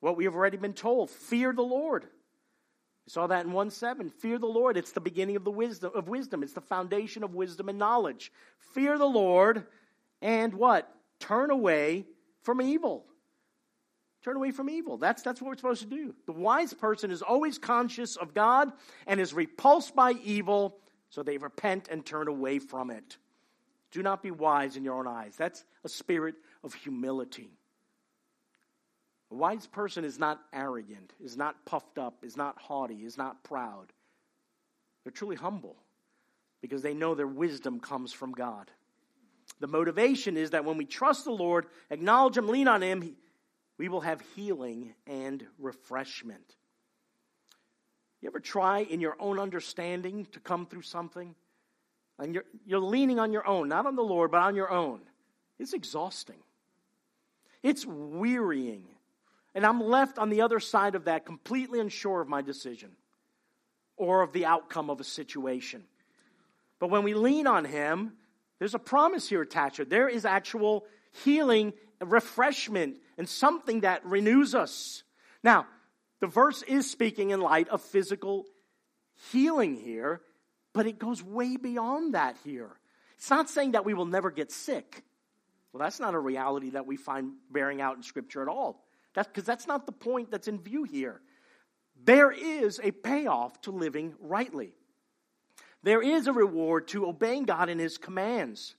what 0.00 0.18
we 0.18 0.24
have 0.24 0.34
already 0.34 0.58
been 0.58 0.74
told 0.74 1.08
fear 1.08 1.54
the 1.54 1.62
Lord. 1.62 2.06
We 3.06 3.10
saw 3.10 3.26
that 3.26 3.44
in 3.44 3.52
1 3.52 3.70
7. 3.70 4.08
Fear 4.10 4.38
the 4.38 4.46
Lord. 4.46 4.76
It's 4.76 4.92
the 4.92 5.00
beginning 5.00 5.36
of 5.36 5.44
the 5.44 5.50
wisdom 5.50 5.92
of 5.94 6.08
wisdom. 6.08 6.42
It's 6.42 6.54
the 6.54 6.60
foundation 6.60 7.22
of 7.22 7.34
wisdom 7.34 7.68
and 7.68 7.78
knowledge. 7.78 8.32
Fear 8.72 8.98
the 8.98 9.04
Lord 9.04 9.66
and 10.22 10.54
what? 10.54 10.90
Turn 11.20 11.50
away 11.50 12.06
from 12.42 12.62
evil. 12.62 13.04
Turn 14.22 14.36
away 14.36 14.52
from 14.52 14.70
evil. 14.70 14.96
That's, 14.96 15.22
that's 15.22 15.42
what 15.42 15.48
we're 15.48 15.56
supposed 15.56 15.82
to 15.82 15.88
do. 15.88 16.14
The 16.24 16.32
wise 16.32 16.72
person 16.72 17.10
is 17.10 17.20
always 17.20 17.58
conscious 17.58 18.16
of 18.16 18.32
God 18.32 18.72
and 19.06 19.20
is 19.20 19.34
repulsed 19.34 19.94
by 19.94 20.12
evil, 20.12 20.78
so 21.10 21.22
they 21.22 21.36
repent 21.36 21.88
and 21.90 22.06
turn 22.06 22.28
away 22.28 22.58
from 22.58 22.90
it. 22.90 23.18
Do 23.90 24.02
not 24.02 24.22
be 24.22 24.30
wise 24.30 24.78
in 24.78 24.82
your 24.82 24.94
own 24.94 25.06
eyes. 25.06 25.34
That's 25.36 25.62
a 25.84 25.90
spirit 25.90 26.36
of 26.64 26.72
humility. 26.72 27.50
A 29.34 29.36
wise 29.36 29.66
person 29.66 30.04
is 30.04 30.16
not 30.16 30.40
arrogant, 30.52 31.12
is 31.20 31.36
not 31.36 31.66
puffed 31.66 31.98
up, 31.98 32.24
is 32.24 32.36
not 32.36 32.56
haughty, 32.56 33.04
is 33.04 33.18
not 33.18 33.42
proud. 33.42 33.92
They're 35.02 35.10
truly 35.10 35.34
humble 35.34 35.74
because 36.62 36.82
they 36.82 36.94
know 36.94 37.16
their 37.16 37.26
wisdom 37.26 37.80
comes 37.80 38.12
from 38.12 38.30
God. 38.30 38.70
The 39.58 39.66
motivation 39.66 40.36
is 40.36 40.50
that 40.50 40.64
when 40.64 40.76
we 40.76 40.84
trust 40.84 41.24
the 41.24 41.32
Lord, 41.32 41.66
acknowledge 41.90 42.36
Him, 42.36 42.46
lean 42.46 42.68
on 42.68 42.80
Him, 42.80 43.16
we 43.76 43.88
will 43.88 44.02
have 44.02 44.22
healing 44.36 44.94
and 45.04 45.44
refreshment. 45.58 46.54
You 48.20 48.28
ever 48.28 48.38
try 48.38 48.82
in 48.82 49.00
your 49.00 49.16
own 49.18 49.40
understanding 49.40 50.28
to 50.30 50.38
come 50.38 50.64
through 50.64 50.82
something? 50.82 51.34
and 52.20 52.36
you're, 52.36 52.44
you're 52.64 52.78
leaning 52.78 53.18
on 53.18 53.32
your 53.32 53.44
own, 53.44 53.68
not 53.68 53.84
on 53.84 53.96
the 53.96 54.02
Lord, 54.04 54.30
but 54.30 54.42
on 54.42 54.54
your 54.54 54.70
own, 54.70 55.00
it's 55.58 55.72
exhausting. 55.72 56.38
It's 57.64 57.84
wearying. 57.84 58.93
And 59.54 59.64
I'm 59.64 59.80
left 59.80 60.18
on 60.18 60.30
the 60.30 60.40
other 60.40 60.58
side 60.60 60.94
of 60.94 61.04
that, 61.04 61.26
completely 61.26 61.80
unsure 61.80 62.20
of 62.20 62.28
my 62.28 62.42
decision 62.42 62.90
or 63.96 64.22
of 64.22 64.32
the 64.32 64.46
outcome 64.46 64.90
of 64.90 65.00
a 65.00 65.04
situation. 65.04 65.84
But 66.80 66.90
when 66.90 67.04
we 67.04 67.14
lean 67.14 67.46
on 67.46 67.64
Him, 67.64 68.14
there's 68.58 68.74
a 68.74 68.80
promise 68.80 69.28
here 69.28 69.42
attached. 69.42 69.88
There 69.88 70.08
is 70.08 70.24
actual 70.24 70.84
healing, 71.24 71.72
refreshment, 72.00 72.96
and 73.16 73.28
something 73.28 73.80
that 73.80 74.04
renews 74.04 74.54
us. 74.54 75.04
Now, 75.42 75.66
the 76.20 76.26
verse 76.26 76.62
is 76.62 76.90
speaking 76.90 77.30
in 77.30 77.40
light 77.40 77.68
of 77.68 77.82
physical 77.82 78.46
healing 79.30 79.76
here, 79.76 80.20
but 80.72 80.86
it 80.86 80.98
goes 80.98 81.22
way 81.22 81.56
beyond 81.56 82.14
that 82.14 82.36
here. 82.44 82.70
It's 83.16 83.30
not 83.30 83.48
saying 83.48 83.72
that 83.72 83.84
we 83.84 83.94
will 83.94 84.06
never 84.06 84.30
get 84.30 84.50
sick. 84.50 85.04
Well, 85.72 85.80
that's 85.80 86.00
not 86.00 86.14
a 86.14 86.18
reality 86.18 86.70
that 86.70 86.86
we 86.86 86.96
find 86.96 87.32
bearing 87.50 87.80
out 87.80 87.96
in 87.96 88.02
Scripture 88.02 88.42
at 88.42 88.48
all. 88.48 88.83
Because 89.14 89.44
that's 89.44 89.66
not 89.66 89.86
the 89.86 89.92
point 89.92 90.30
that's 90.30 90.48
in 90.48 90.60
view 90.60 90.84
here. 90.84 91.20
There 92.04 92.30
is 92.30 92.80
a 92.82 92.90
payoff 92.90 93.60
to 93.62 93.70
living 93.70 94.14
rightly. 94.20 94.74
There 95.82 96.02
is 96.02 96.26
a 96.26 96.32
reward 96.32 96.88
to 96.88 97.06
obeying 97.06 97.44
God 97.44 97.68
in 97.68 97.78
His 97.78 97.98
commands. 97.98 98.74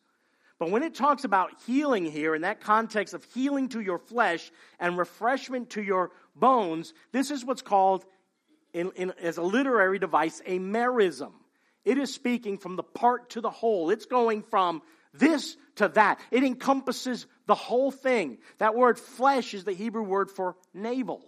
But 0.58 0.72
when 0.72 0.84
it 0.84 0.96
talks 0.96 1.24
about 1.24 1.52
healing 1.66 2.06
here, 2.06 2.34
in 2.34 2.44
that 2.44 2.62
context 2.62 3.14
of 3.14 3.24
healing 3.34 3.70
to 3.70 3.82
your 3.82 4.00
flesh 4.00 4.52
and 4.80 4.98
refreshment 4.98 5.72
to 5.72 5.84
your 5.84 6.12
bones, 6.36 6.94
this 7.12 7.30
is 7.30 7.44
what's 7.44 7.62
called, 7.62 8.06
in, 8.74 8.92
in, 8.96 9.14
as 9.22 9.38
a 9.38 9.44
literary 9.44 10.00
device, 10.00 10.42
a 10.46 10.60
merism. 10.60 11.32
It 11.84 11.98
is 11.98 12.14
speaking 12.14 12.58
from 12.58 12.78
the 12.78 12.84
part 12.84 13.32
to 13.32 13.42
the 13.42 13.50
whole. 13.50 13.90
It's 13.90 14.06
going 14.06 14.44
from 14.44 14.82
this 15.18 15.57
to 15.76 15.89
that. 15.89 16.20
It 16.32 16.43
encompasses 16.43 17.28
the 17.47 17.55
whole 17.55 17.91
thing. 17.91 18.38
That 18.57 18.76
word 18.76 18.99
flesh 18.99 19.53
is 19.53 19.63
the 19.63 19.74
Hebrew 19.74 20.03
word 20.03 20.32
for 20.32 20.55
navel, 20.74 21.22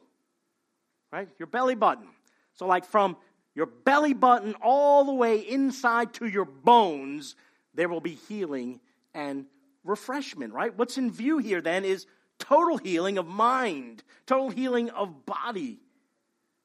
right? 1.11 1.29
Your 1.39 1.47
belly 1.47 1.75
button. 1.75 2.07
So, 2.55 2.65
like 2.65 2.85
from 2.85 3.17
your 3.55 3.65
belly 3.65 4.13
button 4.13 4.55
all 4.61 5.05
the 5.05 5.13
way 5.13 5.39
inside 5.39 6.13
to 6.15 6.27
your 6.27 6.45
bones, 6.45 7.35
there 7.73 7.89
will 7.89 8.01
be 8.01 8.17
healing 8.27 8.79
and 9.13 9.45
refreshment, 9.83 10.53
right? 10.53 10.75
What's 10.75 10.97
in 10.97 11.11
view 11.11 11.37
here 11.37 11.61
then 11.61 11.85
is 11.85 12.05
total 12.39 12.77
healing 12.77 13.17
of 13.17 13.27
mind, 13.27 14.03
total 14.25 14.49
healing 14.49 14.89
of 14.89 15.25
body, 15.25 15.79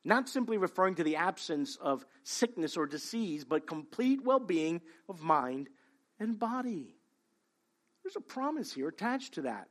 not 0.05 0.29
simply 0.29 0.59
referring 0.59 0.97
to 0.97 1.05
the 1.05 1.17
absence 1.17 1.77
of 1.77 2.05
sickness 2.25 2.77
or 2.77 2.87
disease, 2.87 3.45
but 3.45 3.67
complete 3.67 4.23
well 4.25 4.41
being 4.41 4.81
of 5.09 5.23
mind 5.23 5.69
and 6.19 6.39
body. 6.39 6.97
There's 8.03 8.17
a 8.17 8.21
promise 8.21 8.73
here 8.73 8.89
attached 8.89 9.35
to 9.35 9.43
that. 9.43 9.69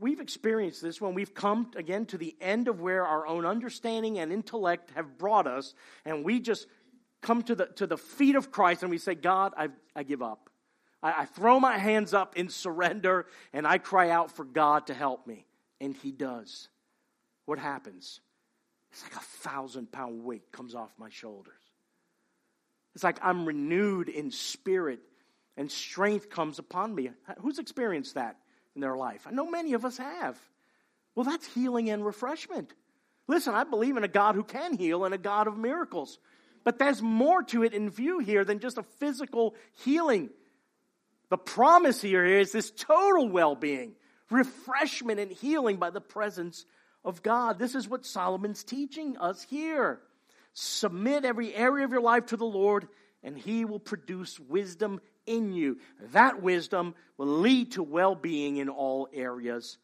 We've 0.00 0.20
experienced 0.20 0.80
this 0.80 1.00
when 1.00 1.14
we've 1.14 1.34
come 1.34 1.70
again 1.76 2.06
to 2.06 2.18
the 2.18 2.34
end 2.40 2.68
of 2.68 2.80
where 2.80 3.04
our 3.04 3.26
own 3.26 3.44
understanding 3.44 4.18
and 4.18 4.32
intellect 4.32 4.90
have 4.94 5.18
brought 5.18 5.46
us, 5.46 5.74
and 6.06 6.24
we 6.24 6.40
just 6.40 6.66
come 7.20 7.42
to 7.42 7.54
the, 7.54 7.66
to 7.66 7.86
the 7.86 7.98
feet 7.98 8.34
of 8.34 8.50
Christ 8.50 8.82
and 8.82 8.90
we 8.90 8.98
say, 8.98 9.14
God, 9.14 9.52
I, 9.56 9.68
I 9.94 10.02
give 10.02 10.22
up. 10.22 10.48
I, 11.02 11.22
I 11.22 11.24
throw 11.26 11.60
my 11.60 11.78
hands 11.78 12.14
up 12.14 12.36
in 12.36 12.48
surrender 12.48 13.26
and 13.52 13.66
I 13.66 13.78
cry 13.78 14.10
out 14.10 14.32
for 14.32 14.44
God 14.44 14.86
to 14.86 14.94
help 14.94 15.26
me. 15.26 15.46
And 15.80 15.94
He 15.94 16.12
does. 16.12 16.68
What 17.44 17.58
happens? 17.58 18.20
It's 18.92 19.02
like 19.02 19.16
a 19.16 19.24
thousand 19.24 19.92
pound 19.92 20.24
weight 20.24 20.50
comes 20.52 20.74
off 20.74 20.90
my 20.98 21.10
shoulders. 21.10 21.52
It's 22.94 23.04
like 23.04 23.18
I'm 23.22 23.46
renewed 23.46 24.08
in 24.08 24.30
spirit 24.30 25.00
and 25.60 25.70
strength 25.70 26.30
comes 26.30 26.58
upon 26.58 26.94
me. 26.94 27.10
Who's 27.40 27.58
experienced 27.58 28.14
that 28.14 28.38
in 28.74 28.80
their 28.80 28.96
life? 28.96 29.26
I 29.26 29.30
know 29.30 29.44
many 29.44 29.74
of 29.74 29.84
us 29.84 29.98
have. 29.98 30.40
Well, 31.14 31.24
that's 31.24 31.46
healing 31.48 31.90
and 31.90 32.02
refreshment. 32.02 32.72
Listen, 33.28 33.54
I 33.54 33.64
believe 33.64 33.98
in 33.98 34.02
a 34.02 34.08
God 34.08 34.36
who 34.36 34.42
can 34.42 34.78
heal 34.78 35.04
and 35.04 35.12
a 35.12 35.18
God 35.18 35.48
of 35.48 35.58
miracles. 35.58 36.18
But 36.64 36.78
there's 36.78 37.02
more 37.02 37.42
to 37.42 37.62
it 37.62 37.74
in 37.74 37.90
view 37.90 38.20
here 38.20 38.42
than 38.42 38.60
just 38.60 38.78
a 38.78 38.82
physical 39.00 39.54
healing. 39.84 40.30
The 41.28 41.36
promise 41.36 42.00
here 42.00 42.24
is 42.24 42.52
this 42.52 42.70
total 42.70 43.28
well 43.28 43.54
being, 43.54 43.92
refreshment, 44.30 45.20
and 45.20 45.30
healing 45.30 45.76
by 45.76 45.90
the 45.90 46.00
presence 46.00 46.64
of 47.04 47.22
God. 47.22 47.58
This 47.58 47.74
is 47.74 47.86
what 47.86 48.06
Solomon's 48.06 48.64
teaching 48.64 49.18
us 49.18 49.46
here. 49.50 50.00
Submit 50.54 51.26
every 51.26 51.54
area 51.54 51.84
of 51.84 51.90
your 51.90 52.00
life 52.00 52.26
to 52.26 52.38
the 52.38 52.46
Lord, 52.46 52.88
and 53.22 53.36
He 53.36 53.66
will 53.66 53.78
produce 53.78 54.40
wisdom 54.40 55.02
in 55.30 55.52
you. 55.52 55.78
That 56.12 56.42
wisdom 56.42 56.94
will 57.16 57.26
lead 57.26 57.72
to 57.72 57.82
well 57.82 58.14
being 58.14 58.56
in 58.56 58.68
all 58.68 59.08
areas 59.12 59.78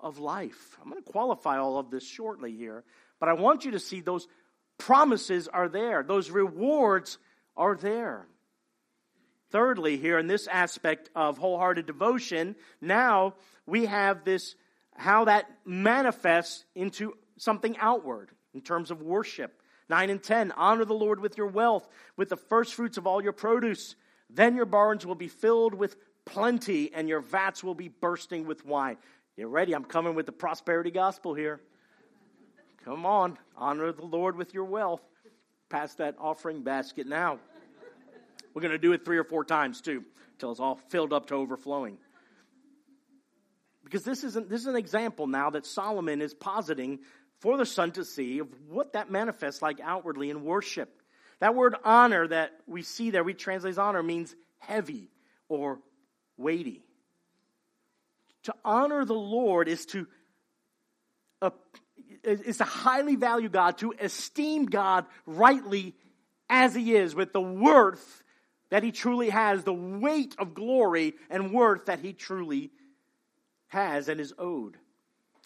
of 0.00 0.18
life. 0.18 0.78
I'm 0.80 0.90
going 0.90 1.02
to 1.02 1.10
qualify 1.10 1.58
all 1.58 1.78
of 1.78 1.90
this 1.90 2.06
shortly 2.06 2.52
here, 2.56 2.84
but 3.18 3.28
I 3.28 3.34
want 3.34 3.64
you 3.64 3.72
to 3.72 3.78
see 3.78 4.00
those 4.00 4.26
promises 4.78 5.46
are 5.46 5.68
there, 5.68 6.02
those 6.02 6.30
rewards 6.30 7.18
are 7.56 7.76
there. 7.76 8.26
Thirdly, 9.50 9.98
here 9.98 10.18
in 10.18 10.28
this 10.28 10.46
aspect 10.46 11.10
of 11.14 11.36
wholehearted 11.36 11.84
devotion, 11.84 12.56
now 12.80 13.34
we 13.66 13.86
have 13.86 14.24
this 14.24 14.54
how 14.96 15.24
that 15.24 15.46
manifests 15.64 16.64
into 16.74 17.14
something 17.36 17.76
outward 17.78 18.30
in 18.54 18.60
terms 18.60 18.90
of 18.90 19.02
worship. 19.02 19.60
9 19.88 20.10
and 20.10 20.22
10 20.22 20.52
Honor 20.52 20.84
the 20.84 20.94
Lord 20.94 21.20
with 21.20 21.36
your 21.36 21.48
wealth, 21.48 21.88
with 22.16 22.28
the 22.28 22.36
first 22.36 22.74
fruits 22.74 22.96
of 22.96 23.06
all 23.06 23.22
your 23.22 23.32
produce. 23.32 23.96
Then 24.32 24.54
your 24.54 24.66
barns 24.66 25.04
will 25.04 25.14
be 25.14 25.28
filled 25.28 25.74
with 25.74 25.96
plenty, 26.24 26.92
and 26.94 27.08
your 27.08 27.20
vats 27.20 27.64
will 27.64 27.74
be 27.74 27.88
bursting 27.88 28.46
with 28.46 28.64
wine. 28.64 28.96
Get 29.36 29.48
ready, 29.48 29.74
I'm 29.74 29.84
coming 29.84 30.14
with 30.14 30.26
the 30.26 30.32
prosperity 30.32 30.90
gospel 30.90 31.34
here. 31.34 31.60
Come 32.84 33.04
on, 33.04 33.38
honor 33.56 33.92
the 33.92 34.04
Lord 34.04 34.36
with 34.36 34.54
your 34.54 34.64
wealth. 34.64 35.02
Pass 35.68 35.94
that 35.96 36.16
offering 36.18 36.62
basket 36.62 37.06
now. 37.06 37.38
We're 38.54 38.62
going 38.62 38.72
to 38.72 38.78
do 38.78 38.92
it 38.92 39.04
three 39.04 39.18
or 39.18 39.24
four 39.24 39.44
times 39.44 39.80
too, 39.80 40.04
until 40.32 40.50
it's 40.50 40.60
all 40.60 40.80
filled 40.88 41.12
up 41.12 41.26
to 41.26 41.34
overflowing. 41.34 41.98
Because 43.84 44.04
this 44.04 44.24
is, 44.24 44.36
an, 44.36 44.48
this 44.48 44.60
is 44.60 44.66
an 44.66 44.76
example 44.76 45.26
now 45.26 45.50
that 45.50 45.66
Solomon 45.66 46.20
is 46.20 46.34
positing 46.34 47.00
for 47.40 47.56
the 47.56 47.66
son 47.66 47.92
to 47.92 48.04
see 48.04 48.38
of 48.38 48.48
what 48.68 48.92
that 48.92 49.10
manifests 49.10 49.62
like 49.62 49.80
outwardly 49.82 50.30
in 50.30 50.44
worship. 50.44 50.99
That 51.40 51.54
word 51.54 51.74
honor 51.84 52.28
that 52.28 52.52
we 52.66 52.82
see 52.82 53.10
there, 53.10 53.24
we 53.24 53.34
translate 53.34 53.72
as 53.72 53.78
honor, 53.78 54.02
means 54.02 54.34
heavy 54.58 55.10
or 55.48 55.80
weighty. 56.36 56.82
To 58.44 58.54
honor 58.64 59.04
the 59.04 59.14
Lord 59.14 59.68
is 59.68 59.86
to 59.86 60.06
uh, 61.42 61.50
is 62.22 62.58
to 62.58 62.64
highly 62.64 63.16
value 63.16 63.48
God, 63.48 63.78
to 63.78 63.94
esteem 63.98 64.66
God 64.66 65.06
rightly 65.26 65.94
as 66.50 66.74
He 66.74 66.94
is, 66.94 67.14
with 67.14 67.32
the 67.32 67.40
worth 67.40 68.22
that 68.70 68.82
He 68.82 68.92
truly 68.92 69.30
has, 69.30 69.64
the 69.64 69.72
weight 69.72 70.34
of 70.38 70.54
glory 70.54 71.14
and 71.30 71.52
worth 71.52 71.86
that 71.86 72.00
He 72.00 72.12
truly 72.12 72.70
has 73.68 74.08
and 74.08 74.20
is 74.20 74.34
owed. 74.38 74.76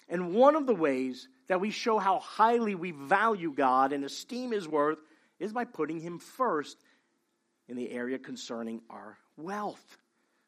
And 0.09 0.34
one 0.34 0.57
of 0.57 0.66
the 0.66 0.74
ways 0.74 1.28
that 1.47 1.61
we 1.61 1.70
show 1.70 1.99
how 1.99 2.18
highly 2.18 2.74
we 2.74 2.90
value 2.90 3.53
God 3.53 3.92
and 3.92 4.05
esteem 4.05 4.51
His 4.51 4.66
worth 4.66 4.99
is 5.39 5.53
by 5.53 5.64
putting 5.64 6.01
Him 6.01 6.18
first 6.18 6.76
in 7.68 7.76
the 7.76 7.91
area 7.91 8.18
concerning 8.18 8.80
our 8.91 9.18
wealth. 9.37 9.97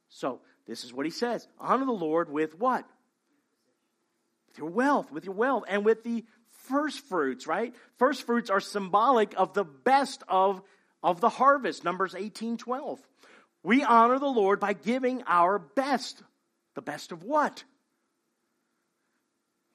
So, 0.09 0.41
this 0.67 0.85
is 0.85 0.93
what 0.93 1.07
He 1.07 1.11
says 1.11 1.47
honor 1.59 1.85
the 1.85 1.93
Lord 1.93 2.31
with 2.31 2.59
what? 2.59 2.85
With 4.49 4.59
your 4.59 4.71
wealth, 4.71 5.13
with 5.13 5.25
your 5.25 5.35
wealth, 5.35 5.65
and 5.69 5.85
with 5.85 6.03
the 6.05 6.25
first 6.69 7.01
fruits, 7.01 7.47
right? 7.47 7.75
First 7.99 8.25
fruits 8.25 8.51
are 8.51 8.61
symbolic 8.61 9.35
of 9.37 9.55
the 9.55 9.65
best 9.65 10.23
of, 10.29 10.63
of 11.03 11.21
the 11.21 11.29
harvest, 11.29 11.85
Numbers 11.85 12.15
18 12.15 12.57
12. 12.57 13.01
We 13.63 13.83
honor 13.83 14.19
the 14.19 14.27
Lord 14.27 14.61
by 14.61 14.75
giving 14.75 15.23
our 15.27 15.59
best 15.59 16.23
the 16.77 16.83
best 16.83 17.11
of 17.11 17.25
what? 17.25 17.65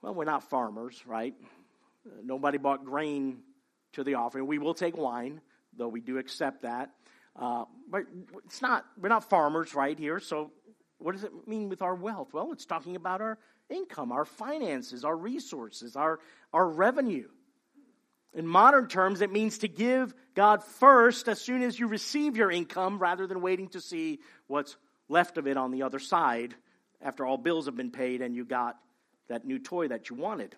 Well, 0.01 0.13
we're 0.13 0.23
not 0.23 0.49
farmers, 0.49 1.03
right? 1.05 1.35
Nobody 2.23 2.57
bought 2.57 2.85
grain 2.85 3.39
to 3.93 4.03
the 4.03 4.15
offering. 4.15 4.47
We 4.47 4.57
will 4.57 4.73
take 4.73 4.97
wine, 4.97 5.41
though 5.77 5.87
we 5.87 6.01
do 6.01 6.17
accept 6.17 6.63
that. 6.63 6.91
Uh, 7.35 7.65
but 7.89 8.03
it's 8.45 8.61
not, 8.61 8.85
we're 8.99 9.09
not 9.09 9.29
farmers 9.29 9.73
right 9.73 9.97
here. 9.97 10.19
So, 10.19 10.51
what 10.97 11.13
does 11.13 11.23
it 11.23 11.31
mean 11.47 11.69
with 11.69 11.81
our 11.81 11.95
wealth? 11.95 12.33
Well, 12.33 12.51
it's 12.51 12.65
talking 12.65 12.95
about 12.95 13.21
our 13.21 13.39
income, 13.69 14.11
our 14.11 14.25
finances, 14.25 15.03
our 15.03 15.15
resources, 15.15 15.95
our, 15.95 16.19
our 16.53 16.67
revenue. 16.67 17.27
In 18.33 18.45
modern 18.45 18.87
terms, 18.87 19.21
it 19.21 19.31
means 19.31 19.59
to 19.59 19.67
give 19.67 20.13
God 20.35 20.63
first 20.63 21.27
as 21.27 21.41
soon 21.41 21.63
as 21.63 21.79
you 21.79 21.87
receive 21.87 22.37
your 22.37 22.51
income 22.51 22.99
rather 22.99 23.27
than 23.27 23.41
waiting 23.41 23.69
to 23.69 23.81
see 23.81 24.19
what's 24.47 24.77
left 25.09 25.37
of 25.37 25.47
it 25.47 25.57
on 25.57 25.71
the 25.71 25.83
other 25.83 25.99
side 25.99 26.55
after 27.01 27.25
all 27.25 27.37
bills 27.37 27.65
have 27.65 27.75
been 27.75 27.91
paid 27.91 28.21
and 28.21 28.35
you 28.35 28.45
got 28.45 28.77
that 29.27 29.45
new 29.45 29.59
toy 29.59 29.87
that 29.87 30.09
you 30.09 30.15
wanted. 30.15 30.55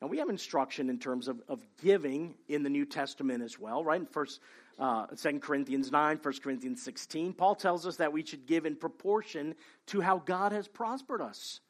Now 0.00 0.08
we 0.08 0.18
have 0.18 0.28
instruction 0.28 0.90
in 0.90 0.98
terms 0.98 1.28
of, 1.28 1.40
of 1.48 1.60
giving 1.82 2.34
in 2.48 2.62
the 2.62 2.70
New 2.70 2.84
Testament 2.84 3.42
as 3.42 3.58
well, 3.58 3.82
right? 3.82 4.00
In 4.00 4.06
first 4.06 4.40
uh, 4.78 5.06
2 5.06 5.40
Corinthians 5.40 5.90
9, 5.90 6.20
1 6.22 6.34
Corinthians 6.42 6.82
16, 6.82 7.32
Paul 7.32 7.54
tells 7.54 7.86
us 7.86 7.96
that 7.96 8.12
we 8.12 8.24
should 8.24 8.46
give 8.46 8.66
in 8.66 8.76
proportion 8.76 9.54
to 9.86 10.00
how 10.00 10.18
God 10.18 10.52
has 10.52 10.68
prospered 10.68 11.22
us. 11.22 11.60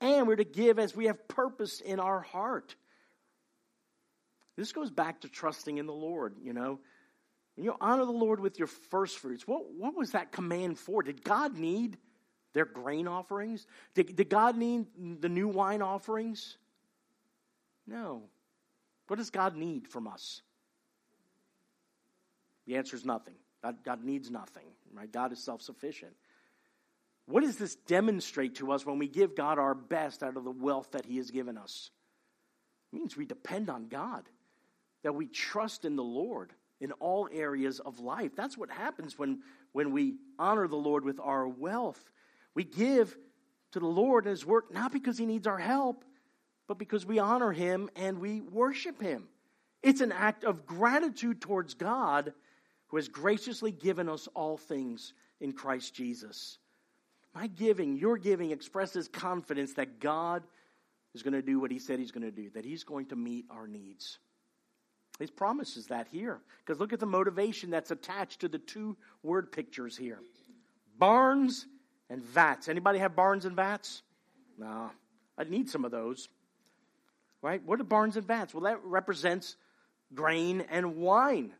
And 0.00 0.26
we're 0.26 0.36
to 0.36 0.44
give 0.44 0.78
as 0.78 0.94
we 0.94 1.06
have 1.06 1.26
purpose 1.26 1.80
in 1.80 1.98
our 1.98 2.20
heart. 2.20 2.76
This 4.56 4.72
goes 4.72 4.90
back 4.90 5.22
to 5.22 5.28
trusting 5.28 5.78
in 5.78 5.86
the 5.86 5.92
Lord, 5.92 6.36
you 6.42 6.52
know. 6.52 6.78
When 7.56 7.64
you 7.64 7.74
honor 7.80 8.04
the 8.04 8.12
Lord 8.12 8.40
with 8.40 8.58
your 8.58 8.68
first 8.68 9.18
fruits, 9.18 9.46
what, 9.46 9.72
what 9.72 9.96
was 9.96 10.12
that 10.12 10.32
command 10.32 10.78
for? 10.78 11.02
Did 11.02 11.24
God 11.24 11.56
need 11.56 11.96
their 12.52 12.64
grain 12.64 13.08
offerings? 13.08 13.66
Did, 13.94 14.14
did 14.14 14.28
God 14.28 14.56
need 14.56 14.86
the 15.20 15.28
new 15.28 15.48
wine 15.48 15.82
offerings? 15.82 16.56
No. 17.86 18.24
What 19.06 19.16
does 19.16 19.30
God 19.30 19.56
need 19.56 19.88
from 19.88 20.06
us? 20.06 20.42
The 22.66 22.76
answer 22.76 22.96
is 22.96 23.04
nothing. 23.04 23.34
God, 23.62 23.76
God 23.84 24.04
needs 24.04 24.30
nothing, 24.30 24.66
right? 24.92 25.10
God 25.10 25.32
is 25.32 25.42
self 25.42 25.62
sufficient. 25.62 26.12
What 27.26 27.42
does 27.42 27.56
this 27.56 27.74
demonstrate 27.74 28.56
to 28.56 28.72
us 28.72 28.84
when 28.84 28.98
we 28.98 29.08
give 29.08 29.34
God 29.34 29.58
our 29.58 29.74
best 29.74 30.22
out 30.22 30.36
of 30.36 30.44
the 30.44 30.50
wealth 30.50 30.90
that 30.92 31.06
He 31.06 31.16
has 31.16 31.30
given 31.30 31.56
us? 31.56 31.90
It 32.92 32.96
means 32.96 33.16
we 33.16 33.24
depend 33.24 33.70
on 33.70 33.88
God, 33.88 34.24
that 35.02 35.14
we 35.14 35.26
trust 35.26 35.84
in 35.84 35.96
the 35.96 36.04
Lord 36.04 36.52
in 36.80 36.92
all 36.92 37.28
areas 37.32 37.80
of 37.80 37.98
life. 38.00 38.32
That's 38.36 38.58
what 38.58 38.70
happens 38.70 39.18
when, 39.18 39.40
when 39.72 39.92
we 39.92 40.16
honor 40.38 40.68
the 40.68 40.76
Lord 40.76 41.04
with 41.04 41.18
our 41.18 41.48
wealth. 41.48 42.12
We 42.54 42.64
give 42.64 43.16
to 43.72 43.80
the 43.80 43.86
Lord 43.86 44.24
and 44.24 44.30
His 44.30 44.44
work 44.44 44.72
not 44.72 44.92
because 44.92 45.16
He 45.16 45.24
needs 45.24 45.46
our 45.46 45.58
help, 45.58 46.04
but 46.66 46.78
because 46.78 47.04
we 47.04 47.18
honor 47.18 47.52
Him 47.52 47.90
and 47.96 48.18
we 48.18 48.40
worship 48.40 49.00
Him. 49.00 49.28
It's 49.82 50.00
an 50.00 50.12
act 50.12 50.44
of 50.44 50.66
gratitude 50.66 51.40
towards 51.40 51.74
God 51.74 52.32
who 52.88 52.96
has 52.96 53.08
graciously 53.08 53.70
given 53.72 54.08
us 54.08 54.28
all 54.34 54.56
things 54.56 55.12
in 55.40 55.52
Christ 55.52 55.94
Jesus. 55.94 56.58
My 57.34 57.48
giving, 57.48 57.96
your 57.96 58.16
giving, 58.16 58.50
expresses 58.50 59.08
confidence 59.08 59.74
that 59.74 60.00
God 60.00 60.42
is 61.14 61.22
going 61.22 61.34
to 61.34 61.42
do 61.42 61.60
what 61.60 61.70
He 61.70 61.78
said 61.78 61.98
He's 61.98 62.12
going 62.12 62.22
to 62.22 62.30
do, 62.30 62.50
that 62.50 62.64
He's 62.64 62.84
going 62.84 63.06
to 63.06 63.16
meet 63.16 63.44
our 63.50 63.66
needs. 63.66 64.18
He 65.18 65.26
promises 65.26 65.86
that 65.88 66.08
here. 66.10 66.40
Because 66.64 66.80
look 66.80 66.92
at 66.92 67.00
the 67.00 67.06
motivation 67.06 67.70
that's 67.70 67.90
attached 67.90 68.40
to 68.40 68.48
the 68.48 68.58
two 68.58 68.96
word 69.22 69.52
pictures 69.52 69.96
here 69.96 70.20
barns 70.98 71.66
and 72.08 72.22
vats. 72.22 72.68
Anybody 72.68 72.98
have 73.00 73.16
barns 73.16 73.44
and 73.44 73.56
vats? 73.56 74.02
No. 74.58 74.90
I 75.36 75.44
need 75.44 75.68
some 75.68 75.84
of 75.84 75.90
those. 75.90 76.28
Right? 77.44 77.62
What 77.62 77.78
are 77.78 77.84
barns 77.84 78.16
and 78.16 78.26
vats? 78.26 78.54
Well, 78.54 78.62
that 78.62 78.82
represents 78.84 79.56
grain 80.14 80.64
and 80.70 80.96
wine. 80.96 81.52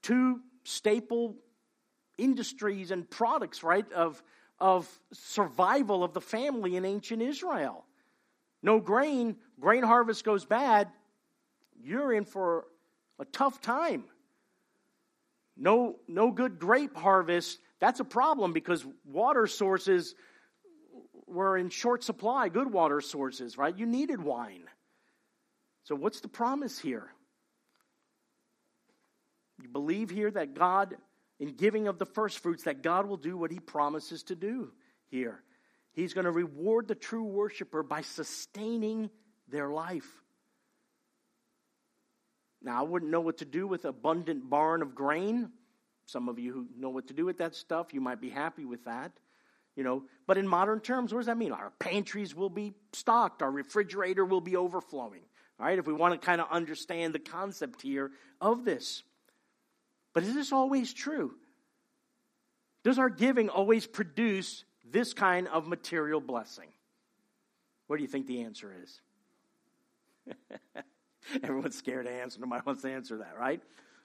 Two 0.00 0.38
staple 0.62 1.34
industries 2.16 2.92
and 2.92 3.10
products, 3.10 3.64
right, 3.64 3.90
of, 3.92 4.22
of 4.60 4.88
survival 5.12 6.04
of 6.04 6.12
the 6.12 6.20
family 6.20 6.76
in 6.76 6.84
ancient 6.84 7.20
Israel. 7.20 7.84
No 8.62 8.78
grain, 8.78 9.34
grain 9.58 9.82
harvest 9.82 10.22
goes 10.22 10.44
bad, 10.44 10.86
you're 11.82 12.12
in 12.12 12.24
for 12.24 12.66
a 13.18 13.24
tough 13.24 13.60
time. 13.60 14.04
No, 15.56 15.96
no 16.06 16.30
good 16.30 16.60
grape 16.60 16.96
harvest, 16.96 17.58
that's 17.80 17.98
a 17.98 18.04
problem 18.04 18.52
because 18.52 18.86
water 19.04 19.48
sources 19.48 20.14
were 21.26 21.58
in 21.58 21.70
short 21.70 22.04
supply, 22.04 22.48
good 22.48 22.72
water 22.72 23.00
sources, 23.00 23.58
right? 23.58 23.76
You 23.76 23.86
needed 23.86 24.22
wine. 24.22 24.68
So, 25.84 25.94
what's 25.94 26.20
the 26.20 26.28
promise 26.28 26.78
here? 26.78 27.10
You 29.62 29.68
believe 29.68 30.10
here 30.10 30.30
that 30.30 30.54
God, 30.54 30.96
in 31.38 31.54
giving 31.54 31.88
of 31.88 31.98
the 31.98 32.06
first 32.06 32.38
fruits, 32.40 32.64
that 32.64 32.82
God 32.82 33.06
will 33.06 33.16
do 33.16 33.36
what 33.36 33.50
he 33.50 33.60
promises 33.60 34.22
to 34.24 34.34
do 34.34 34.72
here. 35.10 35.42
He's 35.92 36.14
going 36.14 36.24
to 36.24 36.30
reward 36.30 36.88
the 36.88 36.94
true 36.94 37.24
worshiper 37.24 37.82
by 37.82 38.00
sustaining 38.00 39.10
their 39.48 39.68
life. 39.70 40.08
Now, 42.62 42.78
I 42.80 42.82
wouldn't 42.82 43.10
know 43.10 43.20
what 43.20 43.38
to 43.38 43.44
do 43.44 43.66
with 43.66 43.84
abundant 43.84 44.48
barn 44.48 44.82
of 44.82 44.94
grain. 44.94 45.50
Some 46.06 46.28
of 46.28 46.38
you 46.38 46.52
who 46.52 46.66
know 46.78 46.90
what 46.90 47.08
to 47.08 47.14
do 47.14 47.24
with 47.24 47.38
that 47.38 47.54
stuff, 47.54 47.92
you 47.92 48.00
might 48.00 48.20
be 48.20 48.30
happy 48.30 48.64
with 48.64 48.84
that. 48.84 49.12
You 49.76 49.84
know, 49.84 50.04
but 50.26 50.38
in 50.38 50.46
modern 50.46 50.80
terms, 50.80 51.12
what 51.12 51.20
does 51.20 51.26
that 51.26 51.38
mean? 51.38 51.52
Our 51.52 51.72
pantries 51.78 52.34
will 52.34 52.50
be 52.50 52.74
stocked, 52.92 53.42
our 53.42 53.50
refrigerator 53.50 54.24
will 54.24 54.40
be 54.40 54.56
overflowing. 54.56 55.22
All 55.62 55.68
right, 55.68 55.78
if 55.78 55.86
we 55.86 55.92
want 55.92 56.20
to 56.20 56.26
kind 56.26 56.40
of 56.40 56.48
understand 56.50 57.14
the 57.14 57.20
concept 57.20 57.82
here 57.82 58.10
of 58.40 58.64
this. 58.64 59.04
But 60.12 60.24
is 60.24 60.34
this 60.34 60.50
always 60.50 60.92
true? 60.92 61.36
Does 62.82 62.98
our 62.98 63.08
giving 63.08 63.48
always 63.48 63.86
produce 63.86 64.64
this 64.84 65.14
kind 65.14 65.46
of 65.46 65.68
material 65.68 66.20
blessing? 66.20 66.66
What 67.86 67.98
do 67.98 68.02
you 68.02 68.08
think 68.08 68.26
the 68.26 68.42
answer 68.42 68.74
is? 68.82 70.34
Everyone's 71.44 71.76
scared 71.76 72.06
to 72.06 72.12
answer. 72.12 72.40
Nobody 72.40 72.62
wants 72.66 72.82
to 72.82 72.90
answer 72.90 73.18
that, 73.18 73.38
right? 73.38 73.62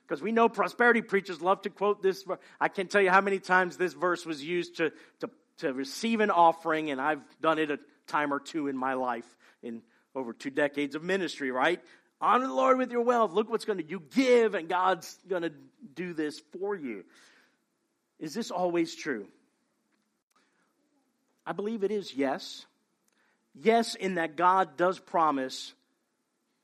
Because 0.07 0.21
we 0.21 0.31
know 0.31 0.49
prosperity 0.49 1.01
preachers 1.01 1.41
love 1.41 1.63
to 1.63 1.71
quote 1.71 2.03
this. 2.03 2.23
I 2.61 2.67
can't 2.67 2.91
tell 2.91 3.01
you 3.01 3.09
how 3.09 3.21
many 3.21 3.39
times 3.39 3.77
this 3.77 3.93
verse 3.93 4.27
was 4.27 4.43
used 4.43 4.77
to, 4.77 4.91
to, 5.21 5.31
to 5.57 5.73
receive 5.73 6.19
an 6.19 6.29
offering, 6.29 6.91
and 6.91 7.01
I've 7.01 7.23
done 7.41 7.57
it 7.57 7.71
a 7.71 7.79
time 8.05 8.31
or 8.31 8.39
two 8.39 8.67
in 8.67 8.77
my 8.77 8.93
life 8.93 9.25
in 9.63 9.81
over 10.17 10.33
two 10.33 10.49
decades 10.49 10.95
of 10.95 11.03
ministry, 11.03 11.51
right? 11.51 11.79
Honor 12.19 12.47
the 12.47 12.53
Lord 12.53 12.79
with 12.79 12.91
your 12.91 13.03
wealth. 13.03 13.31
Look 13.31 13.49
what's 13.49 13.65
going 13.65 13.77
to, 13.77 13.87
you 13.87 14.01
give, 14.15 14.55
and 14.55 14.67
God's 14.67 15.17
going 15.29 15.43
to 15.43 15.51
do 15.93 16.13
this 16.13 16.41
for 16.59 16.75
you. 16.75 17.05
Is 18.19 18.33
this 18.33 18.49
always 18.49 18.95
true? 18.95 19.27
I 21.45 21.51
believe 21.51 21.83
it 21.83 21.91
is 21.91 22.15
yes. 22.15 22.65
Yes, 23.53 23.93
in 23.93 24.15
that 24.15 24.35
God 24.35 24.75
does 24.75 24.97
promise 24.97 25.73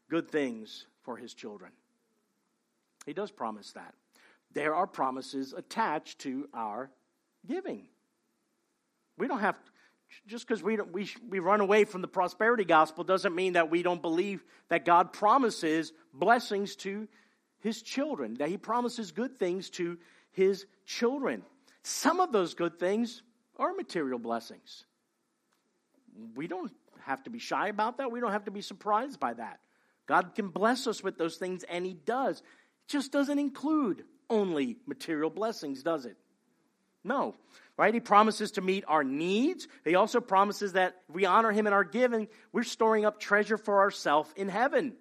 good 0.10 0.32
things 0.32 0.88
for 1.04 1.16
his 1.16 1.34
children. 1.34 1.72
He 3.06 3.14
does 3.14 3.30
promise 3.30 3.72
that. 3.74 3.93
There 4.54 4.74
are 4.74 4.88
promises 4.88 5.54
attached 5.54 6.20
to 6.20 6.49
our 6.54 6.89
giving. 7.47 7.86
We 9.18 9.28
don't 9.28 9.39
have, 9.39 9.58
just 10.28 10.47
because 10.47 10.64
we, 10.64 10.78
we, 10.78 11.09
we 11.30 11.39
run 11.39 11.61
away 11.61 11.86
from 11.86 12.01
the 12.01 12.07
prosperity 12.07 12.66
gospel 12.66 13.03
doesn't 13.03 13.36
mean 13.36 13.53
that 13.53 13.70
we 13.70 13.84
don't 13.84 14.01
believe 14.01 14.43
that 14.70 14.86
God 14.86 15.14
promises 15.14 15.93
blessings 16.14 16.76
to 16.78 17.07
his 17.59 17.82
children, 17.82 18.36
that 18.36 18.49
he 18.49 18.57
promises 18.57 19.11
good 19.11 19.38
things 19.38 19.70
to 19.72 19.97
his 20.32 20.66
children. 20.86 21.43
Some 21.84 22.20
of 22.20 22.32
those 22.32 22.53
good 22.53 22.80
things 22.80 23.22
are 23.57 23.74
material 23.74 24.20
blessings. 24.20 24.86
We 26.36 26.47
don't 26.47 26.72
have 27.01 27.24
to 27.24 27.30
be 27.30 27.39
shy 27.39 27.68
about 27.68 27.97
that. 27.97 28.11
We 28.11 28.20
don't 28.20 28.32
have 28.32 28.45
to 28.45 28.51
be 28.51 28.61
surprised 28.61 29.20
by 29.20 29.34
that. 29.34 29.59
God 30.05 30.36
can 30.36 30.49
bless 30.49 30.88
us 30.88 31.03
with 31.03 31.18
those 31.18 31.38
things, 31.38 31.64
and 31.64 31.86
He 31.86 31.93
does. 31.93 32.39
It 32.39 32.43
just 32.88 33.11
doesn't 33.11 33.39
include 33.39 34.03
only 34.30 34.78
material 34.86 35.30
blessings, 35.30 35.84
does 35.84 36.05
it? 36.05 36.18
No. 37.03 37.36
Right? 37.76 37.94
He 37.94 38.00
promises 38.00 38.52
to 38.52 38.62
meet 38.62 38.84
our 38.88 39.04
needs. 39.04 39.68
He 39.84 39.96
also 39.96 40.20
promises 40.20 40.74
that 40.74 40.96
we 41.10 41.26
honor 41.26 41.52
Him 41.52 41.66
in 41.66 41.74
our 41.74 41.84
giving, 41.84 42.28
we're 42.52 42.64
storing 42.64 43.06
up 43.06 43.20
treasure 43.20 43.58
for 43.58 43.80
ourselves 43.80 44.32
in 44.36 44.48
heaven. 44.48 44.94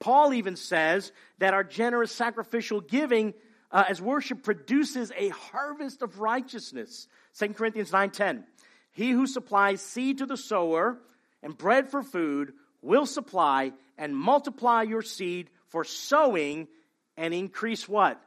Paul 0.00 0.32
even 0.32 0.56
says 0.56 1.12
that 1.38 1.54
our 1.54 1.64
generous 1.64 2.12
sacrificial 2.12 2.80
giving 2.80 3.34
uh, 3.70 3.84
as 3.88 4.00
worship 4.00 4.42
produces 4.42 5.12
a 5.16 5.28
harvest 5.28 6.02
of 6.02 6.20
righteousness. 6.20 7.08
2 7.38 7.54
Corinthians 7.54 7.90
9:10. 7.90 8.44
He 8.92 9.10
who 9.10 9.26
supplies 9.26 9.80
seed 9.80 10.18
to 10.18 10.26
the 10.26 10.36
sower 10.36 10.98
and 11.42 11.56
bread 11.56 11.88
for 11.88 12.02
food 12.02 12.54
will 12.80 13.06
supply 13.06 13.72
and 13.96 14.16
multiply 14.16 14.82
your 14.82 15.02
seed 15.02 15.50
for 15.66 15.84
sowing 15.84 16.68
and 17.16 17.34
increase 17.34 17.88
what? 17.88 18.20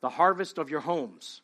The 0.00 0.10
harvest 0.10 0.58
of 0.58 0.70
your 0.70 0.80
homes. 0.80 1.42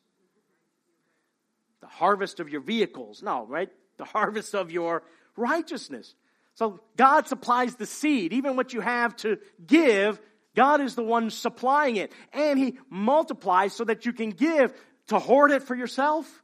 The 1.81 1.87
harvest 1.87 2.41
of 2.41 2.49
your 2.49 2.61
vehicles. 2.61 3.23
No, 3.23 3.47
right? 3.47 3.71
The 3.97 4.05
harvest 4.05 4.55
of 4.55 4.71
your 4.71 5.03
righteousness. 5.37 6.15
So 6.55 6.81
God 6.97 7.27
supplies 7.27 7.77
the 7.77 7.87
seed. 7.87 8.33
Even 8.33 8.57
what 8.57 8.73
you 8.73 8.81
have 8.81 9.17
to 9.19 9.39
give, 9.67 10.21
God 10.55 10.81
is 10.81 10.95
the 10.95 11.03
one 11.03 11.31
supplying 11.31 11.97
it. 11.97 12.13
And 12.33 12.59
He 12.59 12.79
multiplies 12.89 13.73
so 13.73 13.85
that 13.85 14.07
you 14.07 14.13
can 14.13 14.31
give. 14.31 14.75
To 15.09 15.19
hoard 15.19 15.51
it 15.51 15.65
for 15.65 15.75
yourself? 15.75 16.43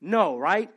No, 0.00 0.38
right? 0.38 0.70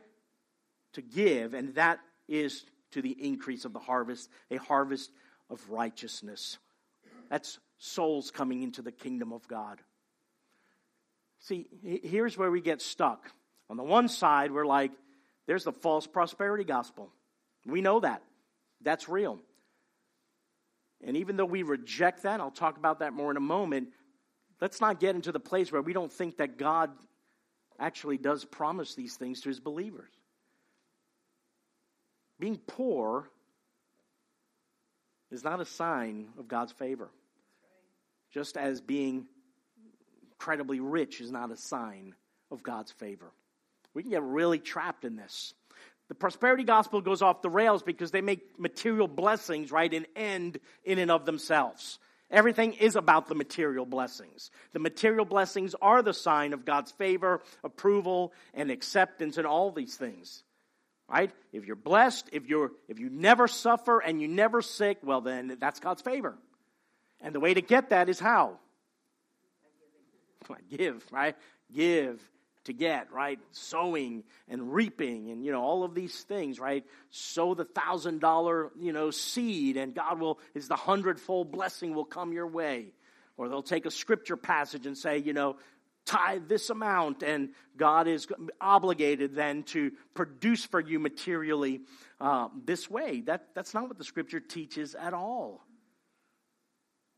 To 0.94 1.02
give, 1.02 1.54
and 1.54 1.74
that 1.76 2.00
is 2.28 2.66
to 2.90 3.00
the 3.00 3.16
increase 3.18 3.64
of 3.64 3.72
the 3.72 3.78
harvest, 3.78 4.28
a 4.50 4.56
harvest 4.56 5.10
of 5.48 5.62
righteousness. 5.70 6.58
That's 7.30 7.58
souls 7.78 8.30
coming 8.30 8.62
into 8.62 8.82
the 8.82 8.92
kingdom 8.92 9.32
of 9.32 9.46
God. 9.48 9.80
See, 11.40 11.66
here's 11.82 12.36
where 12.36 12.50
we 12.50 12.60
get 12.60 12.82
stuck. 12.82 13.30
On 13.70 13.76
the 13.76 13.82
one 13.82 14.08
side, 14.08 14.50
we're 14.50 14.66
like, 14.66 14.92
there's 15.46 15.64
the 15.64 15.72
false 15.72 16.06
prosperity 16.06 16.64
gospel. 16.64 17.10
We 17.66 17.80
know 17.80 18.00
that. 18.00 18.22
That's 18.82 19.08
real. 19.08 19.38
And 21.04 21.16
even 21.16 21.36
though 21.36 21.44
we 21.44 21.62
reject 21.62 22.22
that, 22.22 22.40
I'll 22.40 22.50
talk 22.50 22.76
about 22.76 23.00
that 23.00 23.12
more 23.12 23.30
in 23.30 23.36
a 23.36 23.40
moment, 23.40 23.88
let's 24.60 24.80
not 24.80 25.00
get 25.00 25.14
into 25.14 25.32
the 25.32 25.40
place 25.40 25.70
where 25.70 25.82
we 25.82 25.92
don't 25.92 26.12
think 26.12 26.38
that 26.38 26.58
God 26.58 26.90
actually 27.78 28.18
does 28.18 28.44
promise 28.44 28.94
these 28.94 29.16
things 29.16 29.40
to 29.42 29.48
his 29.48 29.60
believers. 29.60 30.10
Being 32.40 32.56
poor 32.56 33.28
is 35.30 35.44
not 35.44 35.60
a 35.60 35.64
sign 35.64 36.28
of 36.38 36.48
God's 36.48 36.72
favor. 36.72 37.10
Just 38.30 38.56
as 38.56 38.80
being 38.80 39.26
incredibly 40.30 40.80
rich 40.80 41.20
is 41.20 41.30
not 41.30 41.50
a 41.50 41.56
sign 41.56 42.14
of 42.50 42.62
God's 42.62 42.92
favor. 42.92 43.32
We 43.94 44.02
can 44.02 44.10
get 44.10 44.22
really 44.22 44.58
trapped 44.58 45.04
in 45.04 45.16
this. 45.16 45.54
The 46.08 46.14
prosperity 46.14 46.64
gospel 46.64 47.00
goes 47.00 47.20
off 47.20 47.42
the 47.42 47.50
rails 47.50 47.82
because 47.82 48.10
they 48.10 48.22
make 48.22 48.58
material 48.58 49.08
blessings, 49.08 49.70
right, 49.70 49.92
an 49.92 50.06
end 50.16 50.58
in 50.84 50.98
and 50.98 51.10
of 51.10 51.26
themselves. 51.26 51.98
Everything 52.30 52.74
is 52.74 52.96
about 52.96 53.28
the 53.28 53.34
material 53.34 53.86
blessings. 53.86 54.50
The 54.72 54.78
material 54.78 55.24
blessings 55.24 55.74
are 55.80 56.02
the 56.02 56.12
sign 56.14 56.52
of 56.52 56.64
God's 56.64 56.92
favor, 56.92 57.40
approval, 57.62 58.32
and 58.54 58.70
acceptance, 58.70 59.38
and 59.38 59.46
all 59.46 59.70
these 59.70 59.96
things. 59.96 60.42
Right? 61.08 61.30
If 61.52 61.64
you're 61.64 61.76
blessed, 61.76 62.28
if 62.32 62.46
you're 62.46 62.72
if 62.86 62.98
you 62.98 63.08
never 63.08 63.48
suffer 63.48 63.98
and 63.98 64.20
you 64.20 64.28
never 64.28 64.60
sick, 64.60 64.98
well 65.02 65.22
then 65.22 65.56
that's 65.58 65.80
God's 65.80 66.02
favor. 66.02 66.36
And 67.22 67.34
the 67.34 67.40
way 67.40 67.54
to 67.54 67.62
get 67.62 67.90
that 67.90 68.10
is 68.10 68.20
how? 68.20 68.58
Give, 70.70 71.02
right? 71.10 71.34
Give 71.72 72.20
to 72.68 72.72
get, 72.72 73.12
right? 73.12 73.38
Sowing 73.50 74.22
and 74.48 74.72
reaping 74.72 75.30
and, 75.30 75.44
you 75.44 75.52
know, 75.52 75.60
all 75.60 75.84
of 75.84 75.94
these 75.94 76.22
things, 76.22 76.58
right? 76.60 76.84
Sow 77.10 77.54
the 77.54 77.64
thousand 77.64 78.20
dollar, 78.20 78.70
you 78.78 78.92
know, 78.92 79.10
seed 79.10 79.76
and 79.76 79.94
God 79.94 80.20
will, 80.20 80.38
is 80.54 80.68
the 80.68 80.76
hundredfold 80.76 81.50
blessing 81.50 81.94
will 81.94 82.04
come 82.04 82.32
your 82.32 82.46
way. 82.46 82.92
Or 83.36 83.48
they'll 83.48 83.62
take 83.62 83.86
a 83.86 83.90
scripture 83.90 84.36
passage 84.36 84.86
and 84.86 84.96
say, 84.96 85.18
you 85.18 85.32
know, 85.32 85.56
tithe 86.06 86.48
this 86.48 86.70
amount, 86.70 87.22
and 87.22 87.50
God 87.76 88.08
is 88.08 88.26
obligated 88.60 89.34
then 89.34 89.62
to 89.64 89.92
produce 90.14 90.64
for 90.64 90.80
you 90.80 90.98
materially 90.98 91.82
uh, 92.20 92.48
this 92.64 92.90
way. 92.90 93.20
That, 93.22 93.48
that's 93.54 93.74
not 93.74 93.88
what 93.88 93.98
the 93.98 94.04
scripture 94.04 94.40
teaches 94.40 94.94
at 94.94 95.12
all. 95.12 95.64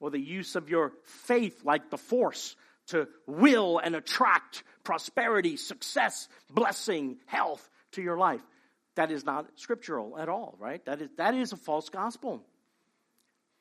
Or 0.00 0.10
the 0.10 0.18
use 0.18 0.56
of 0.56 0.68
your 0.68 0.92
faith 1.04 1.64
like 1.64 1.90
the 1.90 1.98
force 1.98 2.56
to 2.88 3.06
will 3.26 3.78
and 3.78 3.94
attract 3.94 4.64
prosperity, 4.84 5.56
success, 5.56 6.28
blessing, 6.50 7.18
health 7.26 7.68
to 7.92 8.02
your 8.02 8.18
life. 8.18 8.42
That 8.96 9.10
is 9.10 9.24
not 9.24 9.46
scriptural 9.56 10.18
at 10.18 10.28
all, 10.28 10.56
right? 10.58 10.84
That 10.84 11.00
is, 11.00 11.08
that 11.16 11.34
is 11.34 11.52
a 11.52 11.56
false 11.56 11.88
gospel. 11.88 12.42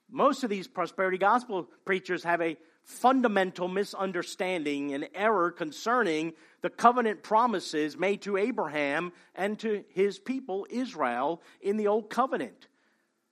Most 0.10 0.44
of 0.44 0.50
these 0.50 0.68
prosperity 0.68 1.18
gospel 1.18 1.68
preachers 1.86 2.24
have 2.24 2.42
a 2.42 2.58
fundamental 2.84 3.68
misunderstanding 3.68 4.94
and 4.94 5.08
error 5.14 5.52
concerning 5.52 6.34
the 6.62 6.70
covenant 6.70 7.22
promises 7.22 7.96
made 7.96 8.24
to 8.24 8.36
Abraham 8.36 9.14
and 9.36 9.60
to 9.60 9.84
his 9.90 10.18
people, 10.18 10.66
Israel, 10.70 11.42
in 11.62 11.78
the 11.78 11.88
Old 11.88 12.10
Covenant. 12.10 12.68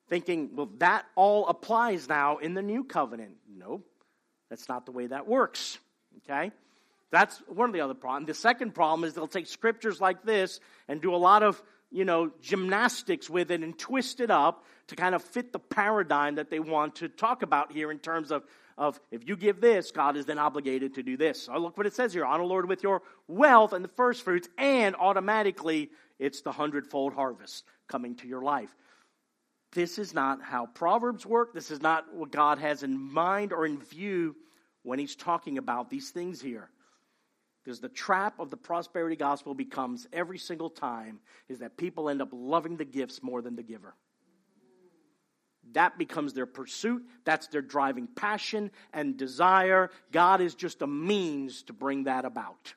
Thinking, 0.07 0.51
well, 0.53 0.69
that 0.77 1.05
all 1.15 1.47
applies 1.47 2.07
now 2.07 2.37
in 2.37 2.53
the 2.53 2.61
New 2.61 2.83
Covenant. 2.83 3.37
No, 3.49 3.81
that's 4.49 4.69
not 4.69 4.85
the 4.85 4.91
way 4.91 5.07
that 5.07 5.27
works. 5.27 5.79
Okay? 6.19 6.51
That's 7.11 7.37
one 7.47 7.69
of 7.69 7.73
the 7.73 7.81
other 7.81 7.93
problems. 7.93 8.27
The 8.27 8.33
second 8.33 8.75
problem 8.75 9.07
is 9.07 9.13
they'll 9.13 9.27
take 9.27 9.47
scriptures 9.47 10.01
like 10.01 10.23
this 10.23 10.59
and 10.87 11.01
do 11.01 11.15
a 11.15 11.17
lot 11.17 11.43
of, 11.43 11.61
you 11.89 12.05
know, 12.05 12.31
gymnastics 12.41 13.29
with 13.29 13.49
it 13.51 13.61
and 13.61 13.77
twist 13.77 14.19
it 14.19 14.29
up 14.29 14.65
to 14.87 14.95
kind 14.95 15.15
of 15.15 15.21
fit 15.21 15.53
the 15.53 15.59
paradigm 15.59 16.35
that 16.35 16.49
they 16.49 16.59
want 16.59 16.95
to 16.95 17.07
talk 17.07 17.43
about 17.43 17.71
here 17.71 17.91
in 17.91 17.99
terms 17.99 18.31
of, 18.31 18.43
of 18.77 18.99
if 19.11 19.27
you 19.27 19.37
give 19.37 19.61
this, 19.61 19.91
God 19.91 20.17
is 20.17 20.25
then 20.25 20.37
obligated 20.37 20.95
to 20.95 21.03
do 21.03 21.15
this. 21.15 21.43
So 21.43 21.57
look 21.57 21.77
what 21.77 21.87
it 21.87 21.93
says 21.95 22.13
here 22.13 22.25
honor 22.25 22.43
Lord 22.43 22.67
with 22.67 22.83
your 22.83 23.01
wealth 23.27 23.73
and 23.73 23.83
the 23.83 23.89
first 23.89 24.23
fruits, 24.23 24.49
and 24.57 24.95
automatically 24.95 25.89
it's 26.19 26.41
the 26.41 26.51
hundredfold 26.51 27.13
harvest 27.13 27.63
coming 27.87 28.15
to 28.17 28.27
your 28.27 28.41
life. 28.41 28.73
This 29.73 29.99
is 29.99 30.13
not 30.13 30.41
how 30.41 30.65
Proverbs 30.65 31.25
work. 31.25 31.53
This 31.53 31.71
is 31.71 31.81
not 31.81 32.13
what 32.13 32.31
God 32.31 32.59
has 32.59 32.83
in 32.83 32.97
mind 32.97 33.53
or 33.53 33.65
in 33.65 33.79
view 33.79 34.35
when 34.83 34.99
He's 34.99 35.15
talking 35.15 35.57
about 35.57 35.89
these 35.89 36.09
things 36.09 36.41
here. 36.41 36.69
Because 37.67 37.81
the 37.81 37.89
trap 37.89 38.39
of 38.39 38.49
the 38.49 38.55
prosperity 38.55 39.17
gospel 39.17 39.53
becomes 39.53 40.07
every 40.13 40.37
single 40.37 40.69
time 40.69 41.19
is 41.49 41.59
that 41.59 41.75
people 41.75 42.07
end 42.07 42.21
up 42.21 42.29
loving 42.31 42.77
the 42.77 42.85
gifts 42.85 43.21
more 43.21 43.41
than 43.41 43.57
the 43.57 43.61
giver. 43.61 43.93
That 45.73 45.97
becomes 45.97 46.31
their 46.31 46.45
pursuit. 46.45 47.03
That's 47.25 47.47
their 47.47 47.61
driving 47.61 48.07
passion 48.07 48.71
and 48.93 49.17
desire. 49.17 49.91
God 50.13 50.39
is 50.39 50.55
just 50.55 50.81
a 50.81 50.87
means 50.87 51.63
to 51.63 51.73
bring 51.73 52.05
that 52.05 52.23
about. 52.23 52.73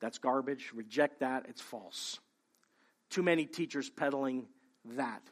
That's 0.00 0.18
garbage. 0.18 0.72
Reject 0.74 1.20
that. 1.20 1.46
It's 1.48 1.62
false. 1.62 2.18
Too 3.10 3.22
many 3.22 3.46
teachers 3.46 3.88
peddling 3.88 4.46
that 4.96 5.22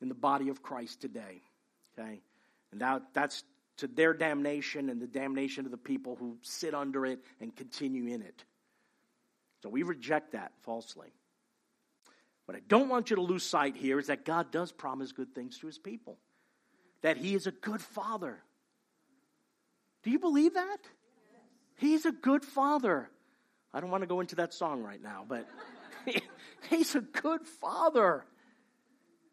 in 0.00 0.08
the 0.08 0.14
body 0.14 0.48
of 0.50 0.62
Christ 0.62 1.00
today. 1.00 1.42
Okay? 1.98 2.20
And 2.70 2.80
that, 2.82 3.02
that's 3.14 3.42
to 3.78 3.86
their 3.86 4.12
damnation 4.12 4.90
and 4.90 5.00
the 5.00 5.06
damnation 5.06 5.64
of 5.64 5.70
the 5.70 5.76
people 5.76 6.16
who 6.16 6.36
sit 6.42 6.74
under 6.74 7.06
it 7.06 7.20
and 7.40 7.54
continue 7.54 8.06
in 8.06 8.22
it. 8.22 8.44
So 9.62 9.68
we 9.68 9.82
reject 9.82 10.32
that 10.32 10.52
falsely. 10.62 11.08
What 12.46 12.56
I 12.56 12.60
don't 12.66 12.88
want 12.88 13.10
you 13.10 13.16
to 13.16 13.22
lose 13.22 13.42
sight 13.42 13.76
here 13.76 13.98
is 13.98 14.06
that 14.06 14.24
God 14.24 14.50
does 14.50 14.72
promise 14.72 15.12
good 15.12 15.34
things 15.34 15.58
to 15.58 15.66
his 15.66 15.78
people, 15.78 16.18
that 17.02 17.16
he 17.16 17.34
is 17.34 17.46
a 17.46 17.52
good 17.52 17.80
father. 17.80 18.42
Do 20.02 20.10
you 20.10 20.18
believe 20.18 20.54
that? 20.54 20.78
He's 21.76 22.06
a 22.06 22.12
good 22.12 22.44
father. 22.44 23.10
I 23.72 23.80
don't 23.80 23.90
want 23.90 24.02
to 24.02 24.08
go 24.08 24.20
into 24.20 24.36
that 24.36 24.54
song 24.54 24.82
right 24.82 25.02
now, 25.02 25.24
but 25.28 25.46
he's 26.70 26.94
a 26.94 27.00
good 27.00 27.46
father 27.60 28.24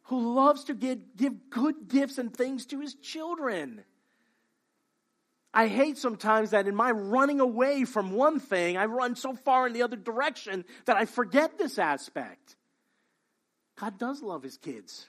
who 0.04 0.36
loves 0.36 0.66
to 0.66 0.74
give, 0.76 1.00
give 1.16 1.50
good 1.50 1.88
gifts 1.88 2.18
and 2.18 2.36
things 2.36 2.66
to 2.68 2.80
his 2.80 2.94
children. 2.96 3.84
I 5.56 5.68
hate 5.68 5.98
sometimes 5.98 6.52
that 6.52 6.68
in 6.68 6.76
my 6.76 6.92
running 6.92 7.40
away 7.40 7.86
from 7.86 8.12
one 8.12 8.42
thing, 8.42 8.76
I 8.76 8.86
run 8.86 9.16
so 9.16 9.34
far 9.34 9.68
in 9.68 9.74
the 9.74 9.84
other 9.84 9.96
direction 9.96 10.66
that 10.84 10.98
I 10.98 11.06
forget 11.06 11.58
this 11.58 11.80
aspect. 11.80 12.58
God 13.80 13.98
does 13.98 14.22
love 14.22 14.44
his 14.44 14.58
kids. 14.58 15.08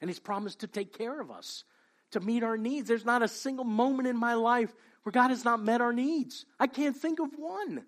And 0.00 0.10
he's 0.10 0.18
promised 0.18 0.60
to 0.60 0.66
take 0.66 0.98
care 0.98 1.20
of 1.20 1.30
us, 1.30 1.62
to 2.10 2.20
meet 2.20 2.42
our 2.42 2.56
needs. 2.56 2.88
There's 2.88 3.04
not 3.04 3.22
a 3.22 3.28
single 3.28 3.64
moment 3.64 4.08
in 4.08 4.16
my 4.16 4.34
life 4.34 4.74
where 5.04 5.12
God 5.12 5.28
has 5.30 5.44
not 5.44 5.62
met 5.62 5.80
our 5.80 5.92
needs. 5.92 6.44
I 6.58 6.66
can't 6.66 6.96
think 6.96 7.20
of 7.20 7.28
one. 7.36 7.84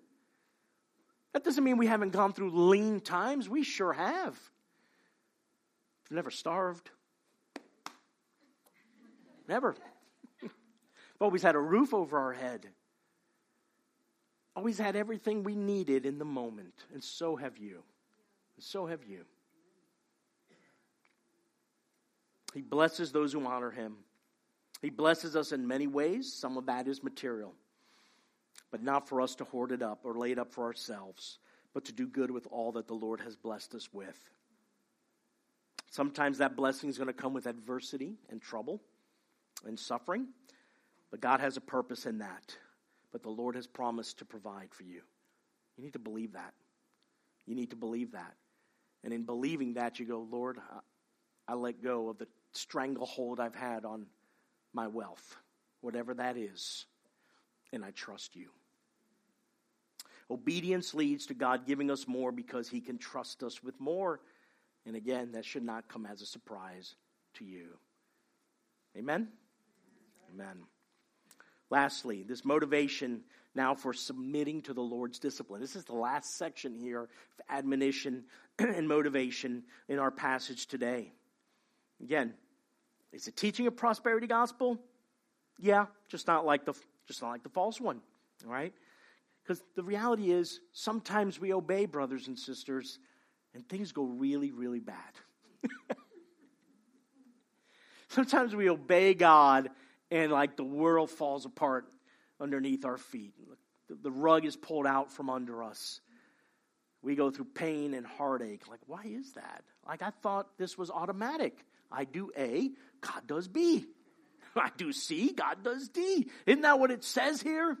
That 1.33 1.43
doesn't 1.43 1.63
mean 1.63 1.77
we 1.77 1.87
haven't 1.87 2.13
gone 2.13 2.31
through 2.31 2.51
lean 2.51 3.01
times. 3.01 3.49
We 3.49 3.63
sure 3.63 3.91
have. 3.91 4.39
We've 6.09 6.15
never 6.15 6.31
starved. 6.31 6.89
Never. 9.49 9.75
We've 11.19 11.25
always 11.25 11.41
had 11.41 11.55
a 11.55 11.59
roof 11.59 11.93
over 11.93 12.19
our 12.19 12.33
head. 12.33 12.67
Always 14.55 14.77
had 14.77 14.95
everything 14.95 15.43
we 15.43 15.55
needed 15.55 16.05
in 16.05 16.19
the 16.19 16.25
moment. 16.25 16.73
And 16.93 17.03
so 17.03 17.35
have 17.35 17.57
you. 17.57 17.83
And 18.55 18.63
so 18.63 18.85
have 18.85 19.03
you. 19.03 19.25
He 22.53 22.61
blesses 22.61 23.11
those 23.11 23.33
who 23.33 23.45
honor 23.45 23.71
him. 23.71 23.97
He 24.81 24.89
blesses 24.89 25.35
us 25.35 25.51
in 25.51 25.67
many 25.67 25.87
ways. 25.87 26.31
Some 26.31 26.57
of 26.57 26.67
that 26.67 26.87
is 26.87 27.03
material, 27.03 27.53
but 28.71 28.83
not 28.83 29.09
for 29.09 29.21
us 29.21 29.35
to 29.35 29.43
hoard 29.43 29.71
it 29.71 29.81
up 29.81 30.01
or 30.03 30.13
lay 30.13 30.31
it 30.31 30.39
up 30.39 30.51
for 30.51 30.65
ourselves, 30.65 31.39
but 31.73 31.85
to 31.85 31.91
do 31.91 32.07
good 32.07 32.29
with 32.29 32.47
all 32.51 32.71
that 32.73 32.87
the 32.87 32.93
Lord 32.93 33.21
has 33.21 33.35
blessed 33.35 33.73
us 33.73 33.89
with. 33.91 34.29
Sometimes 35.89 36.37
that 36.37 36.55
blessing 36.55 36.89
is 36.89 36.97
going 36.97 37.07
to 37.07 37.13
come 37.13 37.33
with 37.33 37.47
adversity 37.47 38.17
and 38.29 38.41
trouble 38.41 38.81
and 39.65 39.79
suffering, 39.79 40.27
but 41.11 41.21
God 41.21 41.39
has 41.39 41.57
a 41.57 41.61
purpose 41.61 42.05
in 42.05 42.19
that. 42.19 42.55
But 43.11 43.23
the 43.23 43.29
Lord 43.29 43.55
has 43.55 43.67
promised 43.67 44.19
to 44.19 44.25
provide 44.25 44.69
for 44.71 44.83
you. 44.83 45.01
You 45.77 45.83
need 45.83 45.93
to 45.93 45.99
believe 45.99 46.33
that. 46.33 46.53
You 47.45 47.55
need 47.55 47.69
to 47.69 47.75
believe 47.75 48.11
that. 48.11 48.33
And 49.03 49.13
in 49.13 49.23
believing 49.23 49.75
that, 49.75 49.99
you 49.99 50.05
go, 50.05 50.27
Lord, 50.29 50.59
I 51.47 51.53
let 51.53 51.81
go 51.81 52.09
of 52.09 52.17
the 52.17 52.27
stranglehold 52.51 53.39
I've 53.39 53.55
had 53.55 53.85
on 53.85 54.07
my 54.73 54.87
wealth, 54.87 55.37
whatever 55.81 56.13
that 56.15 56.35
is, 56.35 56.85
and 57.71 57.85
I 57.85 57.91
trust 57.91 58.35
you. 58.35 58.49
Obedience 60.29 60.93
leads 60.93 61.25
to 61.27 61.33
God 61.33 61.65
giving 61.65 61.89
us 61.89 62.07
more 62.07 62.31
because 62.33 62.67
He 62.67 62.81
can 62.81 62.97
trust 62.97 63.43
us 63.43 63.63
with 63.63 63.79
more. 63.79 64.19
And 64.85 64.95
again, 64.95 65.31
that 65.33 65.45
should 65.45 65.63
not 65.63 65.87
come 65.87 66.05
as 66.05 66.21
a 66.21 66.25
surprise 66.25 66.95
to 67.35 67.45
you. 67.45 67.77
Amen? 68.97 69.29
Amen. 70.33 70.63
Lastly, 71.69 72.23
this 72.23 72.45
motivation 72.45 73.21
now 73.55 73.75
for 73.75 73.93
submitting 73.93 74.61
to 74.63 74.73
the 74.73 74.81
Lord's 74.81 75.19
discipline. 75.19 75.59
This 75.59 75.75
is 75.75 75.83
the 75.83 75.95
last 75.95 76.37
section 76.37 76.75
here 76.75 77.03
of 77.03 77.09
admonition 77.49 78.23
and 78.59 78.87
motivation 78.87 79.63
in 79.89 79.99
our 79.99 80.11
passage 80.11 80.67
today. 80.67 81.11
Again, 82.01 82.33
is 83.11 83.27
it 83.27 83.35
teaching 83.35 83.67
a 83.67 83.71
prosperity 83.71 84.27
gospel? 84.27 84.77
Yeah, 85.59 85.87
just 86.07 86.27
not 86.27 86.45
like 86.45 86.65
the 86.65 86.73
just 87.07 87.21
not 87.21 87.29
like 87.29 87.43
the 87.43 87.49
false 87.49 87.81
one. 87.81 88.01
All 88.45 88.51
right? 88.51 88.73
Because 89.43 89.63
the 89.75 89.83
reality 89.83 90.31
is 90.31 90.59
sometimes 90.73 91.39
we 91.39 91.53
obey 91.53 91.85
brothers 91.85 92.27
and 92.27 92.37
sisters 92.37 92.99
and 93.53 93.67
things 93.67 93.91
go 93.91 94.03
really, 94.03 94.51
really 94.51 94.81
bad. 94.81 94.95
sometimes 98.09 98.55
we 98.55 98.69
obey 98.69 99.13
God 99.13 99.69
and 100.11 100.31
like 100.31 100.55
the 100.55 100.63
world 100.63 101.09
falls 101.09 101.45
apart 101.45 101.85
underneath 102.39 102.85
our 102.85 102.97
feet. 102.97 103.33
The 103.89 104.11
rug 104.11 104.45
is 104.45 104.55
pulled 104.55 104.85
out 104.85 105.11
from 105.11 105.29
under 105.29 105.63
us. 105.63 106.01
We 107.01 107.15
go 107.15 107.31
through 107.31 107.47
pain 107.53 107.93
and 107.93 108.05
heartache. 108.05 108.67
Like, 108.67 108.81
why 108.85 109.03
is 109.05 109.33
that? 109.33 109.63
Like, 109.87 110.01
I 110.01 110.09
thought 110.21 110.57
this 110.57 110.77
was 110.77 110.89
automatic. 110.89 111.57
I 111.91 112.03
do 112.03 112.31
A, 112.37 112.71
God 113.01 113.27
does 113.27 113.47
B. 113.47 113.85
I 114.55 114.71
do 114.75 114.91
C, 114.91 115.31
God 115.31 115.63
does 115.63 115.87
D. 115.89 116.27
Isn't 116.45 116.61
that 116.63 116.79
what 116.79 116.91
it 116.91 117.03
says 117.03 117.41
here? 117.41 117.77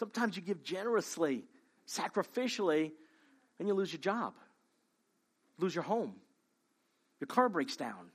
Sometimes 0.00 0.36
you 0.36 0.42
give 0.42 0.64
generously, 0.64 1.44
sacrificially, 1.86 2.92
and 3.58 3.68
you 3.68 3.74
lose 3.74 3.92
your 3.92 4.00
job, 4.00 4.34
lose 5.58 5.74
your 5.74 5.84
home, 5.84 6.14
your 7.20 7.28
car 7.28 7.48
breaks 7.48 7.76
down. 7.76 8.10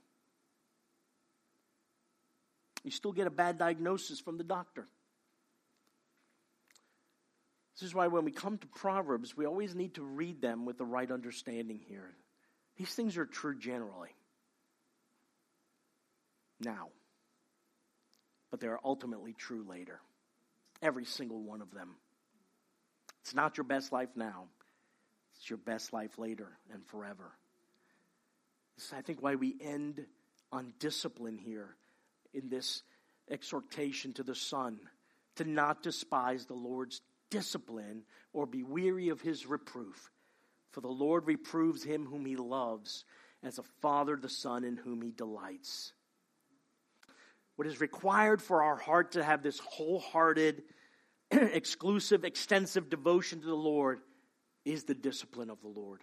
You 2.83 2.91
still 2.91 3.11
get 3.11 3.27
a 3.27 3.31
bad 3.31 3.57
diagnosis 3.57 4.19
from 4.19 4.37
the 4.37 4.43
doctor. 4.43 4.87
This 7.79 7.87
is 7.87 7.95
why 7.95 8.07
when 8.07 8.25
we 8.25 8.31
come 8.31 8.57
to 8.57 8.67
Proverbs, 8.67 9.37
we 9.37 9.45
always 9.45 9.73
need 9.73 9.95
to 9.95 10.03
read 10.03 10.41
them 10.41 10.65
with 10.65 10.77
the 10.77 10.85
right 10.85 11.09
understanding 11.09 11.79
here. 11.87 12.13
These 12.77 12.93
things 12.93 13.17
are 13.17 13.25
true 13.25 13.57
generally. 13.57 14.09
Now, 16.59 16.89
but 18.51 18.59
they 18.59 18.67
are 18.67 18.79
ultimately 18.83 19.33
true 19.33 19.65
later. 19.69 20.01
Every 20.81 21.05
single 21.05 21.41
one 21.41 21.61
of 21.61 21.71
them. 21.71 21.95
It's 23.21 23.33
not 23.33 23.57
your 23.57 23.65
best 23.65 23.91
life 23.91 24.09
now, 24.15 24.45
it's 25.37 25.49
your 25.49 25.57
best 25.57 25.93
life 25.93 26.17
later 26.17 26.57
and 26.73 26.85
forever. 26.85 27.31
This 28.75 28.87
is, 28.87 28.93
I 28.93 29.01
think, 29.01 29.21
why 29.21 29.35
we 29.35 29.55
end 29.61 30.05
on 30.51 30.73
discipline 30.79 31.37
here 31.37 31.75
in 32.33 32.49
this 32.49 32.83
exhortation 33.29 34.13
to 34.13 34.23
the 34.23 34.35
Son 34.35 34.79
to 35.35 35.43
not 35.43 35.83
despise 35.83 36.45
the 36.45 36.53
Lord's 36.53 37.01
discipline 37.29 38.03
or 38.33 38.45
be 38.45 38.63
weary 38.63 39.09
of 39.09 39.21
his 39.21 39.45
reproof. 39.45 40.11
For 40.71 40.81
the 40.81 40.87
Lord 40.87 41.27
reproves 41.27 41.83
him 41.83 42.05
whom 42.05 42.25
he 42.25 42.35
loves, 42.35 43.05
as 43.43 43.57
a 43.57 43.63
father 43.81 44.17
the 44.17 44.29
son 44.29 44.63
in 44.63 44.75
whom 44.75 45.01
he 45.01 45.11
delights. 45.11 45.93
What 47.55 47.67
is 47.67 47.81
required 47.81 48.41
for 48.41 48.63
our 48.63 48.75
heart 48.75 49.13
to 49.13 49.23
have 49.23 49.43
this 49.43 49.59
wholehearted, 49.59 50.63
exclusive, 51.31 52.25
extensive 52.25 52.89
devotion 52.89 53.41
to 53.41 53.47
the 53.47 53.53
Lord 53.55 53.99
is 54.65 54.83
the 54.83 54.95
discipline 54.95 55.49
of 55.49 55.61
the 55.61 55.67
Lord. 55.67 56.01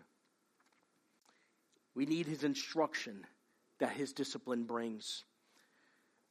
We 1.95 2.07
need 2.07 2.27
his 2.27 2.45
instruction 2.45 3.25
that 3.79 3.93
his 3.93 4.13
discipline 4.13 4.65
brings. 4.65 5.25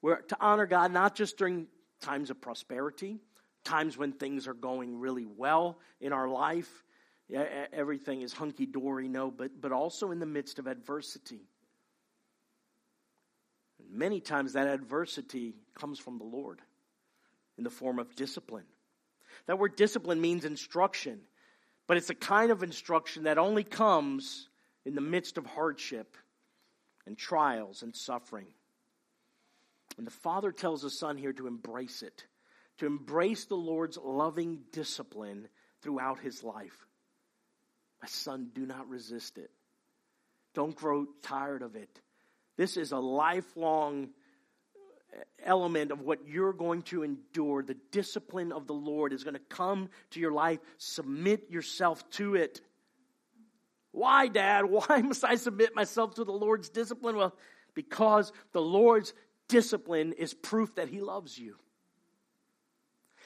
We're 0.06 0.22
to 0.22 0.38
honor 0.39 0.68
God 0.68 0.91
not 0.91 1.16
just 1.16 1.36
during 1.36 1.66
times 1.99 2.30
of 2.30 2.39
prosperity, 2.39 3.18
times 3.64 3.97
when 3.97 4.12
things 4.12 4.47
are 4.47 4.53
going 4.53 4.99
really 4.99 5.26
well 5.26 5.80
in 5.99 6.14
our 6.14 6.30
life, 6.30 6.84
everything 7.74 8.22
is 8.22 8.32
hunky 8.32 8.68
dory, 8.68 9.08
no, 9.08 9.32
but, 9.32 9.60
but 9.60 9.72
also 9.72 10.12
in 10.12 10.20
the 10.20 10.28
midst 10.28 10.60
of 10.60 10.68
adversity. 10.68 11.41
Many 13.91 14.20
times 14.20 14.53
that 14.53 14.68
adversity 14.68 15.56
comes 15.74 15.97
from 15.97 16.20
the 16.20 16.24
Lord 16.24 16.62
in 17.58 17.64
the 17.64 17.72
form 17.72 17.97
of 17.97 18.16
discipline. 18.16 18.68
That 19.47 19.58
word 19.58 19.76
discipline 19.76 20.22
means 20.22 20.45
instruction, 20.45 21.22
but 21.88 21.97
it's 21.97 22.12
a 22.12 22.14
kind 22.16 22.51
of 22.51 22.62
instruction 22.62 23.24
that 23.24 23.39
only 23.39 23.64
comes 23.64 24.49
in 24.86 24.93
the 24.93 25.01
midst 25.01 25.39
of 25.39 25.47
hardship 25.47 26.16
and 27.08 27.18
trials 27.18 27.82
and 27.82 27.95
suffering. 27.95 28.45
And 29.97 30.05
the 30.05 30.11
Father 30.11 30.51
tells 30.51 30.81
the 30.81 30.89
Son 30.89 31.17
here 31.17 31.33
to 31.33 31.47
embrace 31.47 32.01
it 32.01 32.25
to 32.77 32.85
embrace 32.85 33.45
the 33.45 33.55
Lord's 33.55 33.97
loving 33.97 34.59
discipline 34.71 35.47
throughout 35.81 36.19
his 36.19 36.43
life. 36.43 36.85
My 38.01 38.07
son, 38.07 38.49
do 38.53 38.65
not 38.65 38.89
resist 38.89 39.37
it. 39.37 39.49
Don't 40.53 40.75
grow 40.75 41.05
tired 41.23 41.61
of 41.61 41.75
it. 41.75 41.89
This 42.57 42.77
is 42.77 42.91
a 42.91 42.97
lifelong 42.97 44.09
element 45.43 45.91
of 45.91 46.01
what 46.01 46.27
you're 46.27 46.53
going 46.53 46.81
to 46.83 47.03
endure. 47.03 47.63
The 47.63 47.77
discipline 47.91 48.51
of 48.51 48.67
the 48.67 48.73
Lord 48.73 49.13
is 49.13 49.23
going 49.23 49.35
to 49.35 49.41
come 49.49 49.89
to 50.11 50.19
your 50.19 50.31
life. 50.31 50.59
Submit 50.77 51.49
yourself 51.49 52.09
to 52.11 52.35
it. 52.35 52.61
Why, 53.91 54.27
Dad? 54.27 54.65
Why 54.69 55.01
must 55.01 55.23
I 55.23 55.35
submit 55.35 55.75
myself 55.75 56.15
to 56.15 56.25
the 56.25 56.33
Lord's 56.33 56.69
discipline? 56.69 57.15
Well, 57.15 57.35
because 57.73 58.31
the 58.53 58.61
Lord's 58.61 59.13
discipline 59.47 60.13
is 60.13 60.33
proof 60.33 60.75
that 60.75 60.89
He 60.89 61.01
loves 61.01 61.37
you. 61.37 61.55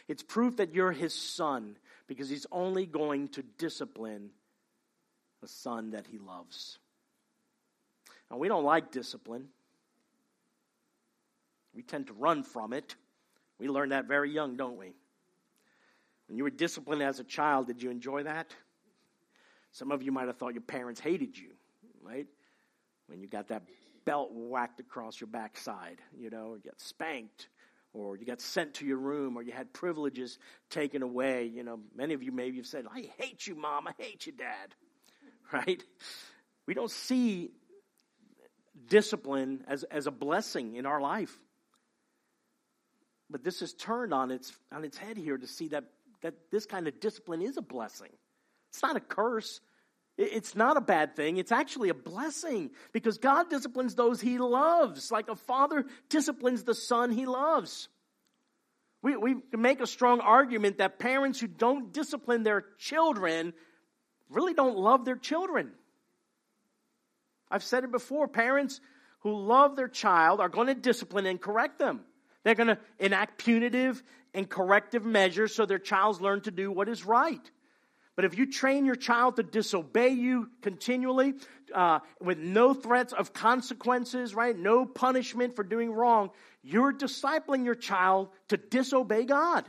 It's 0.07 0.23
proof 0.23 0.57
that 0.57 0.73
you're 0.73 0.91
His 0.91 1.13
son 1.13 1.77
because 2.07 2.29
He's 2.29 2.47
only 2.51 2.85
going 2.85 3.29
to 3.29 3.43
discipline 3.43 4.31
a 5.43 5.47
son 5.47 5.91
that 5.91 6.07
He 6.07 6.17
loves. 6.17 6.79
Now, 8.29 8.37
we 8.37 8.47
don't 8.47 8.63
like 8.63 8.91
discipline. 8.91 9.47
We 11.73 11.83
tend 11.83 12.07
to 12.07 12.13
run 12.13 12.43
from 12.43 12.73
it. 12.73 12.95
We 13.59 13.67
learn 13.67 13.89
that 13.89 14.05
very 14.05 14.31
young, 14.31 14.55
don't 14.57 14.77
we? 14.77 14.93
When 16.27 16.37
you 16.37 16.43
were 16.43 16.49
disciplined 16.49 17.01
as 17.01 17.19
a 17.19 17.23
child, 17.23 17.67
did 17.67 17.81
you 17.81 17.89
enjoy 17.89 18.23
that? 18.23 18.53
Some 19.71 19.91
of 19.91 20.01
you 20.01 20.11
might 20.11 20.27
have 20.27 20.37
thought 20.37 20.53
your 20.53 20.61
parents 20.61 20.99
hated 20.99 21.37
you, 21.37 21.49
right? 22.01 22.27
When 23.07 23.21
you 23.21 23.27
got 23.27 23.47
that 23.49 23.63
belt 24.09 24.31
whacked 24.31 24.79
across 24.79 25.21
your 25.21 25.27
backside, 25.27 26.01
you 26.17 26.31
know, 26.31 26.55
you 26.55 26.61
got 26.65 26.81
spanked, 26.81 27.47
or 27.93 28.17
you 28.17 28.25
got 28.25 28.41
sent 28.41 28.73
to 28.73 28.83
your 28.83 28.97
room, 28.97 29.37
or 29.37 29.43
you 29.43 29.51
had 29.51 29.71
privileges 29.71 30.39
taken 30.71 31.03
away. 31.03 31.45
You 31.45 31.63
know, 31.63 31.79
many 31.95 32.15
of 32.15 32.23
you 32.23 32.31
maybe 32.31 32.57
have 32.57 32.65
said, 32.65 32.85
I 32.91 33.07
hate 33.19 33.45
you, 33.45 33.53
mom, 33.53 33.87
I 33.87 33.91
hate 33.99 34.25
you, 34.25 34.31
dad, 34.31 34.73
right? 35.53 35.83
We 36.65 36.73
don't 36.73 36.89
see 36.89 37.51
discipline 38.87 39.63
as, 39.67 39.83
as 39.83 40.07
a 40.07 40.11
blessing 40.11 40.75
in 40.75 40.87
our 40.87 40.99
life. 40.99 41.37
But 43.29 43.43
this 43.43 43.61
is 43.61 43.75
turned 43.75 44.11
on 44.11 44.31
its, 44.31 44.51
on 44.71 44.83
its 44.85 44.97
head 44.97 45.17
here 45.17 45.37
to 45.37 45.45
see 45.45 45.67
that, 45.67 45.83
that 46.23 46.33
this 46.51 46.65
kind 46.65 46.87
of 46.87 46.99
discipline 46.99 47.43
is 47.43 47.57
a 47.57 47.61
blessing. 47.61 48.13
It's 48.71 48.81
not 48.81 48.95
a 48.95 49.01
curse. 49.01 49.61
It's 50.21 50.53
not 50.53 50.75
a 50.75 50.81
bad 50.81 51.15
thing. 51.15 51.37
It's 51.37 51.53
actually 51.53 51.87
a 51.87 51.93
blessing 51.93 52.71
because 52.91 53.19
God 53.19 53.49
disciplines 53.49 53.95
those 53.95 54.19
he 54.19 54.37
loves, 54.37 55.13
like 55.13 55.29
a 55.29 55.35
father 55.37 55.85
disciplines 56.09 56.63
the 56.65 56.75
son 56.75 57.11
he 57.11 57.25
loves. 57.25 57.87
We, 59.01 59.15
we 59.15 59.35
can 59.49 59.61
make 59.61 59.79
a 59.79 59.87
strong 59.87 60.19
argument 60.19 60.79
that 60.79 60.99
parents 60.99 61.39
who 61.39 61.47
don't 61.47 61.93
discipline 61.93 62.43
their 62.43 62.65
children 62.77 63.53
really 64.29 64.53
don't 64.53 64.77
love 64.77 65.05
their 65.05 65.15
children. 65.15 65.71
I've 67.49 67.63
said 67.63 67.85
it 67.85 67.91
before 67.91 68.27
parents 68.27 68.81
who 69.21 69.33
love 69.33 69.77
their 69.77 69.87
child 69.87 70.41
are 70.41 70.49
going 70.49 70.67
to 70.67 70.75
discipline 70.75 71.27
and 71.27 71.39
correct 71.39 71.79
them. 71.79 72.01
They're 72.43 72.55
going 72.55 72.67
to 72.67 72.79
enact 72.99 73.37
punitive 73.37 74.03
and 74.33 74.49
corrective 74.49 75.05
measures 75.05 75.55
so 75.55 75.65
their 75.65 75.79
child's 75.79 76.19
learn 76.19 76.41
to 76.41 76.51
do 76.51 76.69
what 76.69 76.89
is 76.89 77.05
right. 77.05 77.49
But 78.19 78.25
if 78.25 78.37
you 78.37 78.47
train 78.47 78.85
your 78.85 78.97
child 78.97 79.37
to 79.37 79.43
disobey 79.43 80.09
you 80.09 80.49
continually 80.61 81.35
uh, 81.73 81.99
with 82.19 82.37
no 82.37 82.73
threats 82.73 83.13
of 83.13 83.31
consequences, 83.31 84.35
right? 84.35 84.59
No 84.59 84.85
punishment 84.85 85.55
for 85.55 85.63
doing 85.63 85.89
wrong, 85.89 86.31
you're 86.61 86.91
discipling 86.91 87.63
your 87.63 87.75
child 87.75 88.27
to 88.49 88.57
disobey 88.57 89.23
God. 89.23 89.63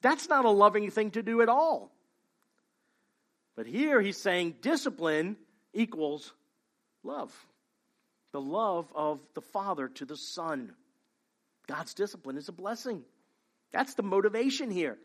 That's 0.00 0.28
not 0.28 0.44
a 0.44 0.50
loving 0.50 0.92
thing 0.92 1.10
to 1.10 1.24
do 1.24 1.42
at 1.42 1.48
all. 1.48 1.90
But 3.56 3.66
here 3.66 4.00
he's 4.00 4.18
saying 4.18 4.54
discipline 4.62 5.38
equals 5.74 6.32
love. 7.02 7.34
The 8.30 8.40
love 8.40 8.92
of 8.94 9.18
the 9.34 9.42
Father 9.42 9.88
to 9.88 10.04
the 10.04 10.16
Son. 10.16 10.72
God's 11.66 11.94
discipline 11.94 12.36
is 12.36 12.48
a 12.48 12.52
blessing. 12.52 13.02
That's 13.72 13.94
the 13.94 14.04
motivation 14.04 14.70
here. 14.70 14.98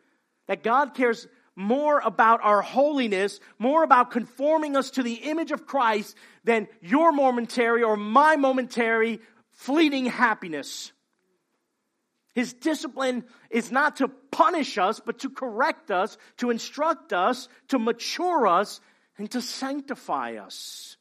That 0.45 0.61
God 0.61 0.93
cares 0.93 1.28
more 1.56 1.99
about 1.99 2.41
our 2.43 2.62
holiness, 2.62 3.39
more 3.60 3.84
about 3.84 4.12
conforming 4.12 4.76
us 4.76 4.91
to 4.91 5.04
the 5.04 5.14
image 5.14 5.51
of 5.51 5.66
Christ 5.66 6.16
than 6.43 6.68
your 6.82 7.12
momentary 7.12 7.84
or 7.84 7.95
my 7.95 8.36
momentary 8.36 9.20
fleeting 9.51 10.06
happiness. 10.06 10.91
His 12.34 12.54
discipline 12.54 13.26
is 13.51 13.72
not 13.72 13.97
to 13.97 14.08
punish 14.08 14.78
us, 14.80 14.99
but 14.99 15.20
to 15.20 15.30
correct 15.30 15.91
us, 15.91 16.18
to 16.38 16.49
instruct 16.49 17.14
us, 17.14 17.47
to 17.68 17.78
mature 17.78 18.47
us, 18.47 18.82
and 19.18 19.30
to 19.32 19.41
sanctify 19.41 20.38
us. 20.38 20.97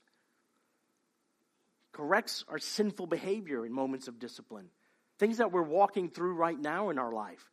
Corrects 1.92 2.44
our 2.48 2.58
sinful 2.58 3.06
behavior 3.06 3.64
in 3.64 3.72
moments 3.72 4.08
of 4.08 4.18
discipline 4.18 4.68
things 5.22 5.38
that 5.38 5.52
we're 5.52 5.62
walking 5.62 6.08
through 6.08 6.34
right 6.34 6.58
now 6.58 6.90
in 6.90 6.98
our 6.98 7.12
life. 7.12 7.51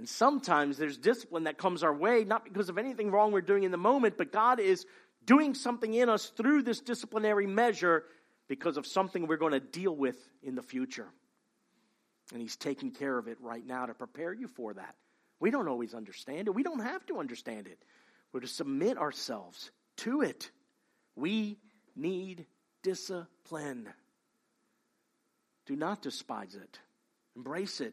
And 0.00 0.08
sometimes 0.08 0.78
there's 0.78 0.96
discipline 0.96 1.44
that 1.44 1.58
comes 1.58 1.82
our 1.82 1.94
way, 1.94 2.24
not 2.24 2.42
because 2.42 2.70
of 2.70 2.78
anything 2.78 3.10
wrong 3.10 3.32
we're 3.32 3.42
doing 3.42 3.64
in 3.64 3.70
the 3.70 3.76
moment, 3.76 4.16
but 4.16 4.32
God 4.32 4.58
is 4.58 4.86
doing 5.26 5.52
something 5.52 5.92
in 5.92 6.08
us 6.08 6.32
through 6.38 6.62
this 6.62 6.80
disciplinary 6.80 7.46
measure 7.46 8.04
because 8.48 8.78
of 8.78 8.86
something 8.86 9.26
we're 9.26 9.36
going 9.36 9.52
to 9.52 9.60
deal 9.60 9.94
with 9.94 10.16
in 10.42 10.54
the 10.54 10.62
future. 10.62 11.06
And 12.32 12.40
He's 12.40 12.56
taking 12.56 12.92
care 12.92 13.18
of 13.18 13.28
it 13.28 13.36
right 13.42 13.62
now 13.66 13.84
to 13.84 13.92
prepare 13.92 14.32
you 14.32 14.48
for 14.48 14.72
that. 14.72 14.94
We 15.38 15.50
don't 15.50 15.68
always 15.68 15.92
understand 15.92 16.48
it. 16.48 16.54
We 16.54 16.62
don't 16.62 16.80
have 16.80 17.04
to 17.08 17.18
understand 17.18 17.66
it. 17.66 17.78
We're 18.32 18.40
to 18.40 18.48
submit 18.48 18.96
ourselves 18.96 19.70
to 19.98 20.22
it. 20.22 20.50
We 21.14 21.58
need 21.94 22.46
discipline. 22.82 23.86
Do 25.66 25.76
not 25.76 26.00
despise 26.00 26.54
it, 26.54 26.78
embrace 27.36 27.82
it. 27.82 27.92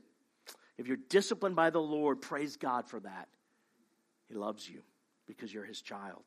If 0.78 0.88
you're 0.88 0.98
disciplined 1.10 1.56
by 1.56 1.70
the 1.70 1.82
Lord, 1.82 2.22
praise 2.22 2.56
God 2.58 2.88
for 2.88 3.00
that. 3.00 3.28
He 4.28 4.36
loves 4.36 4.68
you 4.70 4.82
because 5.28 5.54
you're 5.54 5.66
his 5.66 5.82
child. 5.82 6.24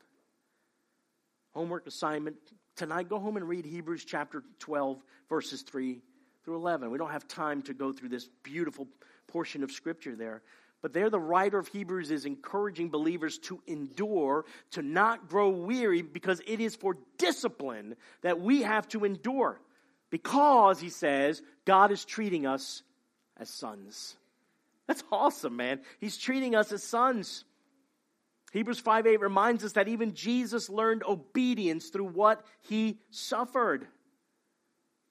Homework 1.53 1.87
assignment 1.87 2.37
tonight 2.77 3.09
go 3.09 3.19
home 3.19 3.37
and 3.37 3.49
read 3.49 3.65
Hebrews 3.65 4.05
chapter 4.05 4.43
12, 4.61 5.03
verses 5.29 5.63
3 5.63 6.01
through 6.45 6.57
11. 6.57 6.91
We 6.91 6.99
don't 6.99 7.11
have 7.11 7.29
time 7.29 7.63
to 7.63 7.75
go 7.75 7.93
through 7.93 8.09
this 8.11 8.29
beautiful 8.43 8.87
portion 9.27 9.63
of 9.63 9.71
scripture 9.71 10.17
there. 10.17 10.43
But 10.83 10.95
there, 10.95 11.11
the 11.11 11.21
writer 11.21 11.59
of 11.59 11.69
Hebrews 11.69 12.11
is 12.11 12.25
encouraging 12.25 12.89
believers 12.89 13.39
to 13.41 13.61
endure, 13.67 14.47
to 14.73 14.83
not 14.83 15.29
grow 15.29 15.51
weary, 15.51 16.01
because 16.01 16.41
it 16.47 16.61
is 16.61 16.75
for 16.75 16.97
discipline 17.19 17.97
that 18.23 18.41
we 18.41 18.63
have 18.63 18.89
to 18.89 19.05
endure. 19.05 19.61
Because, 20.09 20.81
he 20.81 20.89
says, 20.89 21.43
God 21.67 21.93
is 21.93 22.05
treating 22.05 22.47
us 22.47 22.83
as 23.37 23.51
sons. 23.51 24.17
That's 24.91 25.05
awesome, 25.13 25.55
man. 25.55 25.83
He's 26.01 26.19
treating 26.19 26.57
us 26.57 26.73
as 26.73 26.83
sons. 26.83 27.45
Hebrews 28.51 28.81
5 28.81 29.07
8 29.07 29.21
reminds 29.21 29.65
us 29.65 29.75
that 29.75 29.87
even 29.87 30.15
Jesus 30.15 30.69
learned 30.69 31.05
obedience 31.05 31.91
through 31.91 32.09
what 32.09 32.45
he 32.63 32.99
suffered. 33.11 33.87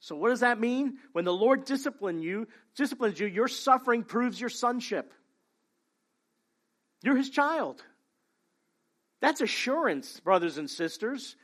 So, 0.01 0.17
what 0.17 0.31
does 0.31 0.41
that 0.41 0.59
mean? 0.59 0.97
When 1.13 1.23
the 1.23 1.31
Lord 1.31 1.63
discipline 1.63 2.21
you, 2.21 2.49
disciplines 2.75 3.21
you, 3.21 3.27
your 3.27 3.47
suffering 3.47 4.03
proves 4.03 4.37
your 4.37 4.49
sonship. 4.49 5.13
You're 7.01 7.15
his 7.15 7.29
child. 7.29 7.81
That's 9.21 9.39
assurance, 9.39 10.19
brothers 10.19 10.57
and 10.57 10.69
sisters 10.69 11.37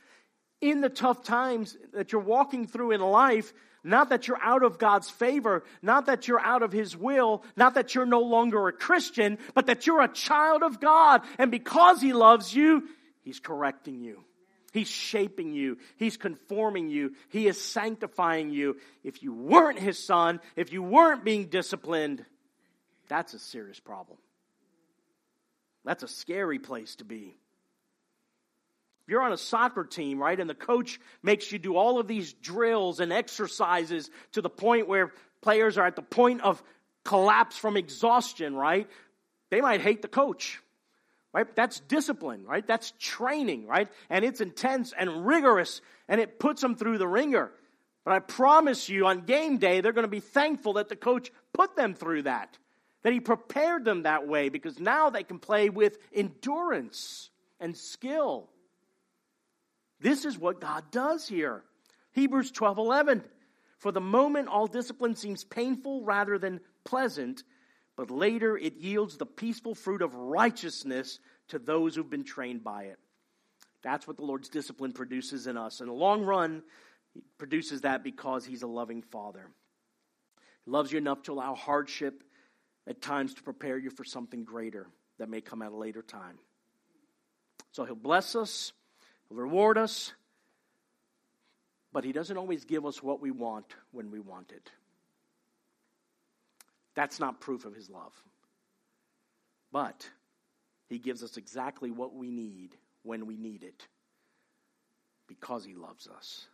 in 0.60 0.82
the 0.82 0.90
tough 0.90 1.22
times 1.24 1.74
that 1.92 2.12
you're 2.12 2.20
walking 2.20 2.66
through 2.66 2.92
in 2.92 3.00
life, 3.00 3.52
not 3.86 4.10
that 4.10 4.26
you're 4.26 4.42
out 4.42 4.62
of 4.62 4.78
God's 4.78 5.08
favor, 5.08 5.64
not 5.80 6.06
that 6.06 6.26
you're 6.26 6.40
out 6.40 6.62
of 6.62 6.72
His 6.72 6.96
will, 6.96 7.44
not 7.56 7.74
that 7.74 7.94
you're 7.94 8.04
no 8.04 8.20
longer 8.20 8.68
a 8.68 8.72
Christian, 8.72 9.38
but 9.54 9.66
that 9.66 9.86
you're 9.86 10.02
a 10.02 10.12
child 10.12 10.62
of 10.62 10.80
God. 10.80 11.22
And 11.38 11.50
because 11.50 12.00
He 12.00 12.12
loves 12.12 12.54
you, 12.54 12.88
He's 13.22 13.40
correcting 13.40 14.00
you. 14.00 14.24
He's 14.72 14.88
shaping 14.88 15.54
you. 15.54 15.78
He's 15.96 16.16
conforming 16.16 16.90
you. 16.90 17.14
He 17.30 17.46
is 17.46 17.62
sanctifying 17.62 18.50
you. 18.50 18.76
If 19.04 19.22
you 19.22 19.32
weren't 19.32 19.78
His 19.78 20.04
son, 20.04 20.40
if 20.56 20.72
you 20.72 20.82
weren't 20.82 21.24
being 21.24 21.46
disciplined, 21.46 22.24
that's 23.08 23.34
a 23.34 23.38
serious 23.38 23.80
problem. 23.80 24.18
That's 25.84 26.02
a 26.02 26.08
scary 26.08 26.58
place 26.58 26.96
to 26.96 27.04
be. 27.04 27.36
You're 29.06 29.22
on 29.22 29.32
a 29.32 29.36
soccer 29.36 29.84
team, 29.84 30.18
right, 30.18 30.38
and 30.38 30.50
the 30.50 30.54
coach 30.54 30.98
makes 31.22 31.52
you 31.52 31.58
do 31.58 31.76
all 31.76 32.00
of 32.00 32.08
these 32.08 32.32
drills 32.32 32.98
and 32.98 33.12
exercises 33.12 34.10
to 34.32 34.42
the 34.42 34.50
point 34.50 34.88
where 34.88 35.12
players 35.42 35.78
are 35.78 35.86
at 35.86 35.96
the 35.96 36.02
point 36.02 36.40
of 36.40 36.62
collapse 37.04 37.56
from 37.56 37.76
exhaustion, 37.76 38.56
right? 38.56 38.88
They 39.50 39.60
might 39.60 39.80
hate 39.80 40.02
the 40.02 40.08
coach, 40.08 40.60
right? 41.32 41.46
That's 41.54 41.78
discipline, 41.80 42.44
right? 42.44 42.66
That's 42.66 42.92
training, 42.98 43.66
right? 43.66 43.88
And 44.10 44.24
it's 44.24 44.40
intense 44.40 44.92
and 44.98 45.24
rigorous 45.24 45.80
and 46.08 46.20
it 46.20 46.40
puts 46.40 46.60
them 46.60 46.74
through 46.74 46.98
the 46.98 47.06
ringer. 47.06 47.52
But 48.04 48.14
I 48.14 48.18
promise 48.20 48.88
you 48.88 49.06
on 49.06 49.20
game 49.20 49.58
day, 49.58 49.80
they're 49.80 49.92
going 49.92 50.04
to 50.04 50.08
be 50.08 50.20
thankful 50.20 50.74
that 50.74 50.88
the 50.88 50.96
coach 50.96 51.30
put 51.52 51.76
them 51.76 51.94
through 51.94 52.22
that. 52.22 52.56
that 53.02 53.12
He 53.12 53.20
prepared 53.20 53.84
them 53.84 54.02
that 54.02 54.26
way 54.26 54.48
because 54.48 54.80
now 54.80 55.10
they 55.10 55.22
can 55.22 55.38
play 55.38 55.70
with 55.70 55.98
endurance 56.12 57.30
and 57.60 57.76
skill. 57.76 58.48
This 60.06 60.24
is 60.24 60.38
what 60.38 60.60
God 60.60 60.84
does 60.92 61.26
here. 61.26 61.64
Hebrews 62.12 62.52
12 62.52 62.78
11. 62.78 63.24
For 63.78 63.90
the 63.90 64.00
moment, 64.00 64.46
all 64.46 64.68
discipline 64.68 65.16
seems 65.16 65.42
painful 65.42 66.04
rather 66.04 66.38
than 66.38 66.60
pleasant, 66.84 67.42
but 67.96 68.08
later 68.08 68.56
it 68.56 68.76
yields 68.76 69.16
the 69.16 69.26
peaceful 69.26 69.74
fruit 69.74 70.02
of 70.02 70.14
righteousness 70.14 71.18
to 71.48 71.58
those 71.58 71.96
who've 71.96 72.08
been 72.08 72.22
trained 72.22 72.62
by 72.62 72.84
it. 72.84 73.00
That's 73.82 74.06
what 74.06 74.16
the 74.16 74.22
Lord's 74.22 74.48
discipline 74.48 74.92
produces 74.92 75.48
in 75.48 75.56
us. 75.56 75.80
In 75.80 75.88
the 75.88 75.92
long 75.92 76.22
run, 76.22 76.62
He 77.12 77.24
produces 77.36 77.80
that 77.80 78.04
because 78.04 78.44
He's 78.44 78.62
a 78.62 78.68
loving 78.68 79.02
Father. 79.02 79.50
He 80.64 80.70
loves 80.70 80.92
you 80.92 80.98
enough 80.98 81.24
to 81.24 81.32
allow 81.32 81.56
hardship 81.56 82.22
at 82.86 83.02
times 83.02 83.34
to 83.34 83.42
prepare 83.42 83.76
you 83.76 83.90
for 83.90 84.04
something 84.04 84.44
greater 84.44 84.86
that 85.18 85.28
may 85.28 85.40
come 85.40 85.62
at 85.62 85.72
a 85.72 85.76
later 85.76 86.02
time. 86.02 86.38
So 87.72 87.84
He'll 87.84 87.96
bless 87.96 88.36
us, 88.36 88.72
He'll 89.28 89.38
reward 89.38 89.78
us, 89.78 90.12
but 91.92 92.04
He 92.04 92.12
doesn't 92.12 92.36
always 92.36 92.64
give 92.64 92.84
us 92.86 93.02
what 93.02 93.20
we 93.20 93.30
want 93.30 93.74
when 93.92 94.10
we 94.10 94.20
want 94.20 94.52
it. 94.52 94.70
That's 96.94 97.20
not 97.20 97.40
proof 97.40 97.64
of 97.64 97.74
His 97.74 97.90
love. 97.90 98.12
But 99.72 100.08
He 100.88 100.98
gives 100.98 101.22
us 101.22 101.36
exactly 101.36 101.90
what 101.90 102.14
we 102.14 102.30
need 102.30 102.76
when 103.02 103.26
we 103.26 103.36
need 103.36 103.62
it 103.62 103.86
because 105.26 105.64
He 105.64 105.74
loves 105.74 106.08
us, 106.08 106.46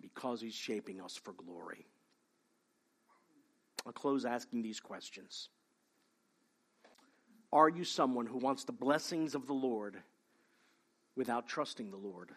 because 0.00 0.40
He's 0.40 0.54
shaping 0.54 1.00
us 1.00 1.16
for 1.16 1.32
glory. 1.32 1.86
I'll 3.86 3.92
close 3.92 4.24
asking 4.24 4.62
these 4.62 4.80
questions. 4.80 5.48
Are 7.52 7.68
you 7.68 7.82
someone 7.82 8.26
who 8.26 8.38
wants 8.38 8.64
the 8.64 8.72
blessings 8.72 9.34
of 9.34 9.46
the 9.46 9.52
Lord 9.52 9.96
without 11.16 11.48
trusting 11.48 11.90
the 11.90 11.96
Lord, 11.96 12.30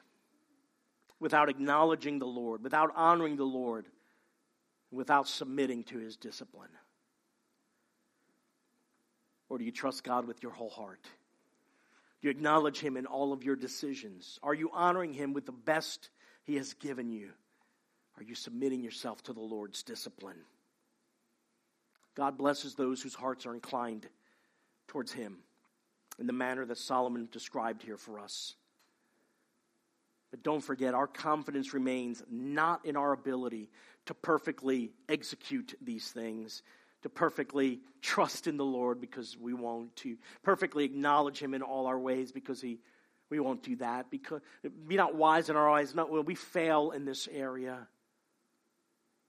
without 1.20 1.50
acknowledging 1.50 2.20
the 2.20 2.26
Lord, 2.26 2.64
without 2.64 2.92
honoring 2.96 3.36
the 3.36 3.44
Lord, 3.44 3.88
without 4.92 5.28
submitting 5.28 5.84
to 5.86 5.98
his 5.98 6.18
discipline? 6.18 6.70
Or 9.50 9.58
do 9.58 9.66
you 9.66 9.72
trust 9.72 10.04
God 10.04 10.26
with 10.26 10.42
your 10.42 10.52
whole 10.52 10.70
heart? 10.70 11.04
Do 11.04 12.28
you 12.28 12.32
acknowledge 12.32 12.80
him 12.80 12.98
in 12.98 13.06
all 13.06 13.34
of 13.34 13.44
your 13.44 13.56
decisions? 13.56 14.40
Are 14.42 14.54
you 14.54 14.70
honoring 14.74 15.14
him 15.14 15.34
with 15.34 15.46
the 15.46 15.52
best 15.52 16.10
he 16.44 16.56
has 16.56 16.74
given 16.74 17.12
you? 17.12 17.30
Are 18.18 18.24
you 18.24 18.36
submitting 18.36 18.84
yourself 18.84 19.22
to 19.24 19.34
the 19.34 19.42
Lord's 19.42 19.84
discipline? 19.84 20.38
God 22.16 22.38
blesses 22.38 22.76
those 22.76 23.02
whose 23.02 23.16
hearts 23.16 23.46
are 23.46 23.54
inclined 23.54 24.08
towards 24.88 25.12
him 25.12 25.38
in 26.20 26.28
the 26.28 26.34
manner 26.34 26.66
that 26.66 26.78
Solomon 26.78 27.28
described 27.32 27.82
here 27.82 27.98
for 27.98 28.20
us. 28.20 28.56
But 30.34 30.42
don't 30.42 30.62
forget, 30.62 30.96
our 30.96 31.06
confidence 31.06 31.76
remains 31.76 32.24
not 32.28 32.88
in 32.88 32.98
our 32.98 33.14
ability 33.14 33.70
to 34.08 34.16
perfectly 34.16 34.92
execute 35.08 35.76
these 35.80 36.10
things, 36.10 36.64
to 37.04 37.10
perfectly 37.10 37.82
trust 38.02 38.48
in 38.48 38.58
the 38.58 38.66
Lord 38.66 39.00
because 39.00 39.38
we 39.38 39.54
won't, 39.54 39.96
to 39.98 40.18
perfectly 40.42 40.86
acknowledge 40.86 41.38
Him 41.38 41.54
in 41.54 41.62
all 41.62 41.86
our 41.86 42.00
ways 42.00 42.32
because 42.32 42.60
He 42.60 42.80
we 43.30 43.40
won't 43.40 43.62
do 43.62 43.76
that. 43.76 44.10
Because 44.10 44.42
be 44.88 44.96
not 44.96 45.14
wise 45.14 45.50
in 45.50 45.56
our 45.56 45.70
eyes. 45.70 45.94
Not 45.94 46.10
we 46.26 46.34
fail 46.34 46.90
in 46.90 47.06
this 47.06 47.30
area. 47.32 47.88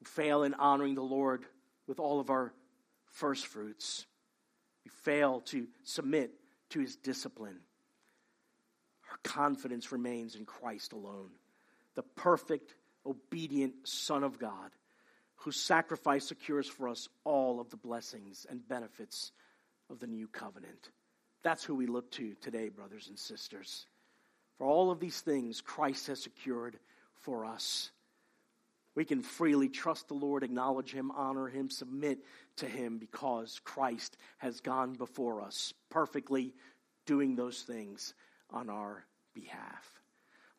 We 0.00 0.06
fail 0.06 0.42
in 0.42 0.54
honoring 0.54 0.94
the 0.94 1.02
Lord 1.02 1.44
with 1.86 2.00
all 2.00 2.18
of 2.18 2.30
our 2.30 2.54
first 3.12 3.46
fruits. 3.46 4.06
We 4.86 4.90
fail 5.02 5.42
to 5.48 5.66
submit 5.82 6.30
to 6.70 6.80
his 6.80 6.96
discipline. 6.96 7.60
Our 9.14 9.18
confidence 9.22 9.92
remains 9.92 10.34
in 10.34 10.44
Christ 10.44 10.92
alone, 10.92 11.30
the 11.94 12.02
perfect, 12.02 12.74
obedient 13.06 13.74
Son 13.84 14.24
of 14.24 14.40
God, 14.40 14.72
whose 15.36 15.60
sacrifice 15.60 16.26
secures 16.26 16.66
for 16.66 16.88
us 16.88 17.08
all 17.22 17.60
of 17.60 17.70
the 17.70 17.76
blessings 17.76 18.44
and 18.50 18.66
benefits 18.66 19.30
of 19.88 20.00
the 20.00 20.08
new 20.08 20.26
covenant. 20.26 20.90
That's 21.44 21.62
who 21.62 21.76
we 21.76 21.86
look 21.86 22.10
to 22.12 22.34
today, 22.40 22.70
brothers 22.70 23.06
and 23.06 23.16
sisters. 23.16 23.86
For 24.58 24.66
all 24.66 24.90
of 24.90 24.98
these 24.98 25.20
things, 25.20 25.60
Christ 25.60 26.08
has 26.08 26.20
secured 26.20 26.76
for 27.20 27.44
us. 27.44 27.92
We 28.96 29.04
can 29.04 29.22
freely 29.22 29.68
trust 29.68 30.08
the 30.08 30.14
Lord, 30.14 30.42
acknowledge 30.42 30.90
Him, 30.90 31.12
honor 31.12 31.46
Him, 31.46 31.70
submit 31.70 32.18
to 32.56 32.66
Him 32.66 32.98
because 32.98 33.60
Christ 33.62 34.16
has 34.38 34.58
gone 34.58 34.94
before 34.94 35.40
us, 35.40 35.72
perfectly 35.88 36.52
doing 37.06 37.36
those 37.36 37.62
things 37.62 38.12
on 38.50 38.70
our 38.70 39.06
behalf. 39.34 40.03